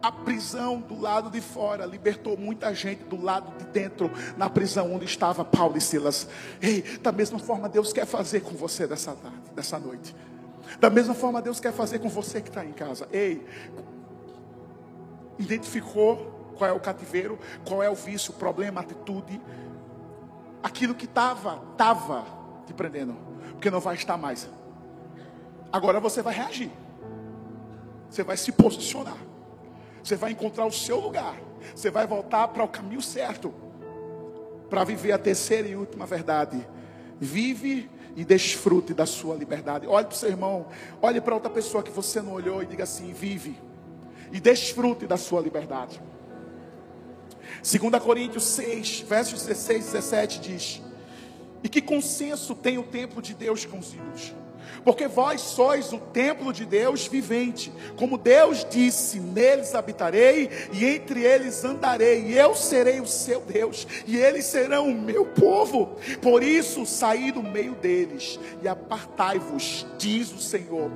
a 0.07 0.13
prisão 0.13 0.81
do 0.81 1.01
lado 1.01 1.29
de 1.31 1.41
fora 1.41 1.85
libertou 1.85 2.37
muita 2.37 2.73
gente 2.73 3.03
do 3.05 3.21
lado 3.21 3.59
de 3.59 3.65
dentro, 3.71 4.09
na 4.37 4.49
prisão 4.49 4.95
onde 4.95 5.05
estava 5.05 5.45
Paulo 5.45 5.77
e 5.77 5.81
Silas. 5.81 6.29
Ei, 6.63 6.83
da 6.99 7.11
mesma 7.11 7.41
forma 7.41 7.69
Deus 7.69 7.93
quer 7.93 8.07
fazer 8.07 8.41
com 8.41 8.53
você 8.53 8.87
dessa 8.87 9.13
tarde, 9.15 9.51
dessa 9.53 9.79
noite. 9.81 10.15
Da 10.81 10.91
mesma 10.91 11.15
forma, 11.15 11.41
Deus 11.41 11.61
quer 11.61 11.73
fazer 11.73 11.99
com 11.99 12.09
você 12.09 12.41
que 12.41 12.49
está 12.49 12.65
em 12.65 12.73
casa. 12.73 13.09
Ei, 13.13 13.47
identificou 15.39 16.55
qual 16.57 16.71
é 16.71 16.73
o 16.73 16.81
cativeiro, 16.81 17.39
qual 17.67 17.83
é 17.83 17.91
o 17.91 17.95
vício, 17.95 18.33
o 18.33 18.37
problema, 18.37 18.81
a 18.81 18.85
atitude, 18.85 19.41
aquilo 20.63 20.95
que 20.95 21.05
estava, 21.05 21.63
estava 21.73 22.25
te 22.67 22.73
prendendo, 22.73 23.17
porque 23.53 23.71
não 23.71 23.81
vai 23.81 23.95
estar 23.95 24.17
mais. 24.17 24.49
Agora 25.73 26.01
você 26.01 26.23
vai 26.23 26.35
reagir, 26.35 26.71
você 28.09 28.23
vai 28.23 28.37
se 28.37 28.53
posicionar, 28.53 29.17
você 30.07 30.15
vai 30.15 30.31
encontrar 30.31 30.65
o 30.65 30.71
seu 30.71 31.01
lugar, 31.01 31.37
você 31.75 31.91
vai 31.91 32.07
voltar 32.07 32.47
para 32.49 32.63
o 32.63 32.69
caminho 32.69 33.03
certo, 33.03 33.53
para 34.71 34.85
viver 34.85 35.11
a 35.11 35.19
terceira 35.19 35.67
e 35.67 35.75
última 35.75 36.07
verdade. 36.07 36.65
Vive 37.19 37.91
e 38.15 38.25
desfrute 38.25 38.95
da 38.95 39.05
sua 39.05 39.35
liberdade. 39.35 39.87
Olhe 39.87 40.07
para 40.07 40.15
o 40.15 40.17
seu 40.17 40.29
irmão, 40.29 40.67
olhe 41.03 41.21
para 41.21 41.35
outra 41.35 41.51
pessoa 41.51 41.83
que 41.83 41.91
você 41.91 42.23
não 42.23 42.35
olhou 42.35 42.63
e 42.63 42.67
diga 42.67 42.85
assim: 42.85 43.13
vive 43.13 43.59
e 44.31 44.39
desfrute 44.39 45.09
da 45.09 45.17
sua 45.17 45.41
liberdade. 45.41 46.01
2 47.63 48.03
Coríntios 48.03 48.45
6, 48.45 49.01
versos 49.01 49.45
16 49.45 49.89
e 49.89 49.93
17 49.93 50.41
diz: 50.41 50.83
E 51.65 51.69
que 51.69 51.83
consenso 51.83 52.55
tem 52.55 52.79
o 52.79 52.85
templo 52.85 53.21
de 53.21 53.35
Deus 53.35 53.65
com 53.65 53.81
os 53.81 53.93
ídolos? 53.93 54.33
Porque 54.85 55.09
vós 55.09 55.41
sois 55.41 55.93
o 55.93 55.99
templo 55.99 56.53
de 56.53 56.65
Deus 56.65 57.07
vivente. 57.07 57.73
Como 57.97 58.19
Deus 58.19 58.67
disse: 58.69 59.19
Neles 59.19 59.75
habitarei 59.75 60.51
e 60.73 60.85
entre 60.85 61.23
eles 61.23 61.65
andarei, 61.65 62.23
e 62.27 62.39
eu 62.39 62.55
serei 62.55 63.01
o 63.01 63.07
seu 63.07 63.41
Deus, 63.41 63.87
e 64.07 64.17
eles 64.17 64.45
serão 64.47 64.89
o 64.89 65.01
meu 65.01 65.27
povo. 65.27 65.97
Por 66.21 66.43
isso, 66.43 66.87
saí 66.87 67.33
do 67.33 67.43
meio 67.43 67.75
deles 67.75 68.39
e 68.63 68.69
apartai-vos, 68.69 69.87
diz 69.99 70.33
o 70.33 70.39
Senhor, 70.39 70.91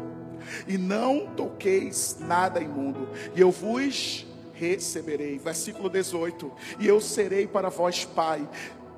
e 0.67 0.79
não 0.79 1.27
toqueis 1.37 2.17
nada 2.21 2.61
imundo, 2.61 3.09
e 3.35 3.41
eu 3.41 3.51
vos 3.51 4.27
receberei. 4.61 5.39
Versículo 5.39 5.89
18: 5.89 6.53
E 6.79 6.87
eu 6.87 7.01
serei 7.01 7.47
para 7.47 7.71
vós 7.71 8.05
pai, 8.05 8.47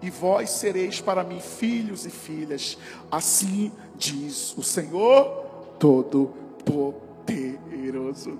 e 0.02 0.10
vós 0.10 0.50
sereis 0.50 1.00
para 1.00 1.24
mim 1.24 1.40
filhos 1.40 2.04
e 2.04 2.10
filhas. 2.10 2.76
Assim 3.10 3.72
diz 3.96 4.54
o 4.56 4.62
Senhor 4.62 5.46
Todo-Poderoso. 5.78 8.38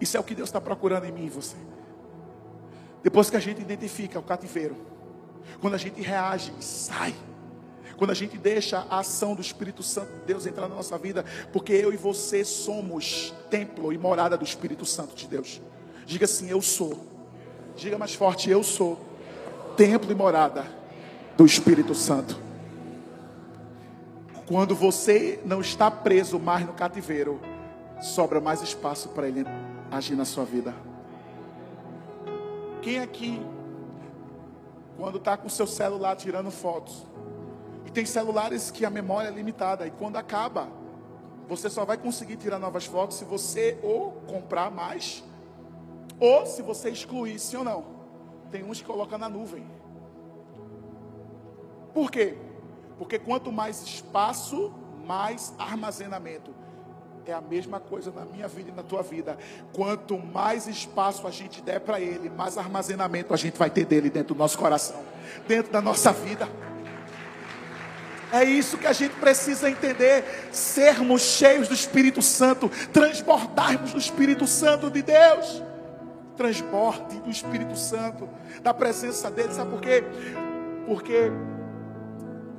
Isso 0.00 0.16
é 0.16 0.20
o 0.20 0.24
que 0.24 0.34
Deus 0.34 0.48
está 0.48 0.60
procurando 0.60 1.06
em 1.06 1.12
mim 1.12 1.26
e 1.26 1.30
você. 1.30 1.56
Depois 3.02 3.30
que 3.30 3.36
a 3.36 3.40
gente 3.40 3.60
identifica 3.60 4.18
o 4.18 4.22
cativeiro, 4.22 4.76
quando 5.60 5.74
a 5.74 5.78
gente 5.78 6.00
reage 6.00 6.52
e 6.58 6.62
sai, 6.62 7.14
quando 7.96 8.10
a 8.10 8.14
gente 8.14 8.38
deixa 8.38 8.86
a 8.90 9.00
ação 9.00 9.34
do 9.34 9.40
Espírito 9.40 9.82
Santo 9.82 10.12
de 10.12 10.26
Deus 10.26 10.46
entrar 10.46 10.68
na 10.68 10.74
nossa 10.74 10.98
vida, 10.98 11.24
porque 11.52 11.72
eu 11.72 11.92
e 11.92 11.96
você 11.96 12.44
somos 12.44 13.34
templo 13.50 13.92
e 13.92 13.98
morada 13.98 14.36
do 14.36 14.44
Espírito 14.44 14.84
Santo 14.84 15.14
de 15.14 15.26
Deus. 15.26 15.60
Diga 16.04 16.24
assim: 16.24 16.48
Eu 16.48 16.60
sou. 16.60 17.06
Diga 17.76 17.98
mais 17.98 18.14
forte: 18.14 18.50
Eu 18.50 18.62
sou 18.62 18.98
templo 19.76 20.10
e 20.12 20.14
morada 20.14 20.64
do 21.36 21.44
Espírito 21.46 21.94
Santo. 21.94 22.38
Quando 24.46 24.74
você 24.74 25.40
não 25.44 25.60
está 25.60 25.90
preso 25.90 26.38
mais 26.38 26.66
no 26.66 26.72
cativeiro, 26.72 27.40
sobra 28.00 28.40
mais 28.40 28.60
espaço 28.60 29.08
para 29.10 29.28
ele 29.28 29.44
agir 29.90 30.14
na 30.14 30.24
sua 30.24 30.44
vida. 30.44 30.74
Quem 32.82 32.98
aqui, 32.98 33.40
quando 34.96 35.18
está 35.18 35.36
com 35.36 35.48
seu 35.48 35.66
celular 35.66 36.16
tirando 36.16 36.50
fotos, 36.50 37.06
e 37.86 37.90
tem 37.90 38.04
celulares 38.04 38.70
que 38.70 38.84
a 38.84 38.90
memória 38.90 39.28
é 39.28 39.30
limitada, 39.30 39.86
e 39.86 39.90
quando 39.90 40.16
acaba, 40.16 40.68
você 41.48 41.70
só 41.70 41.84
vai 41.84 41.96
conseguir 41.96 42.36
tirar 42.36 42.58
novas 42.58 42.84
fotos 42.84 43.16
se 43.16 43.24
você 43.24 43.78
ou 43.82 44.12
comprar 44.26 44.70
mais, 44.70 45.22
ou 46.18 46.44
se 46.44 46.60
você 46.60 46.90
excluir, 46.90 47.38
sim 47.38 47.56
ou 47.56 47.64
não. 47.64 48.01
Tem 48.52 48.62
uns 48.62 48.80
que 48.80 48.86
colocam 48.86 49.18
na 49.18 49.30
nuvem. 49.30 49.64
Por 51.94 52.10
quê? 52.10 52.36
Porque 52.98 53.18
quanto 53.18 53.50
mais 53.50 53.82
espaço, 53.82 54.72
mais 55.06 55.54
armazenamento. 55.58 56.54
É 57.24 57.32
a 57.32 57.40
mesma 57.40 57.80
coisa 57.80 58.10
na 58.10 58.24
minha 58.26 58.46
vida 58.48 58.70
e 58.70 58.74
na 58.74 58.82
tua 58.82 59.02
vida. 59.02 59.38
Quanto 59.72 60.18
mais 60.18 60.66
espaço 60.66 61.26
a 61.26 61.30
gente 61.30 61.62
der 61.62 61.80
para 61.80 61.98
Ele, 61.98 62.28
mais 62.28 62.58
armazenamento 62.58 63.32
a 63.32 63.36
gente 63.36 63.56
vai 63.56 63.70
ter 63.70 63.86
dele 63.86 64.10
dentro 64.10 64.34
do 64.34 64.38
nosso 64.38 64.58
coração, 64.58 65.00
dentro 65.48 65.72
da 65.72 65.80
nossa 65.80 66.12
vida. 66.12 66.46
É 68.32 68.44
isso 68.44 68.76
que 68.76 68.86
a 68.86 68.92
gente 68.92 69.14
precisa 69.14 69.70
entender: 69.70 70.48
sermos 70.52 71.22
cheios 71.22 71.68
do 71.68 71.74
Espírito 71.74 72.20
Santo, 72.20 72.68
transbordarmos 72.92 73.92
do 73.92 73.98
Espírito 73.98 74.46
Santo 74.46 74.90
de 74.90 75.00
Deus. 75.00 75.62
Transborde 76.36 77.20
do 77.20 77.30
Espírito 77.30 77.76
Santo, 77.76 78.28
da 78.62 78.72
presença 78.72 79.30
dele. 79.30 79.52
Sabe 79.52 79.70
por 79.70 79.80
quê? 79.80 80.02
Porque 80.86 81.30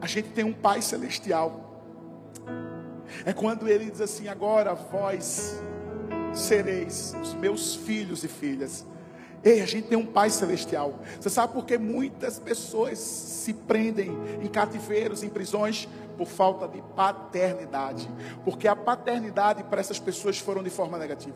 a 0.01 0.07
gente 0.07 0.29
tem 0.29 0.43
um 0.43 0.53
Pai 0.53 0.81
Celestial 0.81 1.63
é 3.25 3.33
quando 3.33 3.67
ele 3.67 3.89
diz 3.89 4.01
assim: 4.01 4.27
agora 4.27 4.73
vós 4.73 5.61
sereis 6.33 7.15
os 7.21 7.33
meus 7.33 7.75
filhos 7.75 8.23
e 8.23 8.27
filhas. 8.27 8.85
Ei, 9.43 9.61
a 9.61 9.65
gente 9.65 9.89
tem 9.89 9.97
um 9.97 10.05
Pai 10.05 10.29
Celestial. 10.29 10.99
Você 11.19 11.29
sabe 11.29 11.53
por 11.53 11.65
que 11.65 11.77
muitas 11.77 12.39
pessoas 12.39 12.97
se 12.97 13.53
prendem 13.53 14.17
em 14.41 14.47
cativeiros, 14.47 15.21
em 15.21 15.29
prisões? 15.29 15.87
Por 16.17 16.27
falta 16.27 16.67
de 16.67 16.81
paternidade. 16.95 18.09
Porque 18.45 18.67
a 18.67 18.75
paternidade 18.75 19.63
para 19.63 19.81
essas 19.81 19.99
pessoas 19.99 20.37
foram 20.37 20.63
de 20.63 20.69
forma 20.69 20.97
negativa. 20.97 21.35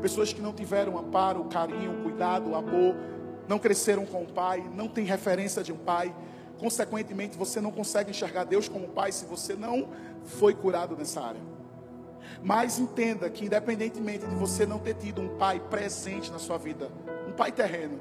Pessoas 0.00 0.32
que 0.32 0.40
não 0.40 0.52
tiveram 0.52 0.98
amparo, 0.98 1.44
carinho, 1.44 2.02
cuidado, 2.02 2.54
amor, 2.54 2.96
não 3.46 3.58
cresceram 3.58 4.06
com 4.06 4.22
o 4.22 4.26
pai, 4.26 4.64
não 4.74 4.88
tem 4.88 5.04
referência 5.04 5.62
de 5.62 5.72
um 5.72 5.76
pai. 5.76 6.14
Consequentemente, 6.58 7.36
você 7.36 7.60
não 7.60 7.70
consegue 7.70 8.10
enxergar 8.10 8.44
Deus 8.44 8.68
como 8.68 8.88
pai 8.88 9.12
se 9.12 9.24
você 9.24 9.54
não 9.54 9.88
foi 10.24 10.54
curado 10.54 10.96
nessa 10.96 11.20
área. 11.20 11.40
Mas 12.42 12.78
entenda 12.78 13.28
que, 13.28 13.46
independentemente 13.46 14.26
de 14.26 14.34
você 14.34 14.64
não 14.64 14.78
ter 14.78 14.94
tido 14.94 15.20
um 15.20 15.36
pai 15.36 15.60
presente 15.70 16.30
na 16.30 16.38
sua 16.38 16.58
vida, 16.58 16.90
um 17.28 17.32
pai 17.32 17.52
terreno, 17.52 17.98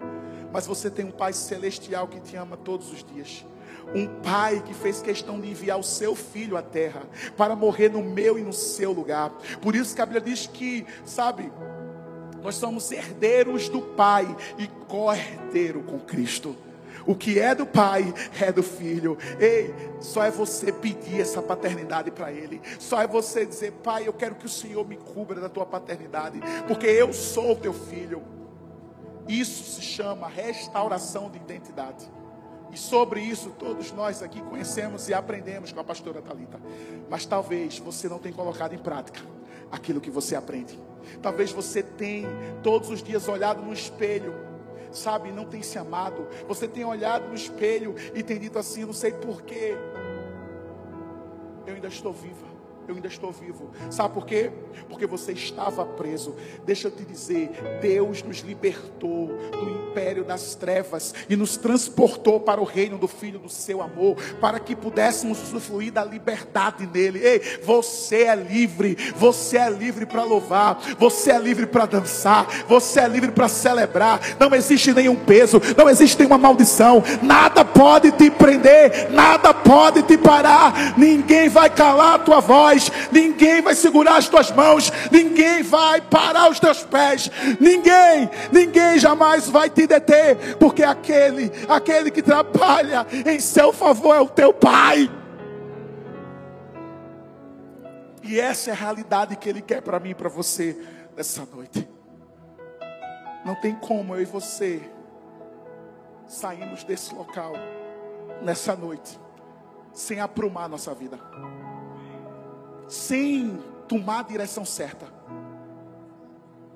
mas 0.52 0.66
você 0.66 0.90
tem 0.90 1.06
um 1.06 1.12
pai 1.12 1.34
celestial 1.34 2.08
que 2.08 2.20
te 2.20 2.36
ama 2.36 2.56
todos 2.56 2.92
os 2.92 3.04
dias. 3.04 3.46
Um 3.94 4.22
pai 4.22 4.62
que 4.62 4.74
fez 4.74 5.02
questão 5.02 5.40
de 5.40 5.50
enviar 5.50 5.80
o 5.80 5.84
seu 5.84 6.16
filho 6.16 6.58
à 6.58 6.62
terra 6.62 7.02
para 7.36 7.56
morrer 7.56 7.90
no 7.90 8.04
meu 8.04 8.38
e 8.38 8.44
no 8.44 8.54
seu 8.54 8.92
lugar. 8.92 9.32
Por 9.62 9.76
isso 9.76 9.96
que 9.96 10.02
a 10.02 10.06
Bíblia 10.06 10.22
diz 10.22 10.48
que, 10.48 10.86
sabe, 11.04 11.52
nós 12.44 12.56
somos 12.56 12.92
herdeiros 12.92 13.70
do 13.70 13.82
Pai 13.82 14.36
e 14.58 14.68
co-herdeiro 14.88 15.84
com 15.84 16.00
Cristo. 16.00 16.56
O 17.06 17.16
que 17.16 17.40
é 17.40 17.56
do 17.56 17.66
pai 17.66 18.14
é 18.40 18.52
do 18.52 18.62
filho. 18.62 19.18
Ei, 19.40 19.74
só 20.00 20.24
é 20.24 20.30
você 20.30 20.72
pedir 20.72 21.22
essa 21.22 21.42
paternidade 21.42 22.12
para 22.12 22.32
ele. 22.32 22.62
Só 22.78 23.02
é 23.02 23.08
você 23.08 23.46
dizer, 23.46 23.72
pai, 23.84 24.08
eu 24.08 24.14
quero 24.14 24.36
que 24.36 24.46
o 24.46 24.50
Senhor 24.50 24.88
me 24.88 24.96
cubra 24.96 25.40
da 25.40 25.50
tua 25.50 25.66
paternidade, 25.66 26.40
porque 26.68 26.86
eu 26.86 27.12
sou 27.12 27.56
teu 27.56 27.74
filho. 27.74 28.22
Isso 29.28 29.64
se 29.76 29.82
chama 29.82 30.28
restauração 30.28 31.32
de 31.32 31.38
identidade. 31.38 32.08
E 32.72 32.78
sobre 32.78 33.22
isso 33.22 33.50
todos 33.58 33.92
nós 33.92 34.22
aqui 34.22 34.42
conhecemos 34.42 35.10
e 35.10 35.14
aprendemos 35.14 35.72
com 35.72 35.80
a 35.80 35.84
pastora 35.84 36.22
Talita. 36.22 36.60
Mas 37.10 37.26
talvez 37.26 37.80
você 37.80 38.08
não 38.08 38.20
tenha 38.20 38.36
colocado 38.36 38.74
em 38.74 38.78
prática 38.78 39.20
aquilo 39.72 40.02
que 40.02 40.10
você 40.10 40.36
aprende. 40.36 40.80
Talvez 41.22 41.52
você 41.52 41.82
tenha 41.82 42.30
todos 42.62 42.90
os 42.90 43.02
dias 43.02 43.28
olhado 43.28 43.62
no 43.62 43.74
espelho 43.74 44.50
sabe, 44.92 45.32
não 45.32 45.46
tem 45.46 45.62
se 45.62 45.78
amado. 45.78 46.28
Você 46.48 46.68
tem 46.68 46.84
olhado 46.84 47.28
no 47.28 47.36
espelho 47.36 47.94
e 48.14 48.24
tem 48.24 48.40
dito 48.40 48.58
assim: 48.58 48.86
não 48.86 48.94
sei 48.94 49.12
porquê. 49.12 49.76
Eu 51.68 51.76
ainda 51.76 51.88
estou 51.88 52.12
viva 52.12 52.49
eu 52.90 52.96
ainda 52.96 53.08
estou 53.08 53.32
vivo. 53.32 53.70
Sabe 53.90 54.14
por 54.14 54.26
quê? 54.26 54.52
Porque 54.90 55.06
você 55.06 55.32
estava 55.32 55.86
preso. 55.86 56.36
Deixa 56.66 56.88
eu 56.88 56.92
te 56.92 57.06
dizer, 57.06 57.52
Deus 57.82 58.24
nos 58.24 58.40
libertou 58.40 59.28
do 59.52 59.70
império 59.70 60.24
das 60.24 60.56
trevas 60.56 61.14
e 61.30 61.36
nos 61.36 61.56
transportou 61.56 62.40
para 62.40 62.60
o 62.60 62.64
reino 62.64 62.98
do 62.98 63.08
Filho 63.08 63.40
do 63.40 63.50
seu 63.50 63.82
amor, 63.82 64.16
para 64.42 64.60
que 64.60 64.76
pudéssemos 64.76 65.42
usufruir 65.44 65.92
da 65.92 66.04
liberdade 66.04 66.88
nele. 66.88 67.20
Ei, 67.20 67.60
você 67.64 68.24
é 68.24 68.36
livre, 68.36 68.98
você 69.16 69.58
é 69.58 69.70
livre 69.70 70.06
para 70.06 70.24
louvar, 70.24 70.80
você 70.98 71.32
é 71.32 71.40
livre 71.40 71.68
para 71.68 71.86
dançar, 71.86 72.48
você 72.68 73.02
é 73.02 73.08
livre 73.08 73.32
para 73.32 73.48
celebrar. 73.48 74.20
Não 74.40 74.56
existe 74.56 74.94
nenhum 74.94 75.16
peso, 75.16 75.62
não 75.78 75.88
existe 75.88 76.18
nenhuma 76.18 76.38
maldição, 76.38 77.04
nada 77.22 77.64
pode 77.64 78.12
te 78.14 78.32
prender, 78.32 79.12
nada 79.12 79.54
pode 79.54 80.02
te 80.04 80.18
parar, 80.18 80.98
ninguém 80.98 81.50
vai 81.50 81.70
calar 81.70 82.16
a 82.16 82.20
tua 82.20 82.40
voz 82.40 82.79
ninguém 83.12 83.62
vai 83.62 83.76
segurar 83.76 84.18
as 84.18 84.28
tuas 84.28 84.52
mãos, 84.52 84.92
ninguém 85.12 85.64
vai 85.64 86.00
parar 86.00 86.50
os 86.50 86.60
teus 86.60 86.84
pés, 86.84 87.30
ninguém, 87.60 88.30
ninguém 88.52 89.00
jamais 89.00 89.50
vai 89.50 89.70
te 89.70 89.88
deter, 89.88 90.56
porque 90.58 90.84
aquele, 90.84 91.52
aquele 91.68 92.12
que 92.12 92.22
trabalha 92.22 93.06
em 93.26 93.40
seu 93.40 93.74
favor 93.74 94.16
é 94.16 94.22
o 94.22 94.28
teu 94.28 94.54
Pai. 94.54 95.10
E 98.24 98.40
essa 98.40 98.70
é 98.70 98.74
a 98.74 98.76
realidade 98.76 99.36
que 99.36 99.50
Ele 99.50 99.62
quer 99.62 99.82
para 99.82 100.00
mim 100.00 100.12
e 100.12 100.16
para 100.16 100.30
você 100.30 100.78
nessa 101.18 101.48
noite. 101.52 101.90
Não 103.44 103.56
tem 103.56 103.74
como 103.74 104.16
eu 104.16 104.22
e 104.22 104.26
você 104.26 104.82
sairmos 106.28 106.84
desse 106.84 107.14
local 107.16 107.54
nessa 108.44 108.76
noite 108.76 109.20
sem 109.94 110.20
aprumar 110.20 110.70
nossa 110.70 110.94
vida 110.94 111.20
sem 112.90 113.58
tomar 113.88 114.20
a 114.20 114.24
direção 114.24 114.66
certa. 114.66 115.06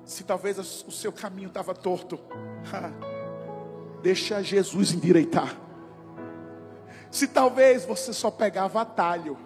Se 0.04 0.22
talvez 0.22 0.58
o 0.58 0.90
seu 0.90 1.12
caminho 1.12 1.48
estava 1.48 1.74
torto, 1.74 2.18
deixa 4.00 4.42
Jesus 4.42 4.92
endireitar. 4.92 5.56
Se 7.10 7.26
talvez 7.26 7.84
você 7.84 8.12
só 8.12 8.30
pegava 8.30 8.80
atalho, 8.80 9.36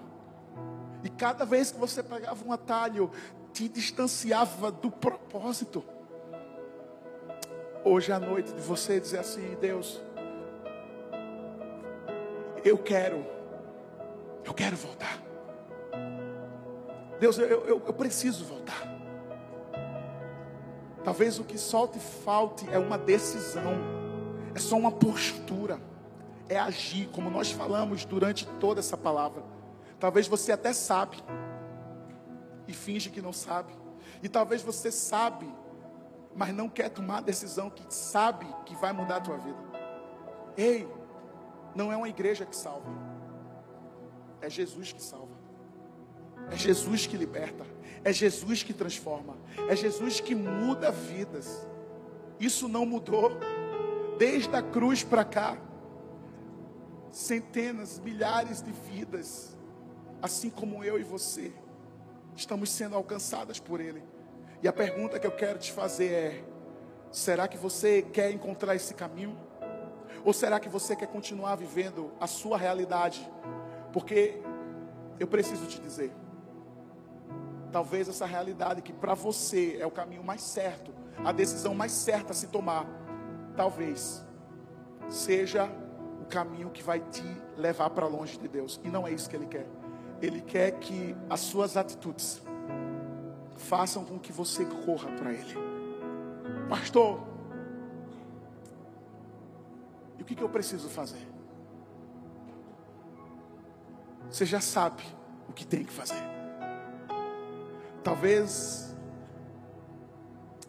e 1.02 1.08
cada 1.08 1.44
vez 1.44 1.70
que 1.70 1.78
você 1.78 2.02
pegava 2.02 2.44
um 2.44 2.52
atalho, 2.52 3.10
te 3.52 3.68
distanciava 3.68 4.70
do 4.70 4.90
propósito. 4.90 5.84
Hoje 7.84 8.12
à 8.12 8.18
noite 8.18 8.52
de 8.52 8.60
você 8.60 9.00
dizer 9.00 9.20
assim, 9.20 9.56
Deus, 9.60 10.00
eu 12.64 12.76
quero, 12.76 13.24
eu 14.44 14.52
quero 14.52 14.76
voltar. 14.76 15.27
Deus, 17.18 17.38
eu, 17.38 17.46
eu, 17.46 17.82
eu 17.86 17.92
preciso 17.92 18.44
voltar. 18.44 18.98
Talvez 21.02 21.38
o 21.38 21.44
que 21.44 21.56
solte 21.56 21.98
falte 21.98 22.68
é 22.70 22.78
uma 22.78 22.98
decisão, 22.98 23.72
é 24.54 24.58
só 24.58 24.76
uma 24.76 24.92
postura, 24.92 25.80
é 26.48 26.58
agir, 26.58 27.08
como 27.08 27.30
nós 27.30 27.50
falamos 27.50 28.04
durante 28.04 28.46
toda 28.60 28.80
essa 28.80 28.96
palavra. 28.96 29.42
Talvez 29.98 30.28
você 30.28 30.52
até 30.52 30.72
sabe 30.72 31.16
e 32.66 32.72
finge 32.72 33.10
que 33.10 33.22
não 33.22 33.32
sabe, 33.32 33.72
e 34.22 34.28
talvez 34.28 34.62
você 34.62 34.92
sabe, 34.92 35.50
mas 36.36 36.54
não 36.54 36.68
quer 36.68 36.90
tomar 36.90 37.18
a 37.18 37.22
decisão 37.22 37.70
que 37.70 37.82
sabe 37.92 38.46
que 38.66 38.76
vai 38.76 38.92
mudar 38.92 39.16
a 39.16 39.20
tua 39.20 39.38
vida. 39.38 39.58
Ei, 40.56 40.86
não 41.74 41.92
é 41.92 41.96
uma 41.96 42.08
igreja 42.08 42.44
que 42.44 42.54
salva, 42.54 42.90
é 44.40 44.50
Jesus 44.50 44.92
que 44.92 45.02
salva. 45.02 45.27
É 46.50 46.56
Jesus 46.56 47.06
que 47.06 47.16
liberta, 47.16 47.66
é 48.04 48.12
Jesus 48.12 48.62
que 48.62 48.72
transforma, 48.72 49.36
é 49.68 49.76
Jesus 49.76 50.20
que 50.20 50.34
muda 50.34 50.90
vidas. 50.90 51.66
Isso 52.40 52.68
não 52.68 52.86
mudou 52.86 53.32
desde 54.18 54.54
a 54.54 54.62
cruz 54.62 55.02
para 55.02 55.24
cá. 55.24 55.56
Centenas, 57.10 57.98
milhares 57.98 58.62
de 58.62 58.70
vidas, 58.70 59.56
assim 60.20 60.50
como 60.50 60.84
eu 60.84 60.98
e 60.98 61.02
você, 61.02 61.52
estamos 62.36 62.70
sendo 62.70 62.96
alcançadas 62.96 63.58
por 63.58 63.80
Ele. 63.80 64.02
E 64.62 64.68
a 64.68 64.72
pergunta 64.72 65.18
que 65.18 65.26
eu 65.26 65.30
quero 65.30 65.58
te 65.58 65.72
fazer 65.72 66.12
é: 66.12 66.44
será 67.10 67.48
que 67.48 67.56
você 67.56 68.02
quer 68.02 68.30
encontrar 68.30 68.74
esse 68.74 68.94
caminho? 68.94 69.36
Ou 70.24 70.32
será 70.32 70.58
que 70.60 70.68
você 70.68 70.94
quer 70.96 71.06
continuar 71.06 71.56
vivendo 71.56 72.12
a 72.20 72.26
sua 72.26 72.58
realidade? 72.58 73.26
Porque 73.92 74.40
eu 75.18 75.26
preciso 75.26 75.66
te 75.66 75.80
dizer, 75.80 76.12
talvez 77.72 78.08
essa 78.08 78.26
realidade 78.26 78.82
que 78.82 78.92
para 78.92 79.14
você 79.14 79.76
é 79.80 79.86
o 79.86 79.90
caminho 79.90 80.24
mais 80.24 80.42
certo, 80.42 80.92
a 81.24 81.32
decisão 81.32 81.74
mais 81.74 81.92
certa 81.92 82.32
a 82.32 82.34
se 82.34 82.46
tomar, 82.48 82.86
talvez 83.56 84.24
seja 85.08 85.68
o 86.22 86.26
caminho 86.26 86.70
que 86.70 86.82
vai 86.82 87.00
te 87.00 87.24
levar 87.56 87.90
para 87.90 88.06
longe 88.06 88.38
de 88.38 88.48
Deus. 88.48 88.80
E 88.84 88.88
não 88.88 89.06
é 89.06 89.12
isso 89.12 89.28
que 89.28 89.36
Ele 89.36 89.46
quer. 89.46 89.66
Ele 90.20 90.40
quer 90.40 90.72
que 90.72 91.16
as 91.28 91.40
suas 91.40 91.76
atitudes 91.76 92.42
façam 93.56 94.04
com 94.04 94.18
que 94.18 94.32
você 94.32 94.64
corra 94.64 95.10
para 95.12 95.32
Ele. 95.32 95.54
Pastor, 96.68 97.20
e 100.18 100.22
o 100.22 100.24
que, 100.24 100.34
que 100.34 100.42
eu 100.42 100.48
preciso 100.48 100.88
fazer? 100.88 101.26
Você 104.30 104.44
já 104.44 104.60
sabe 104.60 105.02
o 105.48 105.52
que 105.52 105.66
tem 105.66 105.82
que 105.82 105.92
fazer. 105.92 106.37
Talvez 108.02 108.88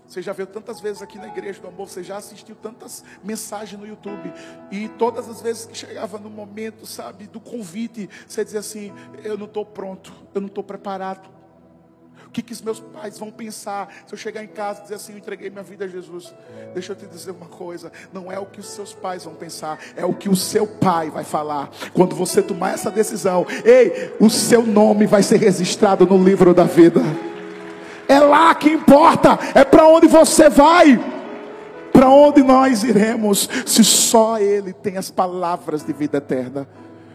você 0.10 0.24
já 0.24 0.34
viu 0.34 0.48
tantas 0.48 0.82
vezes 0.82 1.04
aqui 1.04 1.20
na 1.20 1.28
igreja 1.28 1.62
do 1.62 1.68
amor, 1.68 1.88
você 1.88 2.04
já 2.04 2.18
assistiu 2.18 2.56
tantas 2.56 3.04
mensagens 3.24 3.80
no 3.80 3.86
YouTube. 3.86 4.34
E 4.72 4.90
todas 4.90 5.30
as 5.30 5.40
vezes 5.40 5.68
que 5.68 5.78
chegava 5.78 6.18
no 6.18 6.32
momento, 6.32 6.88
sabe, 6.88 7.28
do 7.28 7.40
convite, 7.40 8.10
você 8.28 8.44
dizia 8.44 8.60
assim: 8.60 8.92
Eu 9.24 9.38
não 9.38 9.46
estou 9.46 9.64
pronto, 9.64 10.12
eu 10.34 10.42
não 10.42 10.48
estou 10.48 10.64
preparado. 10.64 11.39
O 12.30 12.32
que, 12.32 12.44
que 12.44 12.54
os 12.54 12.62
meus 12.62 12.80
pais 12.80 13.18
vão 13.18 13.32
pensar 13.32 13.92
se 14.06 14.14
eu 14.14 14.18
chegar 14.18 14.44
em 14.44 14.48
casa 14.48 14.82
e 14.82 14.84
dizer 14.84 14.96
assim: 14.96 15.14
Eu 15.14 15.18
entreguei 15.18 15.50
minha 15.50 15.64
vida 15.64 15.86
a 15.86 15.88
Jesus? 15.88 16.32
Deixa 16.76 16.92
eu 16.92 16.96
te 16.96 17.08
dizer 17.08 17.32
uma 17.32 17.48
coisa: 17.48 17.92
não 18.14 18.32
é 18.32 18.38
o 18.38 18.46
que 18.46 18.60
os 18.60 18.68
seus 18.70 18.94
pais 18.94 19.24
vão 19.24 19.34
pensar, 19.34 19.80
é 19.96 20.06
o 20.06 20.14
que 20.14 20.30
o 20.30 20.36
seu 20.36 20.68
pai 20.68 21.10
vai 21.10 21.24
falar. 21.24 21.72
Quando 21.92 22.16
você 22.16 22.40
tomar 22.44 22.76
essa 22.76 22.92
decisão, 22.92 23.48
ei, 23.66 24.16
o 24.20 24.30
seu 24.30 24.62
nome 24.62 25.08
vai 25.08 25.24
ser 25.24 25.38
registrado 25.38 26.06
no 26.06 26.24
livro 26.24 26.54
da 26.54 26.66
vida. 26.66 27.02
É 28.08 28.20
lá 28.20 28.54
que 28.54 28.70
importa, 28.70 29.40
é 29.56 29.66
para 29.66 29.88
onde 29.88 30.08
você 30.08 30.50
vai. 30.50 31.00
Para 31.92 32.10
onde 32.10 32.44
nós 32.44 32.84
iremos, 32.84 33.50
se 33.66 33.84
só 33.84 34.38
Ele 34.38 34.72
tem 34.72 34.98
as 34.98 35.10
palavras 35.10 35.84
de 35.84 35.92
vida 35.94 36.20
eterna. 36.20 36.68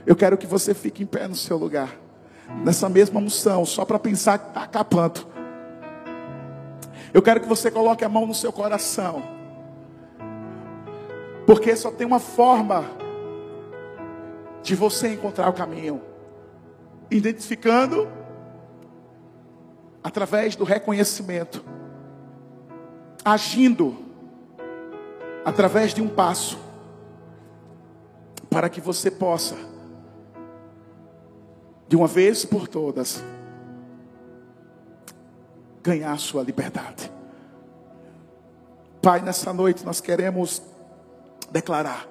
Eu 0.05 0.17
quero 0.17 0.37
que 0.37 0.47
você 0.47 0.75
fique 0.75 1.05
em 1.05 1.07
pé 1.07 1.29
no 1.29 1.37
seu 1.37 1.57
lugar, 1.57 1.97
nessa 2.65 2.89
mesma 2.89 3.21
unção, 3.21 3.65
só 3.65 3.85
para 3.85 3.99
pensar 3.99 4.39
que 4.39 4.49
está 4.49 4.63
acabando. 4.63 5.27
Eu 7.13 7.23
quero 7.23 7.41
que 7.41 7.49
você 7.49 7.71
coloque 7.71 8.05
a 8.05 8.09
mão 8.09 8.27
no 8.27 8.35
seu 8.35 8.53
coração, 8.53 9.23
porque 11.47 11.77
só 11.77 11.91
tem 11.91 12.07
uma 12.07 12.19
forma 12.19 12.85
de 14.63 14.75
você 14.75 15.13
encontrar 15.13 15.49
o 15.49 15.53
caminho, 15.53 16.01
identificando 17.11 18.09
através 20.03 20.57
do 20.57 20.65
reconhecimento, 20.65 21.65
agindo 23.25 23.97
através 25.45 25.95
de 25.95 26.03
um 26.03 26.09
passo, 26.09 26.59
para 28.51 28.69
que 28.69 28.81
você 28.81 29.11
possa, 29.11 29.57
de 31.95 31.97
uma 31.97 32.09
vez 32.09 32.45
por 32.45 32.67
todas, 32.67 33.23
ganhar 35.81 36.11
a 36.11 36.17
sua 36.17 36.43
liberdade. 36.43 37.09
Pai, 39.01 39.21
nessa 39.21 39.53
noite 39.53 39.85
nós 39.85 40.01
queremos 40.01 40.61
declarar 41.53 42.09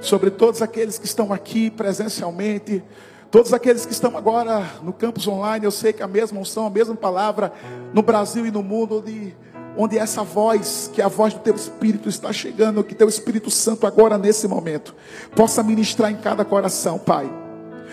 sobre 0.00 0.30
todos 0.30 0.62
aqueles 0.62 0.96
que 0.96 1.06
estão 1.06 1.32
aqui 1.32 1.72
presencialmente, 1.72 2.84
Todos 3.32 3.52
aqueles 3.52 3.86
que 3.86 3.92
estão 3.92 4.16
agora 4.16 4.68
no 4.82 4.92
campus 4.92 5.28
online, 5.28 5.64
eu 5.64 5.70
sei 5.70 5.92
que 5.92 6.02
a 6.02 6.08
mesma 6.08 6.40
unção, 6.40 6.66
a 6.66 6.70
mesma 6.70 6.96
palavra, 6.96 7.52
no 7.94 8.02
Brasil 8.02 8.44
e 8.44 8.50
no 8.50 8.60
mundo, 8.60 8.98
onde, 8.98 9.36
onde 9.76 9.96
essa 9.96 10.24
voz, 10.24 10.90
que 10.92 11.00
é 11.00 11.04
a 11.04 11.08
voz 11.08 11.32
do 11.32 11.38
teu 11.38 11.54
Espírito 11.54 12.08
está 12.08 12.32
chegando, 12.32 12.82
que 12.82 12.92
teu 12.92 13.08
Espírito 13.08 13.48
Santo 13.48 13.86
agora 13.86 14.18
nesse 14.18 14.48
momento, 14.48 14.96
possa 15.36 15.62
ministrar 15.62 16.10
em 16.10 16.16
cada 16.16 16.44
coração, 16.44 16.98
Pai. 16.98 17.49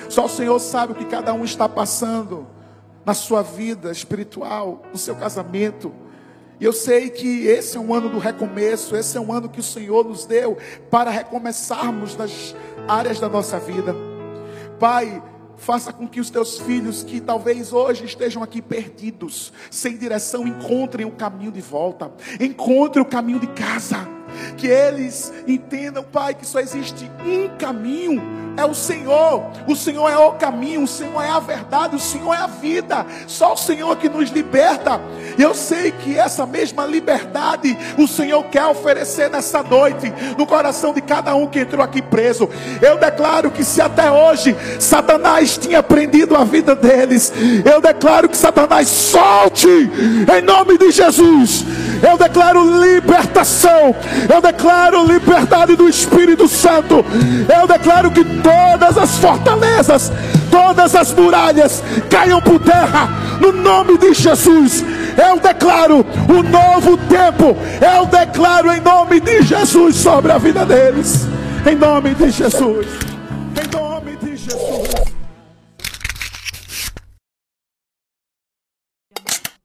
Só 0.10 0.26
o 0.26 0.30
Senhor 0.30 0.60
sabe 0.60 0.93
o 0.93 0.95
que 0.95 1.06
cada 1.06 1.34
um 1.34 1.43
está 1.43 1.68
passando 1.68 2.48
na 3.06 3.14
sua 3.14 3.41
vida 3.41 3.91
espiritual, 3.91 4.84
no 4.91 4.98
seu 4.98 5.16
casamento. 5.16 5.93
E 6.60 6.66
eu 6.66 6.74
sei 6.74 7.10
que 7.10 7.45
esse 7.45 7.78
é 7.78 7.80
um 7.80 7.93
ano 7.93 8.10
do 8.10 8.18
recomeço, 8.18 8.95
esse 8.95 9.18
é 9.18 9.22
um 9.22 9.32
ano 9.32 9.48
que 9.48 9.60
o 9.60 9.64
Senhor 9.64 10.04
nos 10.04 10.26
deu 10.26 10.58
para 10.89 11.12
recomeçarmos 11.12 12.16
nas 12.16 12.56
áreas 12.88 13.20
da 13.20 13.30
nossa 13.30 13.60
vida. 13.60 13.95
Pai, 14.80 15.22
faça 15.56 15.93
com 15.93 16.08
que 16.08 16.20
os 16.20 16.30
teus 16.30 16.60
filhos, 16.60 17.04
que 17.04 17.22
talvez 17.22 17.72
hoje 17.72 18.06
estejam 18.06 18.41
aqui 18.43 18.62
perdidos, 18.62 19.54
sem 19.70 19.98
direção, 19.98 20.48
encontrem 20.48 21.06
o 21.06 21.12
caminho 21.12 21.52
de 21.52 21.62
volta, 21.62 22.12
encontrem 22.39 23.04
o 23.04 23.08
caminho 23.08 23.39
de 23.39 23.48
casa 23.48 24.18
que 24.58 24.68
eles 24.68 25.34
entendam, 25.48 26.04
Pai, 26.04 26.34
que 26.34 26.45
só 26.45 26.60
existe 26.60 27.10
um 27.26 27.58
caminho, 27.58 28.22
é 28.58 28.66
o 28.66 28.74
Senhor. 28.74 29.43
O 29.68 29.76
Senhor 29.76 30.10
é 30.10 30.18
o 30.18 30.32
caminho, 30.32 30.84
o 30.84 30.88
Senhor 30.88 31.22
é 31.22 31.30
a 31.30 31.39
verdade, 31.39 31.95
o 31.95 31.99
Senhor 31.99 32.34
é 32.34 32.38
a 32.38 32.47
vida. 32.47 33.05
Só 33.28 33.53
o 33.53 33.58
Senhor 33.58 33.95
que 33.97 34.10
nos 34.10 34.32
liberta. 34.32 34.99
Eu 35.38 35.53
sei 35.53 35.91
que 35.91 36.18
essa 36.18 36.45
mesma 36.45 36.86
liberdade 36.86 37.78
o 37.97 38.08
Senhor 38.08 38.43
quer 38.45 38.66
oferecer 38.66 39.30
nessa 39.30 39.62
noite, 39.62 40.12
no 40.38 40.47
coração 40.47 40.93
de 40.93 41.01
cada 41.01 41.36
um 41.36 41.47
que 41.47 41.60
entrou 41.60 41.84
aqui 41.84 42.01
preso. 42.01 42.49
Eu 42.82 42.97
declaro 42.97 43.51
que 43.51 43.64
se 43.64 43.80
até 43.80 44.12
hoje 44.12 44.55
Satanás 44.80 45.58
tinha 45.58 45.84
prendido 45.84 46.36
a 46.36 46.43
vida 46.43 46.76
deles, 46.76 47.32
eu 47.64 47.80
declaro 47.80 48.28
que 48.28 48.38
Satanás 48.38 48.88
solte 48.88 49.68
em 49.68 50.41
nome 50.41 50.78
de 50.78 50.89
Jesus. 50.91 51.64
Eu 52.01 52.18
declaro 52.18 52.82
libertação. 52.82 53.95
Eu 54.34 54.41
declaro 54.41 55.05
liberdade 55.05 55.76
do 55.76 55.88
Espírito 55.88 56.47
Santo. 56.47 57.03
Eu 57.60 57.68
declaro 57.68 58.12
que 58.12 58.24
todas 58.48 58.98
as 58.98 59.18
fortalezas, 59.18 60.12
todas 60.50 60.95
as 60.95 61.14
muralhas 61.14 61.84
caiam 62.10 62.41
por 62.41 62.60
terra, 62.60 63.10
no 63.41 63.52
nome 63.52 63.98
de 63.98 64.14
Jesus. 64.14 64.86
Eu 65.18 65.38
declaro 65.39 66.06
o 66.30 66.43
novo 66.43 66.98
tempo, 67.10 67.58
eu 67.82 68.06
declaro 68.06 68.72
em 68.72 68.80
nome 68.80 69.20
de 69.20 69.41
Jesus 69.41 69.98
sobre 69.98 70.32
a 70.32 70.38
vida 70.38 70.66
deles, 70.66 71.28
em 71.70 71.76
nome 71.76 72.16
de 72.16 72.30
Jesus, 72.30 72.88
em 73.62 73.78
nome 73.78 74.16
de 74.16 74.38
Jesus. 74.38 74.87